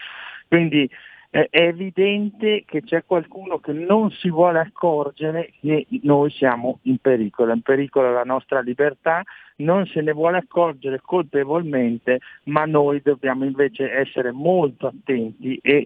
quindi 0.48 0.90
è 1.32 1.48
evidente 1.52 2.64
che 2.66 2.82
c'è 2.82 3.04
qualcuno 3.06 3.60
che 3.60 3.72
non 3.72 4.10
si 4.10 4.32
vuole 4.32 4.58
accorgere 4.58 5.54
che 5.62 5.86
noi 6.02 6.32
siamo 6.32 6.80
in 6.84 6.98
pericolo, 6.98 7.54
in 7.54 7.62
pericolo 7.62 8.12
la 8.12 8.24
nostra 8.24 8.62
libertà, 8.62 9.22
non 9.58 9.86
se 9.86 10.02
ne 10.02 10.12
vuole 10.12 10.38
accorgere 10.38 11.00
colpevolmente, 11.00 12.22
ma 12.46 12.66
noi 12.66 13.02
dobbiamo 13.04 13.46
invece 13.46 13.92
essere 13.92 14.32
molto 14.32 14.88
attenti 14.88 15.60
e 15.62 15.86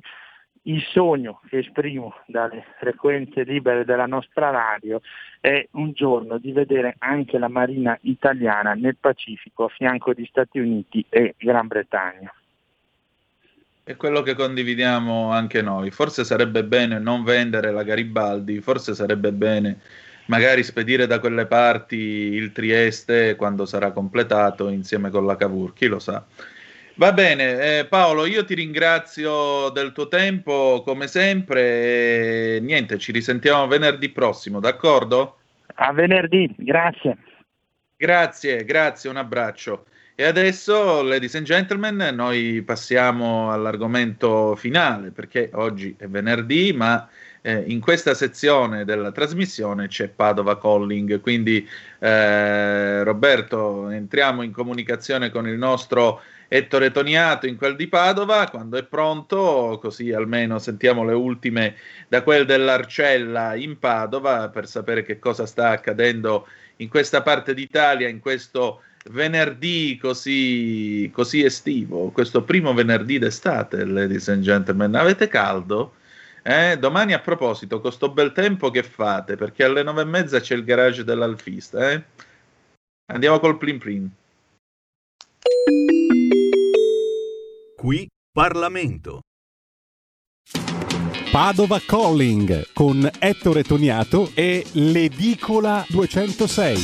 il 0.63 0.81
sogno 0.91 1.41
che 1.49 1.59
esprimo 1.59 2.13
dalle 2.25 2.63
frequenze 2.79 3.43
libere 3.43 3.83
della 3.83 4.05
nostra 4.05 4.49
radio 4.49 5.01
è 5.39 5.67
un 5.71 5.91
giorno 5.91 6.37
di 6.37 6.51
vedere 6.51 6.95
anche 6.99 7.37
la 7.37 7.49
Marina 7.49 7.97
italiana 8.01 8.73
nel 8.73 8.95
Pacifico 8.97 9.65
a 9.65 9.69
fianco 9.69 10.13
di 10.13 10.25
Stati 10.25 10.59
Uniti 10.59 11.05
e 11.09 11.35
Gran 11.37 11.67
Bretagna. 11.67 12.33
È 13.83 13.97
quello 13.97 14.21
che 14.21 14.35
condividiamo 14.35 15.31
anche 15.31 15.61
noi. 15.61 15.91
Forse 15.91 16.23
sarebbe 16.23 16.63
bene 16.63 16.99
non 16.99 17.25
vendere 17.25 17.71
la 17.71 17.83
Garibaldi, 17.83 18.61
forse 18.61 18.93
sarebbe 18.93 19.33
bene 19.33 19.79
magari 20.27 20.63
spedire 20.63 21.05
da 21.05 21.19
quelle 21.19 21.45
parti 21.45 21.97
il 21.97 22.53
Trieste 22.53 23.35
quando 23.35 23.65
sarà 23.65 23.91
completato 23.91 24.69
insieme 24.69 25.09
con 25.09 25.25
la 25.25 25.35
Cavour, 25.35 25.73
chi 25.73 25.87
lo 25.87 25.99
sa. 25.99 26.25
Va 26.95 27.11
bene, 27.11 27.79
eh, 27.79 27.85
Paolo, 27.85 28.27
io 28.27 28.45
ti 28.45 28.53
ringrazio 28.53 29.69
del 29.69 29.93
tuo 29.93 30.07
tempo 30.07 30.83
come 30.85 31.07
sempre. 31.07 31.61
E 32.55 32.59
niente, 32.61 32.99
ci 32.99 33.11
risentiamo 33.11 33.65
venerdì 33.65 34.09
prossimo, 34.09 34.59
d'accordo? 34.59 35.37
A 35.75 35.91
venerdì, 35.91 36.53
grazie. 36.55 37.17
Grazie, 37.97 38.63
grazie, 38.63 39.09
un 39.09 39.17
abbraccio. 39.17 39.85
E 40.13 40.23
adesso, 40.25 41.01
ladies 41.01 41.33
and 41.33 41.45
gentlemen, 41.45 41.95
noi 42.13 42.61
passiamo 42.61 43.51
all'argomento 43.51 44.55
finale 44.55 45.09
perché 45.09 45.49
oggi 45.53 45.95
è 45.97 46.05
venerdì, 46.07 46.73
ma 46.73 47.09
eh, 47.41 47.63
in 47.65 47.79
questa 47.79 48.13
sezione 48.13 48.85
della 48.85 49.11
trasmissione 49.11 49.87
c'è 49.87 50.09
Padova 50.09 50.59
Calling. 50.59 51.19
Quindi, 51.19 51.67
eh, 51.97 53.03
Roberto, 53.03 53.89
entriamo 53.89 54.43
in 54.43 54.51
comunicazione 54.51 55.31
con 55.31 55.47
il 55.47 55.57
nostro 55.57 56.21
Ettore 56.55 56.91
Toniato 56.91 57.47
in 57.47 57.57
quel 57.57 57.75
di 57.75 57.87
Padova 57.87 58.47
quando 58.47 58.77
è 58.77 58.83
pronto, 58.83 59.79
così 59.81 60.11
almeno 60.11 60.59
sentiamo 60.59 61.03
le 61.03 61.15
ultime 61.15 61.77
da 62.07 62.21
quel 62.21 62.45
dell'Arcella 62.45 63.55
in 63.55 63.79
Padova 63.79 64.49
per 64.49 64.67
sapere 64.67 65.01
che 65.01 65.17
cosa 65.17 65.47
sta 65.47 65.69
accadendo 65.69 66.47
in 66.75 66.89
questa 66.89 67.23
parte 67.23 67.55
d'Italia, 67.55 68.07
in 68.07 68.19
questo 68.19 68.83
venerdì 69.05 69.97
così, 69.99 71.09
così 71.11 71.43
estivo, 71.43 72.11
questo 72.11 72.43
primo 72.43 72.71
venerdì 72.75 73.17
d'estate, 73.17 73.83
ladies 73.83 74.29
and 74.29 74.43
gentlemen. 74.43 74.93
Avete 74.93 75.27
caldo? 75.27 75.95
Eh, 76.43 76.77
domani 76.77 77.13
a 77.13 77.19
proposito, 77.19 77.81
con 77.81 77.91
sto 77.91 78.11
bel 78.11 78.31
tempo 78.31 78.69
che 78.69 78.83
fate? 78.83 79.37
Perché 79.37 79.63
alle 79.63 79.81
nove 79.81 80.03
e 80.03 80.05
mezza 80.05 80.39
c'è 80.39 80.53
il 80.53 80.63
garage 80.63 81.03
dell'Alfista. 81.03 81.89
Eh? 81.89 82.03
Andiamo 83.11 83.39
col 83.39 83.57
plin 83.57 83.79
plin. 83.79 84.11
Qui 87.83 88.07
Parlamento. 88.31 89.19
Padova 91.33 91.81
Calling 91.85 92.71
con 92.71 93.09
Ettore 93.19 93.63
Toniato 93.63 94.31
e 94.33 94.65
l'Edicola 94.75 95.83
206. 95.89 96.77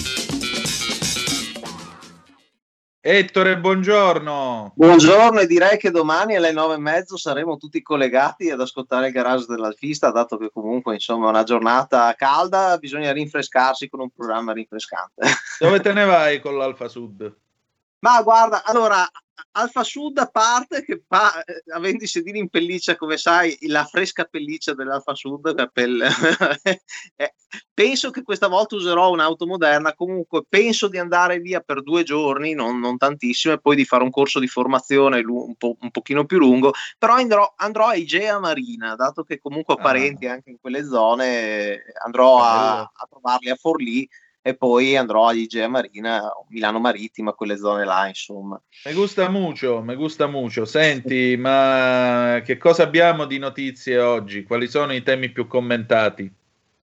Ettore, 3.00 3.60
buongiorno. 3.60 4.74
Buongiorno 4.76 5.40
e 5.40 5.48
direi 5.48 5.78
che 5.78 5.90
domani 5.90 6.36
alle 6.36 6.52
nove 6.52 6.74
e 6.74 6.80
mezzo 6.80 7.16
saremo 7.16 7.56
tutti 7.56 7.82
collegati 7.82 8.50
ad 8.50 8.60
ascoltare 8.60 9.08
il 9.08 9.14
garage 9.14 9.46
dell'Alfista, 9.48 10.12
dato 10.12 10.36
che 10.36 10.50
comunque 10.52 10.96
insomma 10.96 11.28
è 11.28 11.30
una 11.30 11.44
giornata 11.44 12.14
calda, 12.16 12.78
bisogna 12.78 13.14
rinfrescarsi 13.14 13.88
con 13.88 14.02
un 14.02 14.10
programma 14.10 14.52
rinfrescante. 14.52 15.26
Dove 15.60 15.80
te 15.80 15.94
ne 15.94 16.04
vai 16.04 16.42
con 16.42 16.58
l'Alfa 16.58 16.90
Sud? 16.90 17.48
Ma 18.00 18.22
guarda, 18.22 18.64
allora 18.64 19.08
Alfa 19.52 19.84
Sud 19.84 20.18
a 20.18 20.28
parte 20.28 20.84
che 20.84 21.02
fa, 21.08 21.44
eh, 21.44 21.64
avendo 21.74 22.04
i 22.04 22.08
sedili 22.08 22.40
in 22.40 22.50
pelliccia, 22.50 22.96
come 22.96 23.18
sai, 23.18 23.58
la 23.68 23.84
fresca 23.86 24.26
pelliccia 24.26 24.74
dell'Alfa 24.74 25.16
Sud, 25.16 25.72
pel... 25.72 26.02
eh, 27.16 27.34
penso 27.74 28.12
che 28.12 28.22
questa 28.22 28.48
volta 28.48 28.76
userò 28.76 29.12
un'auto 29.12 29.46
moderna, 29.48 29.94
comunque 29.94 30.44
penso 30.48 30.88
di 30.88 30.98
andare 30.98 31.40
via 31.40 31.62
per 31.62 31.82
due 31.82 32.04
giorni, 32.04 32.54
non, 32.54 32.80
non 32.80 32.98
tantissimo, 32.98 33.54
e 33.54 33.60
poi 33.60 33.76
di 33.76 33.86
fare 33.86 34.04
un 34.04 34.12
corso 34.12 34.40
di 34.40 34.48
formazione 34.48 35.20
un, 35.26 35.56
po', 35.56 35.78
un 35.80 35.92
pochino 35.92 36.26
più 36.26 36.38
lungo, 36.38 36.74
però 36.98 37.16
andrò, 37.16 37.54
andrò 37.58 37.88
a 37.88 37.96
Igea 37.96 38.40
Marina, 38.40 38.96
dato 38.96 39.24
che 39.24 39.40
comunque 39.40 39.74
ho 39.74 39.78
ah. 39.78 39.82
parenti 39.82 40.28
ah. 40.28 40.34
anche 40.34 40.52
in 40.52 40.60
quelle 40.60 40.86
zone, 40.86 41.82
andrò 42.06 42.42
a, 42.42 42.80
a 42.80 43.08
trovarli 43.10 43.50
a 43.50 43.56
Forlì 43.56 44.08
e 44.50 44.56
poi 44.56 44.96
andrò 44.96 45.28
a 45.28 45.34
Igea 45.34 45.68
Marina, 45.68 46.32
Milano 46.50 46.80
Marittima, 46.80 47.34
quelle 47.34 47.58
zone 47.58 47.86
là, 47.86 48.08
insomma. 48.08 48.62
Mi 48.86 48.94
gusta 48.94 49.30
mucho, 49.30 49.82
mi 49.82 49.96
gusta 49.96 50.28
mucho. 50.28 50.66
Senti, 50.66 51.36
ma 51.38 52.42
che 52.44 52.58
cosa 52.58 52.84
abbiamo 52.84 53.26
di 53.26 53.38
notizie 53.38 54.00
oggi? 54.00 54.44
Quali 54.44 54.68
sono 54.68 54.94
i 54.94 55.04
temi 55.04 55.32
più 55.32 55.48
commentati? 55.48 56.32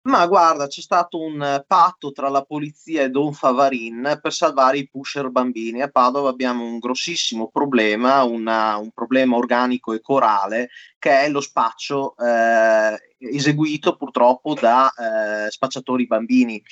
Ma 0.06 0.26
guarda, 0.26 0.66
c'è 0.66 0.82
stato 0.82 1.18
un 1.18 1.64
patto 1.66 2.12
tra 2.12 2.28
la 2.28 2.44
polizia 2.44 3.02
e 3.02 3.08
Don 3.08 3.32
Favarin 3.32 4.18
per 4.20 4.34
salvare 4.34 4.76
i 4.76 4.86
pusher 4.86 5.30
bambini. 5.30 5.80
A 5.80 5.88
Padova 5.88 6.28
abbiamo 6.28 6.62
un 6.62 6.78
grossissimo 6.78 7.48
problema, 7.48 8.22
una, 8.22 8.76
un 8.76 8.90
problema 8.90 9.36
organico 9.36 9.94
e 9.94 10.02
corale, 10.02 10.68
che 10.98 11.22
è 11.22 11.30
lo 11.30 11.40
spaccio 11.40 12.14
eh, 12.18 12.98
eseguito 13.16 13.96
purtroppo 13.96 14.52
da 14.52 14.92
eh, 14.92 15.50
spacciatori 15.50 16.06
bambini 16.06 16.62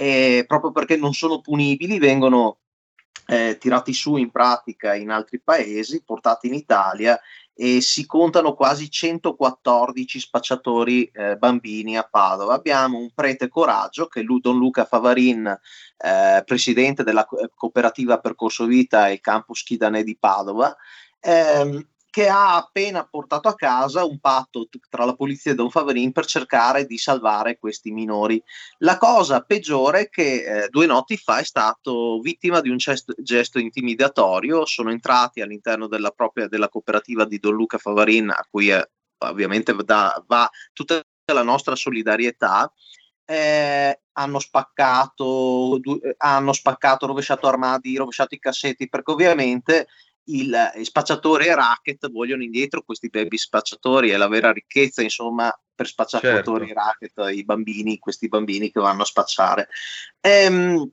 e 0.00 0.44
proprio 0.46 0.70
perché 0.70 0.96
non 0.96 1.12
sono 1.12 1.40
punibili 1.40 1.98
vengono 1.98 2.58
eh, 3.26 3.58
tirati 3.58 3.92
su 3.92 4.14
in 4.14 4.30
pratica 4.30 4.94
in 4.94 5.10
altri 5.10 5.40
paesi, 5.40 6.04
portati 6.04 6.46
in 6.46 6.54
Italia 6.54 7.18
e 7.52 7.80
si 7.80 8.06
contano 8.06 8.54
quasi 8.54 8.88
114 8.88 10.20
spacciatori 10.20 11.10
eh, 11.12 11.34
bambini 11.36 11.98
a 11.98 12.04
Padova. 12.08 12.54
Abbiamo 12.54 12.98
un 12.98 13.10
prete 13.12 13.48
coraggio 13.48 14.06
che 14.06 14.20
è 14.20 14.22
Don 14.22 14.56
Luca 14.56 14.84
Favarin, 14.84 15.46
eh, 15.48 16.42
presidente 16.46 17.02
della 17.02 17.26
cooperativa 17.56 18.20
Percorso 18.20 18.66
Vita 18.66 19.08
e 19.08 19.18
Campus 19.18 19.64
Chidanè 19.64 20.04
di 20.04 20.16
Padova, 20.16 20.76
ehm, 21.18 21.84
che 22.18 22.26
ha 22.26 22.56
appena 22.56 23.06
portato 23.06 23.46
a 23.46 23.54
casa 23.54 24.04
un 24.04 24.18
patto 24.18 24.66
tra 24.90 25.04
la 25.04 25.14
polizia 25.14 25.52
e 25.52 25.54
Don 25.54 25.70
Favorin 25.70 26.10
per 26.10 26.26
cercare 26.26 26.84
di 26.84 26.98
salvare 26.98 27.58
questi 27.58 27.92
minori. 27.92 28.42
La 28.78 28.98
cosa 28.98 29.42
peggiore 29.42 30.00
è 30.00 30.08
che 30.08 30.64
eh, 30.64 30.68
due 30.68 30.86
notti 30.86 31.16
fa 31.16 31.38
è 31.38 31.44
stato 31.44 32.18
vittima 32.18 32.60
di 32.60 32.70
un 32.70 32.76
gesto, 32.76 33.14
gesto 33.18 33.60
intimidatorio, 33.60 34.66
sono 34.66 34.90
entrati 34.90 35.42
all'interno 35.42 35.86
della 35.86 36.10
propria 36.10 36.48
della 36.48 36.68
cooperativa 36.68 37.24
di 37.24 37.38
Don 37.38 37.54
Luca 37.54 37.78
Favarin, 37.78 38.30
a 38.30 38.44
cui 38.50 38.70
è, 38.70 38.84
ovviamente 39.18 39.72
da, 39.84 40.20
va 40.26 40.50
tutta 40.72 41.00
la 41.32 41.42
nostra 41.44 41.76
solidarietà. 41.76 42.68
Eh, 43.24 44.00
hanno 44.12 44.38
spaccato, 44.40 45.78
du- 45.80 46.00
hanno 46.16 46.52
spaccato, 46.52 47.06
rovesciato 47.06 47.46
armadi, 47.46 47.96
rovesciato 47.96 48.34
i 48.34 48.40
cassetti, 48.40 48.88
perché 48.88 49.12
ovviamente 49.12 49.86
il, 50.28 50.72
il 50.76 50.84
spacciatore 50.84 51.46
e 51.46 51.54
racket 51.54 52.10
vogliono 52.10 52.42
indietro 52.42 52.82
questi 52.82 53.08
baby 53.08 53.36
spacciatori, 53.36 54.10
è 54.10 54.16
la 54.16 54.28
vera 54.28 54.52
ricchezza, 54.52 55.02
insomma, 55.02 55.52
per 55.74 55.86
spacciatori 55.86 56.66
certo. 56.66 56.72
racket, 56.72 57.36
i 57.36 57.44
bambini, 57.44 57.98
questi 57.98 58.28
bambini 58.28 58.70
che 58.70 58.80
vanno 58.80 59.02
a 59.02 59.06
spacciare. 59.06 59.68
Ehm, 60.20 60.90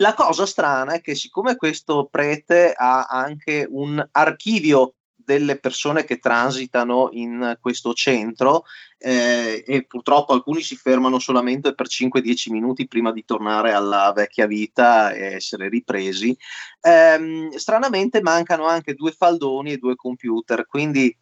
la 0.00 0.14
cosa 0.14 0.46
strana 0.46 0.92
è 0.92 1.00
che 1.00 1.14
siccome 1.16 1.56
questo 1.56 2.06
prete 2.10 2.72
ha 2.72 3.06
anche 3.06 3.66
un 3.68 4.06
archivio 4.12 4.94
delle 5.28 5.58
persone 5.58 6.04
che 6.04 6.16
transitano 6.16 7.10
in 7.12 7.58
questo 7.60 7.92
centro 7.92 8.64
eh, 8.96 9.62
e 9.66 9.84
purtroppo 9.84 10.32
alcuni 10.32 10.62
si 10.62 10.74
fermano 10.74 11.18
solamente 11.18 11.74
per 11.74 11.86
5-10 11.86 12.50
minuti 12.50 12.88
prima 12.88 13.12
di 13.12 13.26
tornare 13.26 13.72
alla 13.72 14.10
vecchia 14.16 14.46
vita 14.46 15.12
e 15.12 15.34
essere 15.34 15.68
ripresi. 15.68 16.34
Eh, 16.80 17.50
stranamente 17.56 18.22
mancano 18.22 18.64
anche 18.64 18.94
due 18.94 19.12
faldoni 19.12 19.72
e 19.72 19.76
due 19.76 19.96
computer, 19.96 20.64
quindi 20.66 21.14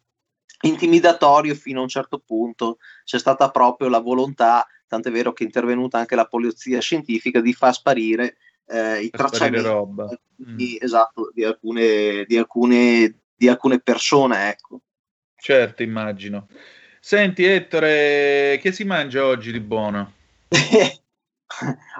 intimidatorio 0.61 1.53
fino 1.53 1.79
a 1.79 1.83
un 1.83 1.89
certo 1.89 2.23
punto 2.25 2.77
c'è 3.03 3.19
stata 3.19 3.51
proprio 3.51 3.89
la 3.89 3.99
volontà, 3.99 4.65
tant'è 4.87 5.11
vero 5.11 5.33
che 5.33 5.43
è 5.43 5.47
intervenuta 5.47 5.97
anche 5.97 6.15
la 6.15 6.27
polizia 6.27 6.79
scientifica, 6.79 7.41
di 7.41 7.51
far 7.51 7.73
sparire 7.73 8.37
eh, 8.67 9.01
i 9.01 9.09
tracciamenti 9.09 10.17
di, 10.33 10.77
mm. 10.79 10.85
esatto, 10.85 11.29
di, 11.33 11.43
alcune, 11.43 12.23
di 12.25 12.37
alcune 12.37 13.26
di 13.37 13.47
alcune 13.47 13.79
persone, 13.79 14.49
ecco. 14.49 14.81
Certo, 15.35 15.83
immagino. 15.83 16.47
Senti 16.99 17.45
Ettore, 17.45 18.59
che 18.61 18.71
si 18.71 18.83
mangia 18.83 19.25
oggi 19.25 19.51
di 19.51 19.59
buono? 19.59 20.13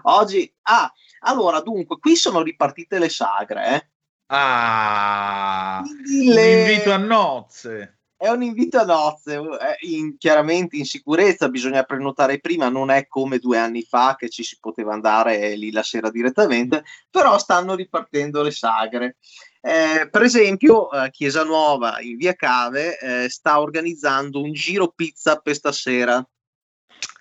oggi, 0.03 0.51
ah, 0.63 0.91
allora, 1.21 1.61
dunque, 1.61 1.99
qui 1.99 2.15
sono 2.15 2.41
ripartite 2.41 2.97
le 2.97 3.09
sagre, 3.09 3.75
eh? 3.75 3.87
Ah, 4.27 5.81
le... 6.05 6.53
un 6.53 6.59
invito 6.59 6.91
a 6.91 6.97
nozze. 6.97 7.99
È 8.17 8.27
un 8.29 8.41
invito 8.41 8.79
a 8.79 8.83
nozze, 8.83 9.35
eh, 9.35 9.87
in, 9.87 10.17
chiaramente 10.17 10.75
in 10.75 10.85
sicurezza, 10.85 11.49
bisogna 11.49 11.83
prenotare 11.83 12.39
prima, 12.39 12.67
non 12.67 12.89
è 12.89 13.07
come 13.07 13.37
due 13.37 13.59
anni 13.59 13.83
fa 13.83 14.15
che 14.17 14.27
ci 14.27 14.43
si 14.43 14.57
poteva 14.59 14.91
andare 14.91 15.55
lì 15.55 15.71
la 15.71 15.83
sera 15.83 16.09
direttamente, 16.09 16.83
però 17.11 17.37
stanno 17.37 17.75
ripartendo 17.75 18.41
le 18.41 18.51
sagre. 18.51 19.17
Eh, 19.67 20.07
per 20.09 20.21
esempio, 20.21 20.89
eh, 20.91 21.09
Chiesa 21.11 21.43
Nuova 21.43 21.99
in 21.99 22.15
via 22.15 22.33
Cave 22.35 22.97
eh, 22.99 23.29
sta 23.29 23.59
organizzando 23.59 24.41
un 24.41 24.53
giro 24.53 24.93
pizza 24.95 25.35
per 25.41 25.55
stasera. 25.55 26.25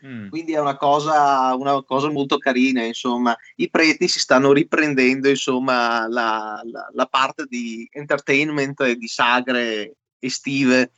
Mm. 0.06 0.28
Quindi 0.28 0.52
è 0.52 0.60
una 0.60 0.76
cosa, 0.76 1.52
una 1.56 1.82
cosa, 1.82 2.08
molto 2.08 2.38
carina, 2.38 2.84
insomma. 2.84 3.36
I 3.56 3.68
preti 3.68 4.06
si 4.06 4.20
stanno 4.20 4.52
riprendendo, 4.52 5.28
insomma, 5.28 6.06
la, 6.06 6.60
la, 6.62 6.88
la 6.92 7.06
parte 7.06 7.46
di 7.48 7.88
entertainment 7.90 8.80
e 8.82 8.94
di 8.94 9.08
sagre 9.08 9.96
estive. 10.20 10.92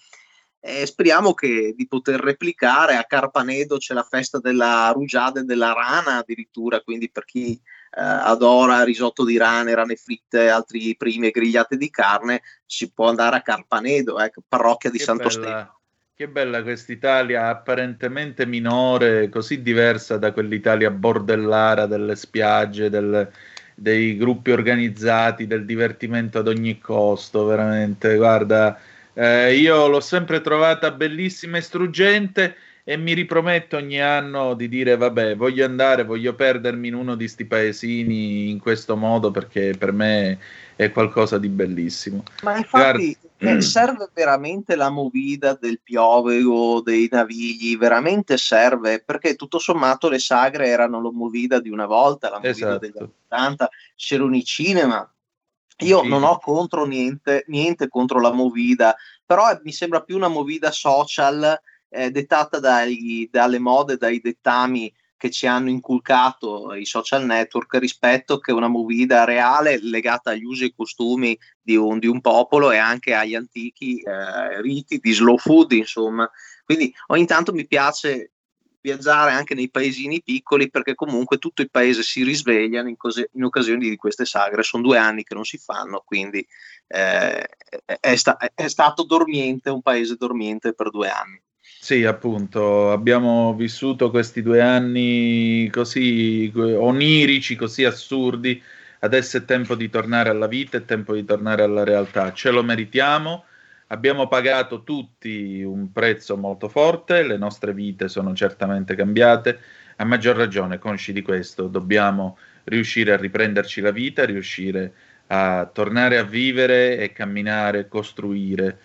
Eh, 0.61 0.85
speriamo 0.85 1.33
che, 1.33 1.73
di 1.75 1.87
poter 1.87 2.21
replicare 2.21 2.97
a 2.97 3.05
Carpanedo 3.05 3.79
c'è 3.79 3.95
la 3.95 4.07
festa 4.07 4.39
della 4.39 4.91
rugiada 4.93 5.41
e 5.41 5.45
della 5.45 5.73
rana 5.73 6.17
addirittura, 6.17 6.83
quindi 6.83 7.11
per 7.11 7.25
chi 7.25 7.59
adora 7.91 8.85
risotto 8.85 9.25
di 9.25 9.37
rane, 9.37 9.75
rane 9.75 9.97
fritte, 9.97 10.49
altri 10.49 10.95
primi 10.97 11.31
grigliate 11.31 11.77
di 11.77 11.91
carne, 11.91 12.43
si 12.67 12.93
può 12.93 13.09
andare 13.09 13.37
a 13.37 13.43
Carpanedo, 13.43 14.19
ecco, 14.21 14.43
parrocchia 14.47 14.91
di 14.91 14.99
Che 14.99 15.05
Santo 15.05 15.29
Stefano. 15.29 15.81
Che 16.15 16.29
bella 16.29 16.63
quest'Italia 16.63 17.49
apparentemente 17.49 18.45
minore, 18.45 19.29
così 19.29 19.63
diversa 19.63 20.19
da 20.19 20.33
quell'Italia 20.33 20.91
bordellara 20.91 21.87
delle 21.87 22.17
spiagge, 22.17 22.91
del- 22.91 23.31
dei 23.75 24.17
gruppi 24.17 24.51
organizzati, 24.51 25.47
del 25.47 25.65
divertimento 25.65 26.41
ad 26.41 26.49
ogni 26.49 26.81
costo, 26.81 27.45
veramente. 27.45 28.17
Guarda, 28.17 28.77
eh, 29.13 29.55
io 29.55 29.87
l'ho 29.87 30.01
sempre 30.01 30.41
trovata 30.41 30.91
bellissima 30.91 31.59
e 31.59 31.61
struggente 31.61 32.57
e 32.89 32.97
mi 32.97 33.13
riprometto 33.13 33.77
ogni 33.77 34.01
anno 34.01 34.55
di 34.55 34.67
dire, 34.67 34.97
vabbè, 34.97 35.37
voglio 35.37 35.67
andare, 35.67 36.05
voglio 36.05 36.35
perdermi 36.35 36.89
in 36.89 36.95
uno 36.95 37.17
di 37.17 37.29
sti 37.29 37.45
paesini 37.45 38.49
in 38.49 38.59
questo 38.61 38.97
modo 38.97 39.31
perché 39.31 39.75
per 39.79 39.93
me 39.93 40.39
è 40.75 40.91
qualcosa 40.91 41.37
di 41.37 41.51
bellissimo. 41.51 42.23
Ma 42.45 42.57
infatti 42.57 43.15
eh, 43.37 43.61
serve 43.61 44.09
veramente 44.15 44.75
la 44.75 44.89
movida 44.89 45.53
del 45.53 45.81
piovego, 45.83 46.81
dei 46.81 47.09
navigli, 47.11 47.77
veramente 47.77 48.39
serve, 48.39 49.03
perché 49.05 49.35
tutto 49.35 49.59
sommato 49.59 50.09
le 50.09 50.19
sagre 50.19 50.69
erano 50.69 51.03
la 51.03 51.13
movida 51.13 51.61
di 51.61 51.69
una 51.69 51.85
volta, 51.85 52.31
la 52.31 52.37
movida 52.37 52.49
Esatto. 52.49 52.79
degli 52.79 52.97
anni 52.97 53.13
80, 53.27 53.69
c'erano 53.97 54.35
i 54.35 54.45
cinema. 54.45 55.15
Io 55.81 56.03
non 56.05 56.25
ho 56.25 56.39
contro 56.39 56.87
niente, 56.87 57.45
niente 57.49 57.87
contro 57.89 58.19
la 58.19 58.33
movida, 58.33 58.97
però 59.27 59.45
mi 59.63 59.73
sembra 59.73 60.01
più 60.01 60.17
una 60.17 60.29
movida 60.29 60.71
social 60.71 61.61
eh, 61.91 62.11
dettata 62.11 62.59
dai- 62.59 63.29
dalle 63.31 63.59
mode, 63.59 63.97
dai 63.97 64.21
dettami 64.21 64.93
che 65.19 65.31
ci 65.31 65.47
hanno 65.47 65.69
inculcato 65.69 66.73
i 66.75 66.85
social 66.87 67.25
network 67.25 67.75
rispetto 67.75 68.39
che 68.39 68.53
una 68.53 68.69
movida 68.69 69.25
reale 69.25 69.79
legata 69.83 70.31
agli 70.31 70.45
usi 70.45 70.67
e 70.67 70.73
costumi 70.75 71.37
di 71.61 71.75
un, 71.77 71.99
di 71.99 72.07
un 72.07 72.21
popolo 72.21 72.71
e 72.71 72.77
anche 72.79 73.15
agli 73.15 73.35
antichi 73.35 74.01
eh, 74.01 74.63
riti 74.63 74.99
di 74.99 75.13
slow 75.13 75.37
food, 75.37 75.73
insomma. 75.73 76.31
Quindi 76.65 76.95
ogni 77.09 77.27
tanto 77.27 77.53
mi 77.53 77.67
piace 77.67 78.33
viaggiare 78.81 79.33
anche 79.33 79.55
nei 79.55 79.71
paesini 79.71 80.23
piccoli 80.23 80.71
perché 80.71 80.95
comunque 80.95 81.39
tutto 81.39 81.63
il 81.63 81.71
paese 81.71 82.03
si 82.05 82.23
risveglia 82.23 82.81
in, 82.81 82.97
cose- 82.97 83.31
in 83.33 83.45
occasione 83.45 83.81
di 83.89 83.97
queste 83.97 84.25
sagre. 84.25 84.63
Sono 84.63 84.85
due 84.85 84.99
anni 84.99 85.25
che 85.25 85.35
non 85.35 85.45
si 85.45 85.59
fanno, 85.59 86.03
quindi 86.07 86.47
eh, 86.87 87.49
è, 88.01 88.15
sta- 88.15 88.37
è 88.55 88.69
stato 88.69 89.03
dormiente, 89.05 89.71
un 89.71 89.83
paese 89.83 90.15
dormiente 90.17 90.75
per 90.75 90.91
due 90.91 91.09
anni. 91.09 91.43
Sì, 91.77 92.05
appunto, 92.05 92.91
abbiamo 92.91 93.55
vissuto 93.55 94.11
questi 94.11 94.43
due 94.43 94.61
anni 94.61 95.69
così 95.71 96.51
onirici, 96.55 97.55
così 97.57 97.85
assurdi. 97.85 98.61
Adesso 99.01 99.37
è 99.39 99.45
tempo 99.45 99.75
di 99.77 99.89
tornare 99.89 100.29
alla 100.29 100.49
vita, 100.49 100.77
è 100.77 100.85
tempo 100.85 101.15
di 101.15 101.25
tornare 101.25 101.63
alla 101.63 101.85
realtà. 101.85 102.33
Ce 102.33 102.51
lo 102.51 102.63
meritiamo. 102.65 103.45
Abbiamo 103.89 104.27
pagato 104.29 104.83
tutti 104.83 105.63
un 105.63 105.91
prezzo 105.93 106.37
molto 106.37 106.69
forte, 106.69 107.23
le 107.23 107.39
nostre 107.39 107.73
vite 107.73 108.09
sono 108.09 108.35
certamente 108.35 108.95
cambiate. 108.95 109.59
A 109.97 110.05
maggior 110.05 110.37
ragione, 110.37 110.79
consci 110.79 111.13
di 111.13 111.23
questo, 111.23 111.69
dobbiamo 111.69 112.37
riuscire 112.65 113.13
a 113.13 113.17
riprenderci 113.17 113.81
la 113.81 113.91
vita, 113.93 114.25
riuscire 114.27 114.93
a 115.29 115.65
tornare 115.73 116.19
a 116.19 116.23
vivere 116.25 116.99
e 116.99 117.13
camminare, 117.13 117.89
costruire 117.89 118.79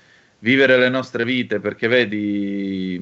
vivere 0.43 0.77
le 0.77 0.89
nostre 0.89 1.23
vite, 1.23 1.59
perché 1.59 1.87
vedi, 1.87 3.01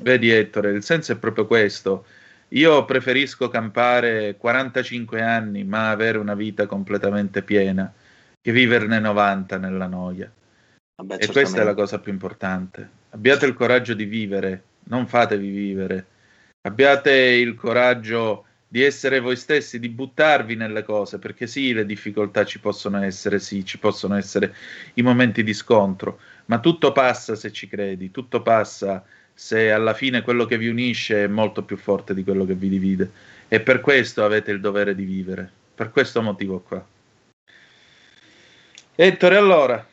vedi 0.00 0.30
Ettore, 0.30 0.72
il 0.72 0.82
senso 0.82 1.12
è 1.12 1.16
proprio 1.16 1.46
questo. 1.46 2.04
Io 2.48 2.84
preferisco 2.84 3.48
campare 3.48 4.34
45 4.36 5.22
anni, 5.22 5.62
ma 5.62 5.90
avere 5.90 6.18
una 6.18 6.34
vita 6.34 6.66
completamente 6.66 7.42
piena, 7.42 7.92
che 8.40 8.52
viverne 8.52 8.98
90 8.98 9.56
nella 9.58 9.86
noia. 9.86 10.30
Vabbè, 10.96 11.18
e 11.20 11.28
questa 11.28 11.60
è 11.60 11.64
la 11.64 11.74
cosa 11.74 12.00
più 12.00 12.10
importante. 12.10 12.88
Abbiate 13.10 13.46
il 13.46 13.54
coraggio 13.54 13.94
di 13.94 14.04
vivere, 14.04 14.62
non 14.84 15.06
fatevi 15.06 15.48
vivere. 15.48 16.06
Abbiate 16.62 17.12
il 17.12 17.54
coraggio 17.54 18.46
di 18.66 18.82
essere 18.82 19.18
voi 19.18 19.34
stessi, 19.36 19.80
di 19.80 19.88
buttarvi 19.88 20.56
nelle 20.56 20.84
cose, 20.84 21.18
perché 21.18 21.46
sì, 21.46 21.72
le 21.72 21.86
difficoltà 21.86 22.44
ci 22.44 22.60
possono 22.60 23.02
essere, 23.02 23.38
sì, 23.38 23.64
ci 23.64 23.78
possono 23.78 24.16
essere 24.16 24.54
i 24.94 25.02
momenti 25.02 25.42
di 25.42 25.54
scontro, 25.54 26.20
ma 26.50 26.58
tutto 26.58 26.90
passa 26.90 27.36
se 27.36 27.52
ci 27.52 27.68
credi, 27.68 28.10
tutto 28.10 28.42
passa 28.42 29.04
se 29.32 29.70
alla 29.70 29.94
fine 29.94 30.22
quello 30.22 30.46
che 30.46 30.58
vi 30.58 30.66
unisce 30.66 31.22
è 31.22 31.26
molto 31.28 31.62
più 31.62 31.76
forte 31.76 32.12
di 32.12 32.24
quello 32.24 32.44
che 32.44 32.54
vi 32.54 32.68
divide. 32.68 33.10
E 33.46 33.60
per 33.60 33.80
questo 33.80 34.24
avete 34.24 34.50
il 34.50 34.60
dovere 34.60 34.96
di 34.96 35.04
vivere, 35.04 35.48
per 35.72 35.92
questo 35.92 36.20
motivo 36.20 36.58
qua. 36.58 36.84
Ettore, 38.96 39.36
allora, 39.36 39.86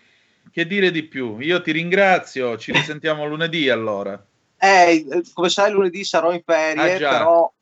che 0.52 0.66
dire 0.66 0.90
di 0.90 1.04
più? 1.04 1.38
Io 1.38 1.62
ti 1.62 1.72
ringrazio, 1.72 2.58
ci 2.58 2.72
risentiamo 2.72 3.28
lunedì 3.28 3.70
allora. 3.70 4.20
Eh, 4.58 5.06
come 5.34 5.50
sai, 5.50 5.72
lunedì 5.72 6.04
sarò 6.04 6.34
in 6.34 6.42
ferie, 6.44 6.96
Ah, 7.06 7.10
però 7.10 7.54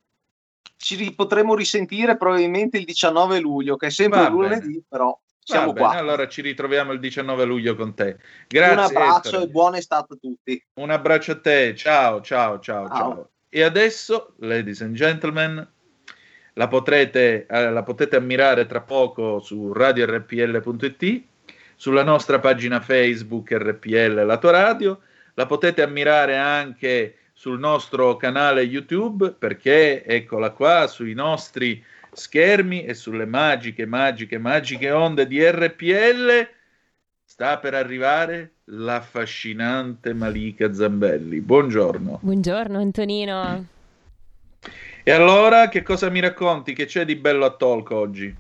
ci 0.77 1.13
potremo 1.13 1.53
risentire 1.53 2.15
probabilmente 2.15 2.77
il 2.77 2.85
19 2.85 3.39
luglio, 3.39 3.75
che 3.75 3.87
è 3.87 3.91
sempre 3.91 4.21
Va 4.21 4.27
un 4.27 4.33
lunedì, 4.35 4.81
però 4.87 5.19
siamo 5.45 5.73
bene, 5.73 5.87
qua. 5.87 5.95
allora 5.97 6.27
ci 6.27 6.41
ritroviamo 6.41 6.91
il 6.91 6.99
19 6.99 7.45
luglio 7.45 7.75
con 7.75 7.93
te. 7.93 8.05
un 8.05 8.15
Grazie. 8.47 8.97
abbraccio 8.97 9.27
Ettore. 9.29 9.43
e 9.43 9.47
buona 9.47 9.77
estate 9.77 10.13
a 10.13 10.17
tutti. 10.19 10.65
Un 10.75 10.89
abbraccio 10.89 11.31
a 11.33 11.39
te, 11.39 11.75
ciao, 11.75 12.21
ciao, 12.21 12.59
ciao, 12.59 12.87
Ciao. 12.87 12.97
ciao. 12.97 13.29
E 13.49 13.61
adesso, 13.61 14.33
ladies 14.39 14.81
and 14.81 14.95
gentlemen, 14.95 15.65
la 16.53 16.67
potrete, 16.67 17.45
eh, 17.45 17.69
la 17.69 17.83
potete 17.83 18.15
ammirare 18.15 18.65
tra 18.65 18.81
poco 18.81 19.39
su 19.39 19.71
radiorpl.it, 19.71 21.23
sulla 21.75 22.03
nostra 22.03 22.39
pagina 22.39 22.79
Facebook 22.81 23.51
RPL 23.51 24.25
Lato 24.25 24.49
Radio, 24.49 24.99
la 25.35 25.45
potete 25.45 25.81
ammirare 25.83 26.37
anche 26.37 27.17
sul 27.33 27.59
nostro 27.59 28.15
canale 28.15 28.61
YouTube 28.61 29.31
perché 29.37 30.03
eccola 30.05 30.51
qua 30.51 30.87
sui 30.87 31.13
nostri 31.13 31.83
schermi 32.16 32.86
e 32.86 32.93
sulle 32.93 33.26
magiche, 33.26 33.86
magiche, 33.86 34.38
magiche 34.38 34.89
onde 34.91 35.28
di 35.28 35.43
RPL 35.43 36.47
sta 37.24 37.57
per 37.57 37.74
arrivare 37.74 38.53
l'affascinante 38.66 40.13
Malika 40.13 40.74
Zambelli. 40.74 41.41
Buongiorno. 41.41 42.20
Buongiorno 42.22 42.80
Antonino. 42.80 43.68
E 45.03 45.11
allora 45.11 45.68
che 45.68 45.84
cosa 45.84 46.09
mi 46.09 46.22
racconti? 46.22 46.74
Che 46.74 46.86
c'è 46.86 47.03
di 47.03 47.16
bello 47.16 47.45
a 47.45 47.55
Talk 47.55 47.91
oggi? 47.91 48.34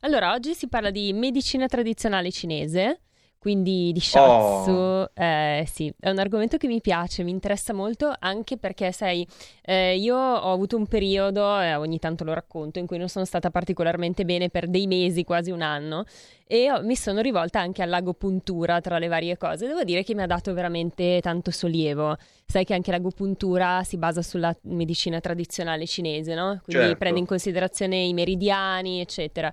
Allora, 0.00 0.32
oggi 0.32 0.52
si 0.54 0.68
parla 0.68 0.90
di 0.90 1.12
medicina 1.12 1.68
tradizionale 1.68 2.32
cinese, 2.32 3.00
quindi 3.42 3.90
di 3.90 3.98
Oh. 3.98 4.02
shiatsu. 4.02 5.10
Eh, 5.20 5.64
sì, 5.66 5.92
è 5.98 6.08
un 6.10 6.20
argomento 6.20 6.58
che 6.58 6.68
mi 6.68 6.80
piace, 6.80 7.24
mi 7.24 7.32
interessa 7.32 7.72
molto 7.72 8.14
anche 8.20 8.56
perché, 8.56 8.92
sai, 8.92 9.26
eh, 9.62 9.96
io 9.98 10.16
ho 10.16 10.52
avuto 10.52 10.76
un 10.76 10.86
periodo, 10.86 11.58
e 11.60 11.74
ogni 11.74 11.98
tanto 11.98 12.22
lo 12.22 12.34
racconto, 12.34 12.78
in 12.78 12.86
cui 12.86 12.98
non 12.98 13.08
sono 13.08 13.24
stata 13.24 13.50
particolarmente 13.50 14.24
bene 14.24 14.48
per 14.48 14.68
dei 14.68 14.86
mesi, 14.86 15.24
quasi 15.24 15.50
un 15.50 15.60
anno, 15.60 16.04
e 16.46 16.70
ho- 16.70 16.84
mi 16.84 16.94
sono 16.94 17.20
rivolta 17.20 17.58
anche 17.58 17.82
all'agopuntura 17.82 18.80
tra 18.80 18.98
le 18.98 19.08
varie 19.08 19.36
cose. 19.36 19.66
Devo 19.66 19.82
dire 19.82 20.04
che 20.04 20.14
mi 20.14 20.22
ha 20.22 20.26
dato 20.26 20.54
veramente 20.54 21.18
tanto 21.20 21.50
sollievo. 21.50 22.16
Sai 22.46 22.64
che 22.64 22.74
anche 22.74 22.92
l'agopuntura 22.92 23.82
si 23.82 23.96
basa 23.96 24.22
sulla 24.22 24.56
medicina 24.62 25.18
tradizionale 25.18 25.84
cinese, 25.86 26.34
no? 26.36 26.60
Quindi 26.62 26.84
Certo. 26.84 26.98
prende 26.98 27.18
in 27.18 27.26
considerazione 27.26 27.96
i 27.96 28.12
meridiani, 28.14 29.00
eccetera. 29.00 29.52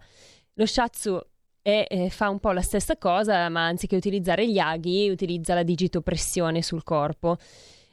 Lo 0.55 0.65
shiatsu 0.65 1.17
è- 1.61 1.85
eh, 1.89 2.09
fa 2.09 2.29
un 2.29 2.39
po' 2.39 2.51
la 2.51 2.61
stessa 2.61 2.97
cosa, 2.97 3.49
ma 3.49 3.65
anziché 3.65 3.95
utilizzare 3.95 4.49
gli 4.49 4.59
aghi, 4.59 5.09
utilizza 5.09 5.53
la 5.53 5.63
digitopressione 5.63 6.61
sul 6.61 6.83
corpo. 6.83 7.37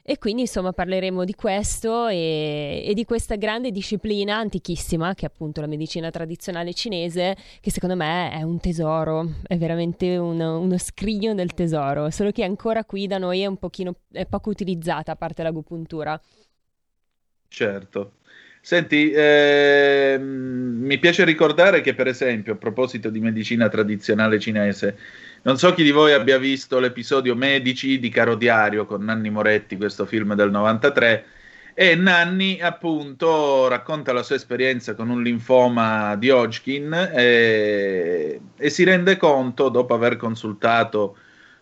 E 0.09 0.17
quindi 0.19 0.43
insomma 0.43 0.71
parleremo 0.71 1.25
di 1.25 1.35
questo 1.35 2.07
e, 2.07 2.81
e 2.85 2.93
di 2.93 3.03
questa 3.03 3.35
grande 3.35 3.71
disciplina 3.71 4.37
antichissima 4.37 5.13
che 5.13 5.25
è 5.25 5.29
appunto 5.29 5.59
la 5.59 5.67
medicina 5.67 6.09
tradizionale 6.09 6.73
cinese, 6.73 7.35
che 7.59 7.71
secondo 7.71 7.97
me 7.97 8.31
è 8.31 8.41
un 8.41 8.57
tesoro, 8.61 9.33
è 9.45 9.57
veramente 9.57 10.15
uno, 10.15 10.59
uno 10.59 10.77
scrigno 10.77 11.33
del 11.33 11.53
tesoro, 11.53 12.09
solo 12.09 12.31
che 12.31 12.45
ancora 12.45 12.85
qui 12.85 13.05
da 13.05 13.17
noi 13.17 13.41
è 13.41 13.47
un 13.47 13.57
pochino 13.57 13.95
è 14.09 14.25
poco 14.25 14.49
utilizzata 14.49 15.11
a 15.11 15.15
parte 15.17 15.43
l'agopuntura. 15.43 16.17
Certo. 17.49 18.11
Senti, 18.67 19.13
ehm, 19.15 20.75
mi 20.81 20.97
piace 20.97 21.23
ricordare 21.23 21.79
che, 21.79 21.93
per 21.93 22.07
esempio, 22.07 22.51
a 22.51 22.57
proposito 22.57 23.09
di 23.09 23.21
medicina 23.21 23.69
tradizionale 23.69 24.39
cinese, 24.39 24.97
non 25.43 25.57
so 25.57 25.73
chi 25.73 25.83
di 25.83 25.91
voi 25.91 26.11
abbia 26.11 26.37
visto 26.37 26.77
l'episodio 26.77 27.33
Medici 27.33 27.97
di 27.97 28.09
Caro 28.09 28.35
Diario 28.35 28.85
con 28.85 29.05
Nanni 29.05 29.29
Moretti, 29.29 29.77
questo 29.77 30.05
film 30.05 30.33
del 30.33 30.51
93, 30.51 31.25
e 31.73 31.95
Nanni 31.95 32.59
appunto 32.59 33.69
racconta 33.69 34.11
la 34.11 34.21
sua 34.21 34.35
esperienza 34.35 34.95
con 34.95 35.09
un 35.09 35.23
linfoma 35.23 36.17
di 36.17 36.29
Hodgkin 36.29 37.11
e, 37.13 38.41
e 38.53 38.69
si 38.69 38.83
rende 38.83 39.15
conto, 39.15 39.69
dopo 39.69 39.93
aver 39.93 40.17
consultato 40.17 41.15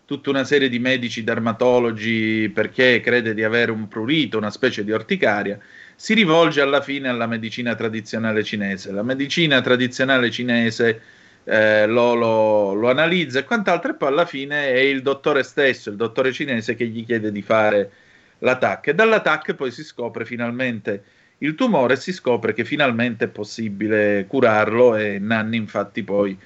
tutta 0.06 0.30
una 0.30 0.42
serie 0.42 0.68
di 0.68 0.80
medici 0.80 1.22
dermatologi 1.22 2.50
perché 2.52 3.00
crede 3.00 3.32
di 3.32 3.44
avere 3.44 3.70
un 3.70 3.86
prurito, 3.86 4.38
una 4.38 4.50
specie 4.50 4.82
di 4.82 4.90
orticaria, 4.90 5.56
si 5.96 6.14
rivolge 6.14 6.60
alla 6.60 6.80
fine 6.82 7.08
alla 7.08 7.26
medicina 7.26 7.74
tradizionale 7.74 8.44
cinese. 8.44 8.92
La 8.92 9.02
medicina 9.02 9.60
tradizionale 9.60 10.30
cinese 10.30 11.00
eh, 11.44 11.86
lo, 11.86 12.14
lo, 12.14 12.74
lo, 12.74 12.90
analizza 12.90 13.40
e 13.40 13.44
quant'altro, 13.44 13.92
e 13.92 13.94
poi 13.94 14.08
alla 14.08 14.26
fine 14.26 14.72
è 14.72 14.78
il 14.78 15.02
dottore 15.02 15.42
stesso, 15.42 15.90
il 15.90 15.96
dottore 15.96 16.32
cinese, 16.32 16.74
che 16.74 16.86
gli 16.86 17.04
chiede 17.04 17.32
di 17.32 17.42
fare 17.42 17.90
l'attacco. 18.38 18.90
E 18.90 18.94
dall'attacco 18.94 19.54
poi 19.54 19.70
si 19.72 19.82
scopre 19.82 20.24
finalmente 20.24 21.02
il 21.38 21.54
tumore 21.54 21.96
si 21.96 22.12
scopre 22.12 22.54
che 22.54 22.64
finalmente 22.64 23.26
è 23.26 23.28
possibile 23.28 24.24
curarlo 24.26 24.96
e 24.96 25.18
Nanni 25.18 25.56
infatti 25.56 26.02
poi 26.02 26.38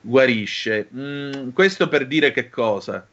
guarisce. 0.00 0.88
Mm, 0.94 1.50
questo 1.50 1.88
per 1.88 2.06
dire 2.06 2.30
che 2.32 2.48
cosa? 2.48 3.06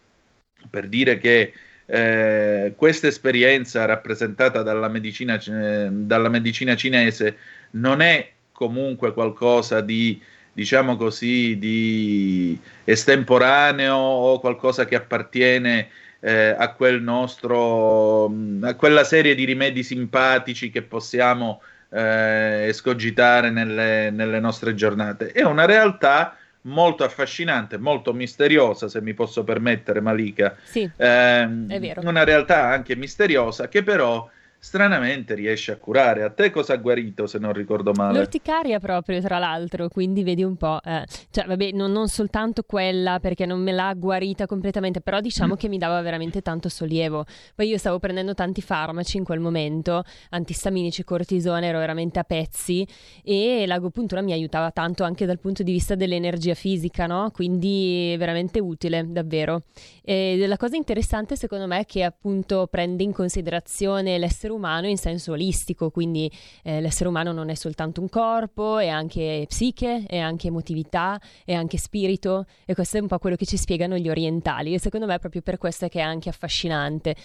Per 0.69 0.88
dire 0.88 1.17
che 1.17 1.53
eh, 1.86 2.74
questa 2.76 3.07
esperienza 3.07 3.86
rappresentata 3.86 4.64
dalla 4.64 4.88
medicina, 4.88 5.40
eh, 5.40 5.90
dalla 5.91 6.30
medicina 6.30 6.76
cinese 6.76 7.38
non 7.72 8.02
è 8.02 8.32
comunque 8.52 9.14
qualcosa 9.14 9.82
di 9.82 10.22
diciamo 10.56 10.95
così, 10.95 11.57
di 11.57 12.57
estemporaneo 12.86 13.95
o 13.95 14.40
qualcosa 14.40 14.86
che 14.86 14.95
appartiene 14.95 15.90
eh, 16.22 16.56
a 16.57 16.72
quel 16.72 17.02
nostro, 17.02 18.32
a 18.62 18.74
quella 18.76 19.03
serie 19.03 19.36
di 19.36 19.44
rimedi 19.44 19.84
simpatici 19.84 20.70
che 20.70 20.82
possiamo 20.82 21.62
eh, 21.90 22.68
escogitare 22.70 23.49
nelle, 23.52 24.12
nelle 24.12 24.40
nostre 24.40 24.74
giornate. 24.76 25.34
È 25.34 25.44
una 25.44 25.66
realtà 25.66 26.38
molto 26.65 27.03
affascinante, 27.03 27.77
molto 27.77 28.13
misteriosa, 28.13 28.87
se 28.87 29.01
mi 29.01 29.13
posso 29.13 29.43
permettere, 29.43 30.01
Malika. 30.01 30.55
Sì, 30.63 30.89
eh, 30.95 31.41
è 31.67 31.79
vero. 31.79 32.01
Una 32.07 32.23
realtà 32.23 32.65
anche 32.65 32.95
misteriosa 32.95 33.67
che 33.67 33.83
però 33.83 34.29
stranamente 34.65 35.35
riesce 35.35 35.71
a 35.71 35.77
curare. 35.77 36.23
A 36.23 36.31
te 36.31 36.49
cosa 36.49 36.73
ha 36.73 36.77
guarito, 36.77 37.27
se 37.27 37.37
non 37.37 37.53
ricordo 37.53 37.91
male? 37.93 38.17
L'orticaria 38.17 38.79
proprio, 38.79 39.21
tra 39.21 39.37
l'altro, 39.37 39.89
quindi 39.89 40.23
vedi 40.23 40.43
un 40.43 40.55
po'. 40.55 40.79
Eh. 40.83 41.05
Cioè, 41.29 41.45
vabbè, 41.45 41.69
non, 41.71 41.91
non, 41.91 42.07
soltanto 42.07 42.63
quella, 42.63 43.19
perché 43.19 43.45
non 43.45 43.61
me 43.61 43.71
l'ha 43.71 43.93
guarita 43.95 44.47
completamente, 44.47 45.01
però 45.01 45.21
diciamo 45.21 45.53
mm. 45.53 45.57
che 45.57 45.67
mi 45.67 45.77
dava 45.77 46.01
veramente 46.01 46.41
tanto 46.41 46.67
sollievo. 46.67 47.25
Poi 47.53 47.67
io 47.67 47.77
stavo 47.77 47.99
prendendo 47.99 48.33
tanti 48.33 48.63
farmaci 48.63 49.17
in 49.17 49.23
quel 49.23 49.39
momento, 49.39 50.03
antistaminici, 50.31 51.03
cortisone, 51.03 51.67
ero 51.67 51.77
veramente 51.77 52.17
a 52.17 52.23
pezzi 52.23 52.87
e 53.23 53.65
l'agopuntura 53.67 54.21
mi 54.21 54.33
aiutava 54.33 54.71
tanto 54.71 55.03
anche 55.03 55.27
dal 55.27 55.39
punto 55.39 55.61
di 55.61 55.71
vista 55.73 55.93
dell'energia 55.93 56.55
fisica, 56.55 57.05
no? 57.05 57.29
Quindi 57.31 58.15
veramente 58.17 58.59
utile, 58.59 59.05
davvero. 59.07 59.61
E 60.03 60.43
la 60.47 60.57
cosa 60.57 60.75
interessante 60.75 61.35
secondo 61.35 61.67
me 61.67 61.81
è 61.81 61.85
che 61.85 62.03
appunto 62.03 62.65
prende 62.65 63.03
in 63.03 63.13
considerazione 63.13 64.17
l'essere 64.17 64.51
umano 64.51 64.55
in 64.88 64.98
senso 64.98 65.34
olistico, 65.34 65.90
quindi 65.90 66.32
eh, 66.64 66.82
l'essere 66.82 67.10
umano 67.10 67.32
non 67.32 67.49
è 67.49 67.56
soltanto 67.56 68.02
un 68.02 68.10
corpo, 68.10 68.77
è 68.77 68.88
anche 68.88 69.45
psiche, 69.48 70.03
è 70.07 70.18
anche 70.18 70.48
emotività, 70.48 71.19
è 71.44 71.53
anche 71.53 71.77
spirito 71.77 72.45
e 72.65 72.73
questo 72.73 72.98
è 72.98 73.02
un 73.02 73.07
po' 73.07 73.19
quello 73.19 73.36
che 73.36 73.45
ci 73.45 73.57
spiegano 73.57 73.98
gli 73.98 74.10
orientali 74.10 74.73
e 74.73 74.80
secondo 74.80 75.06
me 75.06 75.15
è 75.15 75.19
proprio 75.19 75.41
per 75.41 75.57
questo 75.57 75.88
che 75.88 75.99
è 75.99 76.03
anche 76.03 76.30
affascinante. 76.30 77.15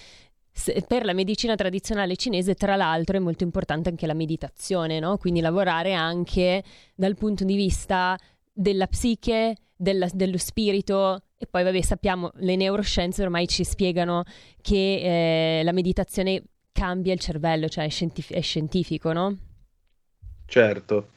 per 0.86 1.04
la 1.04 1.14
medicina 1.14 1.54
tradizionale 1.54 2.16
cinese, 2.16 2.54
tra 2.54 2.76
l'altro, 2.76 3.16
è 3.16 3.20
molto 3.20 3.44
importante 3.44 3.88
anche 3.88 4.06
la 4.06 4.14
meditazione, 4.14 4.98
no? 4.98 5.16
quindi 5.16 5.40
lavorare 5.40 5.92
anche 5.94 6.62
dal 6.94 7.16
punto 7.16 7.44
di 7.44 7.54
vista 7.54 8.18
della 8.52 8.86
psiche, 8.86 9.56
della, 9.76 10.08
dello 10.12 10.36
spirito 10.38 11.22
e 11.42 11.46
poi 11.46 11.62
vabbè 11.62 11.80
sappiamo 11.80 12.30
le 12.34 12.54
neuroscienze 12.54 13.22
ormai 13.22 13.48
ci 13.48 13.64
spiegano 13.64 14.24
che 14.60 15.60
eh, 15.60 15.62
la 15.64 15.72
meditazione 15.72 16.42
cambia 16.72 17.12
il 17.12 17.20
cervello, 17.20 17.68
cioè 17.68 17.84
è, 17.84 17.90
scientif- 17.90 18.32
è 18.32 18.40
scientifico, 18.40 19.12
no? 19.12 19.36
Certo, 20.46 21.10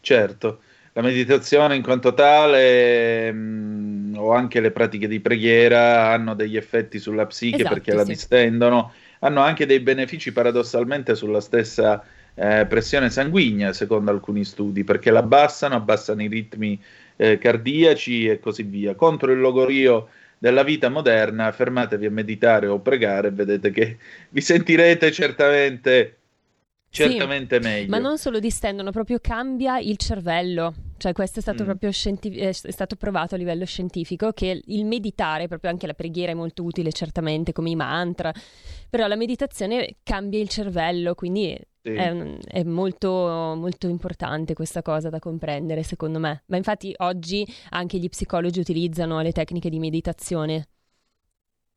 certo. 0.00 0.60
La 0.92 1.02
meditazione 1.02 1.76
in 1.76 1.82
quanto 1.82 2.14
tale 2.14 3.30
mh, 3.30 3.36
mm, 3.36 4.14
o 4.16 4.32
anche 4.32 4.60
le 4.60 4.70
pratiche 4.70 5.08
di 5.08 5.20
preghiera 5.20 6.10
hanno 6.10 6.34
degli 6.34 6.56
effetti 6.56 6.98
sulla 6.98 7.26
psiche 7.26 7.56
esatto, 7.56 7.74
perché 7.74 7.92
la 7.92 8.04
sì. 8.04 8.12
distendono, 8.12 8.92
hanno 9.20 9.40
anche 9.40 9.66
dei 9.66 9.80
benefici 9.80 10.32
paradossalmente 10.32 11.14
sulla 11.14 11.40
stessa 11.40 12.02
eh, 12.34 12.66
pressione 12.66 13.10
sanguigna, 13.10 13.72
secondo 13.72 14.10
alcuni 14.10 14.44
studi, 14.44 14.84
perché 14.84 15.10
la 15.10 15.18
abbassano, 15.20 15.74
abbassano 15.74 16.22
i 16.22 16.28
ritmi 16.28 16.80
eh, 17.16 17.38
cardiaci 17.38 18.28
e 18.28 18.38
così 18.38 18.62
via. 18.62 18.94
Contro 18.94 19.32
il 19.32 19.40
logorio 19.40 20.08
della 20.46 20.62
vita 20.62 20.88
moderna, 20.88 21.50
fermatevi 21.50 22.06
a 22.06 22.10
meditare 22.10 22.68
o 22.68 22.78
pregare 22.78 23.28
e 23.28 23.30
vedete 23.32 23.72
che 23.72 23.98
vi 24.30 24.40
sentirete 24.40 25.10
certamente, 25.10 26.18
certamente 26.88 27.60
sì, 27.60 27.66
meglio. 27.68 27.90
Ma 27.90 27.98
non 27.98 28.16
solo 28.16 28.38
distendono, 28.38 28.92
proprio 28.92 29.18
cambia 29.20 29.80
il 29.80 29.96
cervello. 29.96 30.72
Cioè, 30.98 31.12
questo 31.12 31.40
è 31.40 31.42
stato 31.42 31.64
Mm. 31.64 31.66
proprio 31.66 31.90
scientif- 31.90 32.38
è 32.38 32.52
stato 32.52 32.94
provato 32.94 33.34
a 33.34 33.38
livello 33.38 33.64
scientifico 33.64 34.30
che 34.32 34.62
il 34.64 34.84
meditare, 34.84 35.48
proprio 35.48 35.68
anche 35.70 35.88
la 35.88 35.94
preghiera 35.94 36.30
è 36.30 36.34
molto 36.34 36.62
utile, 36.62 36.92
certamente, 36.92 37.52
come 37.52 37.70
i 37.70 37.76
mantra, 37.76 38.32
però 38.88 39.08
la 39.08 39.16
meditazione 39.16 39.96
cambia 40.04 40.38
il 40.40 40.48
cervello, 40.48 41.14
quindi 41.16 41.58
Sì. 41.86 41.92
è, 41.92 42.10
è 42.46 42.62
molto, 42.64 43.08
molto 43.56 43.88
importante 43.88 44.54
questa 44.54 44.82
cosa 44.82 45.08
da 45.10 45.18
comprendere, 45.18 45.82
secondo 45.82 46.18
me. 46.18 46.42
Ma 46.46 46.56
infatti 46.56 46.92
oggi 46.98 47.46
anche 47.70 47.98
gli 47.98 48.08
psicologi 48.08 48.60
utilizzano 48.60 49.20
le 49.20 49.32
tecniche 49.32 49.70
di 49.70 49.78
meditazione. 49.78 50.66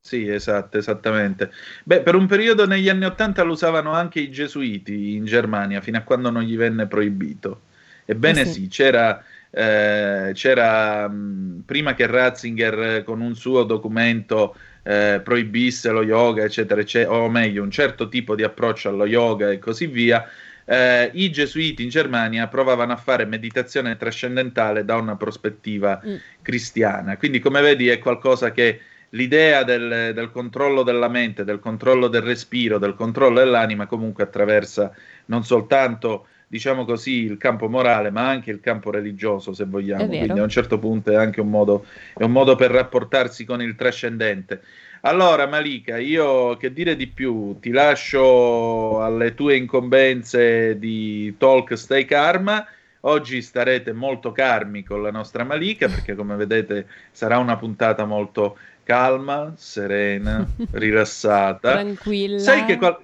Sì, 0.02 0.28
esatto, 0.28 0.78
esattamente. 0.78 1.52
Beh, 1.84 2.02
per 2.02 2.16
un 2.16 2.26
periodo 2.26 2.66
negli 2.66 2.90
anni 2.90 3.06
Ottanta 3.06 3.44
lo 3.44 3.52
usavano 3.52 3.92
anche 3.94 4.20
i 4.20 4.32
gesuiti 4.32 5.14
in 5.16 5.26
Germania, 5.26 5.82
fino 5.82 5.98
a 5.98 6.02
quando 6.02 6.32
non 6.32 6.42
gli 6.44 6.56
venne 6.58 6.88
proibito. 6.88 7.64
Ebbene 8.06 8.42
Eh 8.42 8.46
sì. 8.46 8.62
sì, 8.62 8.68
c'era, 8.70 9.24
eh, 9.52 10.32
c'era 10.34 11.08
mh, 11.08 11.64
prima 11.66 11.94
che 11.94 12.08
Ratzinger 12.08 12.80
eh, 12.98 13.04
con 13.04 13.22
un 13.22 13.36
suo 13.36 13.64
documento 13.64 14.56
eh, 14.90 15.22
proibisse 15.24 15.92
lo 15.92 16.02
yoga, 16.04 16.44
eccetera, 16.44 16.82
eccetera, 16.82 17.14
o 17.14 17.30
meglio, 17.30 17.62
un 17.62 17.70
certo 17.70 18.10
tipo 18.10 18.34
di 18.34 18.42
approccio 18.44 18.90
allo 18.90 19.06
yoga 19.06 19.52
e 19.52 19.60
così 19.60 19.86
via, 19.86 20.28
eh, 20.66 21.12
i 21.14 21.30
gesuiti 21.30 21.84
in 21.84 21.90
Germania 21.90 22.48
provavano 22.48 22.94
a 22.94 22.96
fare 22.96 23.26
meditazione 23.26 23.98
trascendentale 23.98 24.84
da 24.86 24.96
una 24.96 25.16
prospettiva 25.16 26.02
Mm. 26.04 26.16
cristiana. 26.42 27.18
Quindi, 27.18 27.40
come 27.40 27.62
vedi, 27.62 27.88
è 27.88 28.00
qualcosa 28.00 28.52
che 28.52 28.80
l'idea 29.10 29.64
del, 29.64 30.12
del 30.16 30.32
controllo 30.32 30.82
della 30.82 31.08
mente, 31.08 31.44
del 31.44 31.60
controllo 31.60 32.08
del 32.08 32.22
respiro, 32.24 32.80
del 32.80 32.96
controllo 32.96 33.40
dell'anima 33.40 33.86
comunque 33.86 34.24
attraversa 34.24 34.92
non 35.26 35.44
soltanto 35.44 36.28
diciamo 36.50 36.84
così 36.84 37.24
il 37.24 37.38
campo 37.38 37.70
morale 37.70 38.10
ma 38.10 38.28
anche 38.28 38.50
il 38.50 38.60
campo 38.60 38.90
religioso 38.90 39.54
se 39.54 39.66
vogliamo. 39.66 40.08
Quindi 40.08 40.40
a 40.40 40.44
un 40.44 40.50
certo 40.50 40.80
punto 40.80 41.12
è 41.12 41.16
anche 41.16 41.40
un 41.40 41.50
modo, 41.50 41.86
è 42.18 42.24
un 42.24 42.32
modo 42.32 42.56
per 42.56 42.72
rapportarsi 42.72 43.46
con 43.46 43.62
il 43.62 43.76
trascendente. 43.76 44.62
Allora 45.02 45.46
Malika 45.48 45.98
io 45.98 46.58
che 46.58 46.74
dire 46.74 46.96
di 46.96 47.08
più? 47.08 47.58
Ti 47.60 47.70
lascio 47.70 49.02
alle 49.02 49.36
tue 49.36 49.56
incombenze 49.56 50.78
di 50.80 51.36
Talk 51.38 51.78
Stay 51.78 52.06
Karma. 52.06 52.66
Oggi 53.02 53.42
starete 53.42 53.94
molto 53.94 54.32
carmi 54.32 54.84
con 54.84 55.04
la 55.04 55.12
nostra 55.12 55.44
Malika 55.46 55.88
perché 55.88 56.16
come 56.16 56.36
vedete 56.36 56.88
sarà 57.12 57.38
una 57.38 57.56
puntata 57.58 58.04
molto 58.06 58.58
calma, 58.84 59.54
serena, 59.56 60.46
rilassata. 60.72 61.74
Tranquilla. 61.74 62.40
Sai 62.40 62.66
che, 62.66 62.78
qual- 62.78 63.00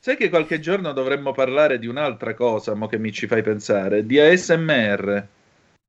sai 0.00 0.16
che 0.16 0.28
qualche 0.28 0.58
giorno 0.58 0.92
dovremmo 0.92 1.30
parlare 1.30 1.78
di 1.78 1.86
un'altra 1.86 2.34
cosa, 2.34 2.74
mo 2.74 2.88
che 2.88 2.98
mi 2.98 3.12
ci 3.12 3.28
fai 3.28 3.42
pensare, 3.42 4.04
di 4.04 4.18
ASMR. 4.18 5.28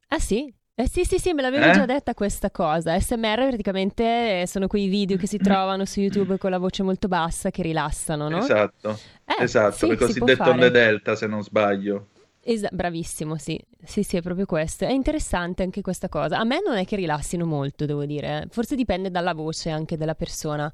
Ah 0.09 0.19
sì? 0.19 0.53
Eh 0.73 0.87
sì, 0.89 1.03
sì, 1.05 1.19
sì, 1.19 1.33
me 1.33 1.41
l'avevi 1.41 1.69
Eh? 1.69 1.71
già 1.71 1.85
detta 1.85 2.13
questa 2.13 2.49
cosa. 2.51 2.99
SMR 2.99 3.47
praticamente 3.47 4.41
eh, 4.41 4.47
sono 4.47 4.67
quei 4.67 4.87
video 4.87 5.15
che 5.17 5.27
si 5.27 5.39
trovano 5.39 5.85
su 5.85 5.99
YouTube 6.01 6.37
con 6.37 6.49
la 6.49 6.57
voce 6.57 6.83
molto 6.83 7.07
bassa 7.07 7.49
che 7.51 7.61
rilassano, 7.61 8.27
no? 8.29 8.49
Esatto, 8.49 9.03
Eh, 9.25 9.45
esatto, 9.45 9.93
sì, 9.95 9.95
cosiddette 9.95 10.49
fare. 10.49 10.49
onde 10.49 10.71
delta 10.71 11.15
se 11.15 11.27
non 11.27 11.43
sbaglio. 11.43 12.07
Esa- 12.43 12.69
bravissimo, 12.71 13.37
sì. 13.37 13.59
Sì, 13.83 14.01
sì, 14.03 14.17
è 14.17 14.21
proprio 14.21 14.45
questo. 14.45 14.85
È 14.85 14.91
interessante 14.91 15.61
anche 15.63 15.81
questa 15.81 16.09
cosa. 16.09 16.39
A 16.39 16.43
me 16.43 16.59
non 16.65 16.75
è 16.75 16.85
che 16.85 16.95
rilassino 16.95 17.45
molto, 17.45 17.85
devo 17.85 18.05
dire. 18.05 18.47
Forse 18.49 18.75
dipende 18.75 19.11
dalla 19.11 19.33
voce 19.33 19.69
anche 19.69 19.95
della 19.97 20.15
persona. 20.15 20.71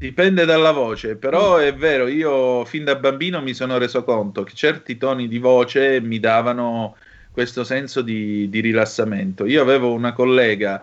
Dipende 0.00 0.46
dalla 0.46 0.70
voce, 0.72 1.16
però 1.16 1.58
Mm. 1.58 1.60
è 1.60 1.74
vero, 1.74 2.06
io 2.06 2.64
fin 2.64 2.84
da 2.84 2.96
bambino 2.96 3.42
mi 3.42 3.52
sono 3.52 3.76
reso 3.76 4.02
conto 4.02 4.44
che 4.44 4.54
certi 4.54 4.96
toni 4.96 5.28
di 5.28 5.36
voce 5.38 6.00
mi 6.00 6.18
davano 6.18 6.96
questo 7.30 7.64
senso 7.64 8.00
di, 8.00 8.48
di 8.48 8.60
rilassamento. 8.60 9.44
Io 9.44 9.60
avevo 9.60 9.92
una 9.92 10.14
collega 10.14 10.82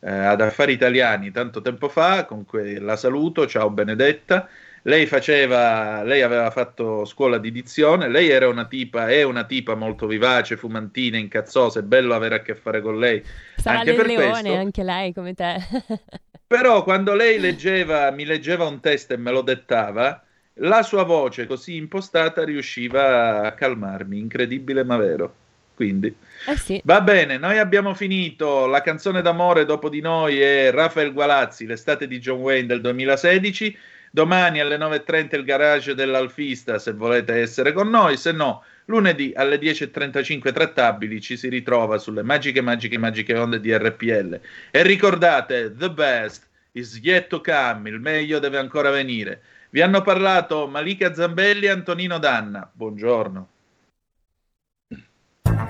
eh, 0.00 0.10
ad 0.10 0.42
Affari 0.42 0.74
Italiani 0.74 1.30
tanto 1.30 1.62
tempo 1.62 1.88
fa, 1.88 2.26
con 2.26 2.44
cui 2.44 2.78
la 2.78 2.96
saluto, 2.96 3.46
ciao 3.46 3.70
Benedetta. 3.70 4.46
Lei 4.82 5.06
faceva, 5.06 6.02
lei 6.02 6.20
aveva 6.20 6.50
fatto 6.50 7.06
scuola 7.06 7.38
di 7.38 7.50
dizione, 7.50 8.08
lei 8.08 8.28
era 8.28 8.48
una 8.48 8.66
tipa, 8.66 9.08
è 9.08 9.22
una 9.22 9.44
tipa 9.44 9.74
molto 9.76 10.06
vivace, 10.06 10.56
fumantina, 10.58 11.16
incazzosa, 11.16 11.80
è 11.80 11.82
bello 11.82 12.14
avere 12.14 12.34
a 12.36 12.42
che 12.42 12.54
fare 12.54 12.82
con 12.82 12.98
lei. 12.98 13.24
Sarà 13.56 13.80
anche 13.80 13.94
del 13.94 14.04
leone 14.04 14.52
questo. 14.52 14.52
anche 14.52 14.82
lei 14.82 15.12
come 15.14 15.32
te. 15.34 15.56
Però 16.48 16.82
quando 16.82 17.14
lei 17.14 17.38
leggeva, 17.38 18.10
mi 18.10 18.24
leggeva 18.24 18.66
un 18.66 18.80
test 18.80 19.12
e 19.12 19.16
me 19.18 19.30
lo 19.30 19.42
dettava, 19.42 20.24
la 20.60 20.82
sua 20.82 21.04
voce 21.04 21.46
così 21.46 21.76
impostata 21.76 22.42
riusciva 22.44 23.42
a 23.42 23.54
calmarmi, 23.54 24.18
incredibile 24.18 24.82
ma 24.84 24.96
vero. 24.96 25.36
Quindi 25.74 26.12
Eh 26.46 26.56
sì. 26.56 26.80
va 26.84 27.00
bene, 27.02 27.38
noi 27.38 27.58
abbiamo 27.58 27.94
finito. 27.94 28.66
La 28.66 28.80
canzone 28.80 29.22
d'amore 29.22 29.64
dopo 29.64 29.88
di 29.88 30.00
noi 30.00 30.40
è 30.40 30.70
Rafael 30.72 31.12
Gualazzi, 31.12 31.66
l'estate 31.66 32.06
di 32.08 32.18
John 32.18 32.40
Wayne 32.40 32.66
del 32.66 32.80
2016. 32.80 33.76
Domani 34.10 34.60
alle 34.60 34.76
9.30 34.76 35.36
il 35.36 35.44
garage 35.44 35.94
dell'Alfista 35.94 36.78
se 36.78 36.92
volete 36.92 37.34
essere 37.34 37.72
con 37.72 37.88
noi, 37.88 38.16
se 38.16 38.32
no 38.32 38.62
lunedì 38.86 39.32
alle 39.34 39.58
10.35 39.58 40.52
trattabili 40.52 41.20
ci 41.20 41.36
si 41.36 41.48
ritrova 41.48 41.98
sulle 41.98 42.22
magiche, 42.22 42.60
magiche, 42.60 42.98
magiche 42.98 43.36
onde 43.36 43.60
di 43.60 43.76
RPL. 43.76 44.40
E 44.70 44.82
ricordate, 44.82 45.74
the 45.76 45.90
best 45.90 46.46
is 46.72 46.98
yet 47.02 47.28
to 47.28 47.40
come, 47.40 47.90
il 47.90 48.00
meglio 48.00 48.38
deve 48.38 48.58
ancora 48.58 48.90
venire. 48.90 49.42
Vi 49.70 49.82
hanno 49.82 50.00
parlato 50.00 50.66
Malika 50.66 51.12
Zambelli 51.12 51.66
e 51.66 51.70
Antonino 51.70 52.18
Danna. 52.18 52.68
Buongiorno. 52.72 53.48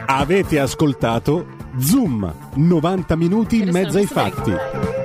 Avete 0.06 0.60
ascoltato 0.60 1.56
Zoom, 1.78 2.52
90 2.54 3.16
minuti 3.16 3.60
in 3.60 3.70
mezzo 3.70 3.98
ai 3.98 4.06
fatti. 4.06 4.97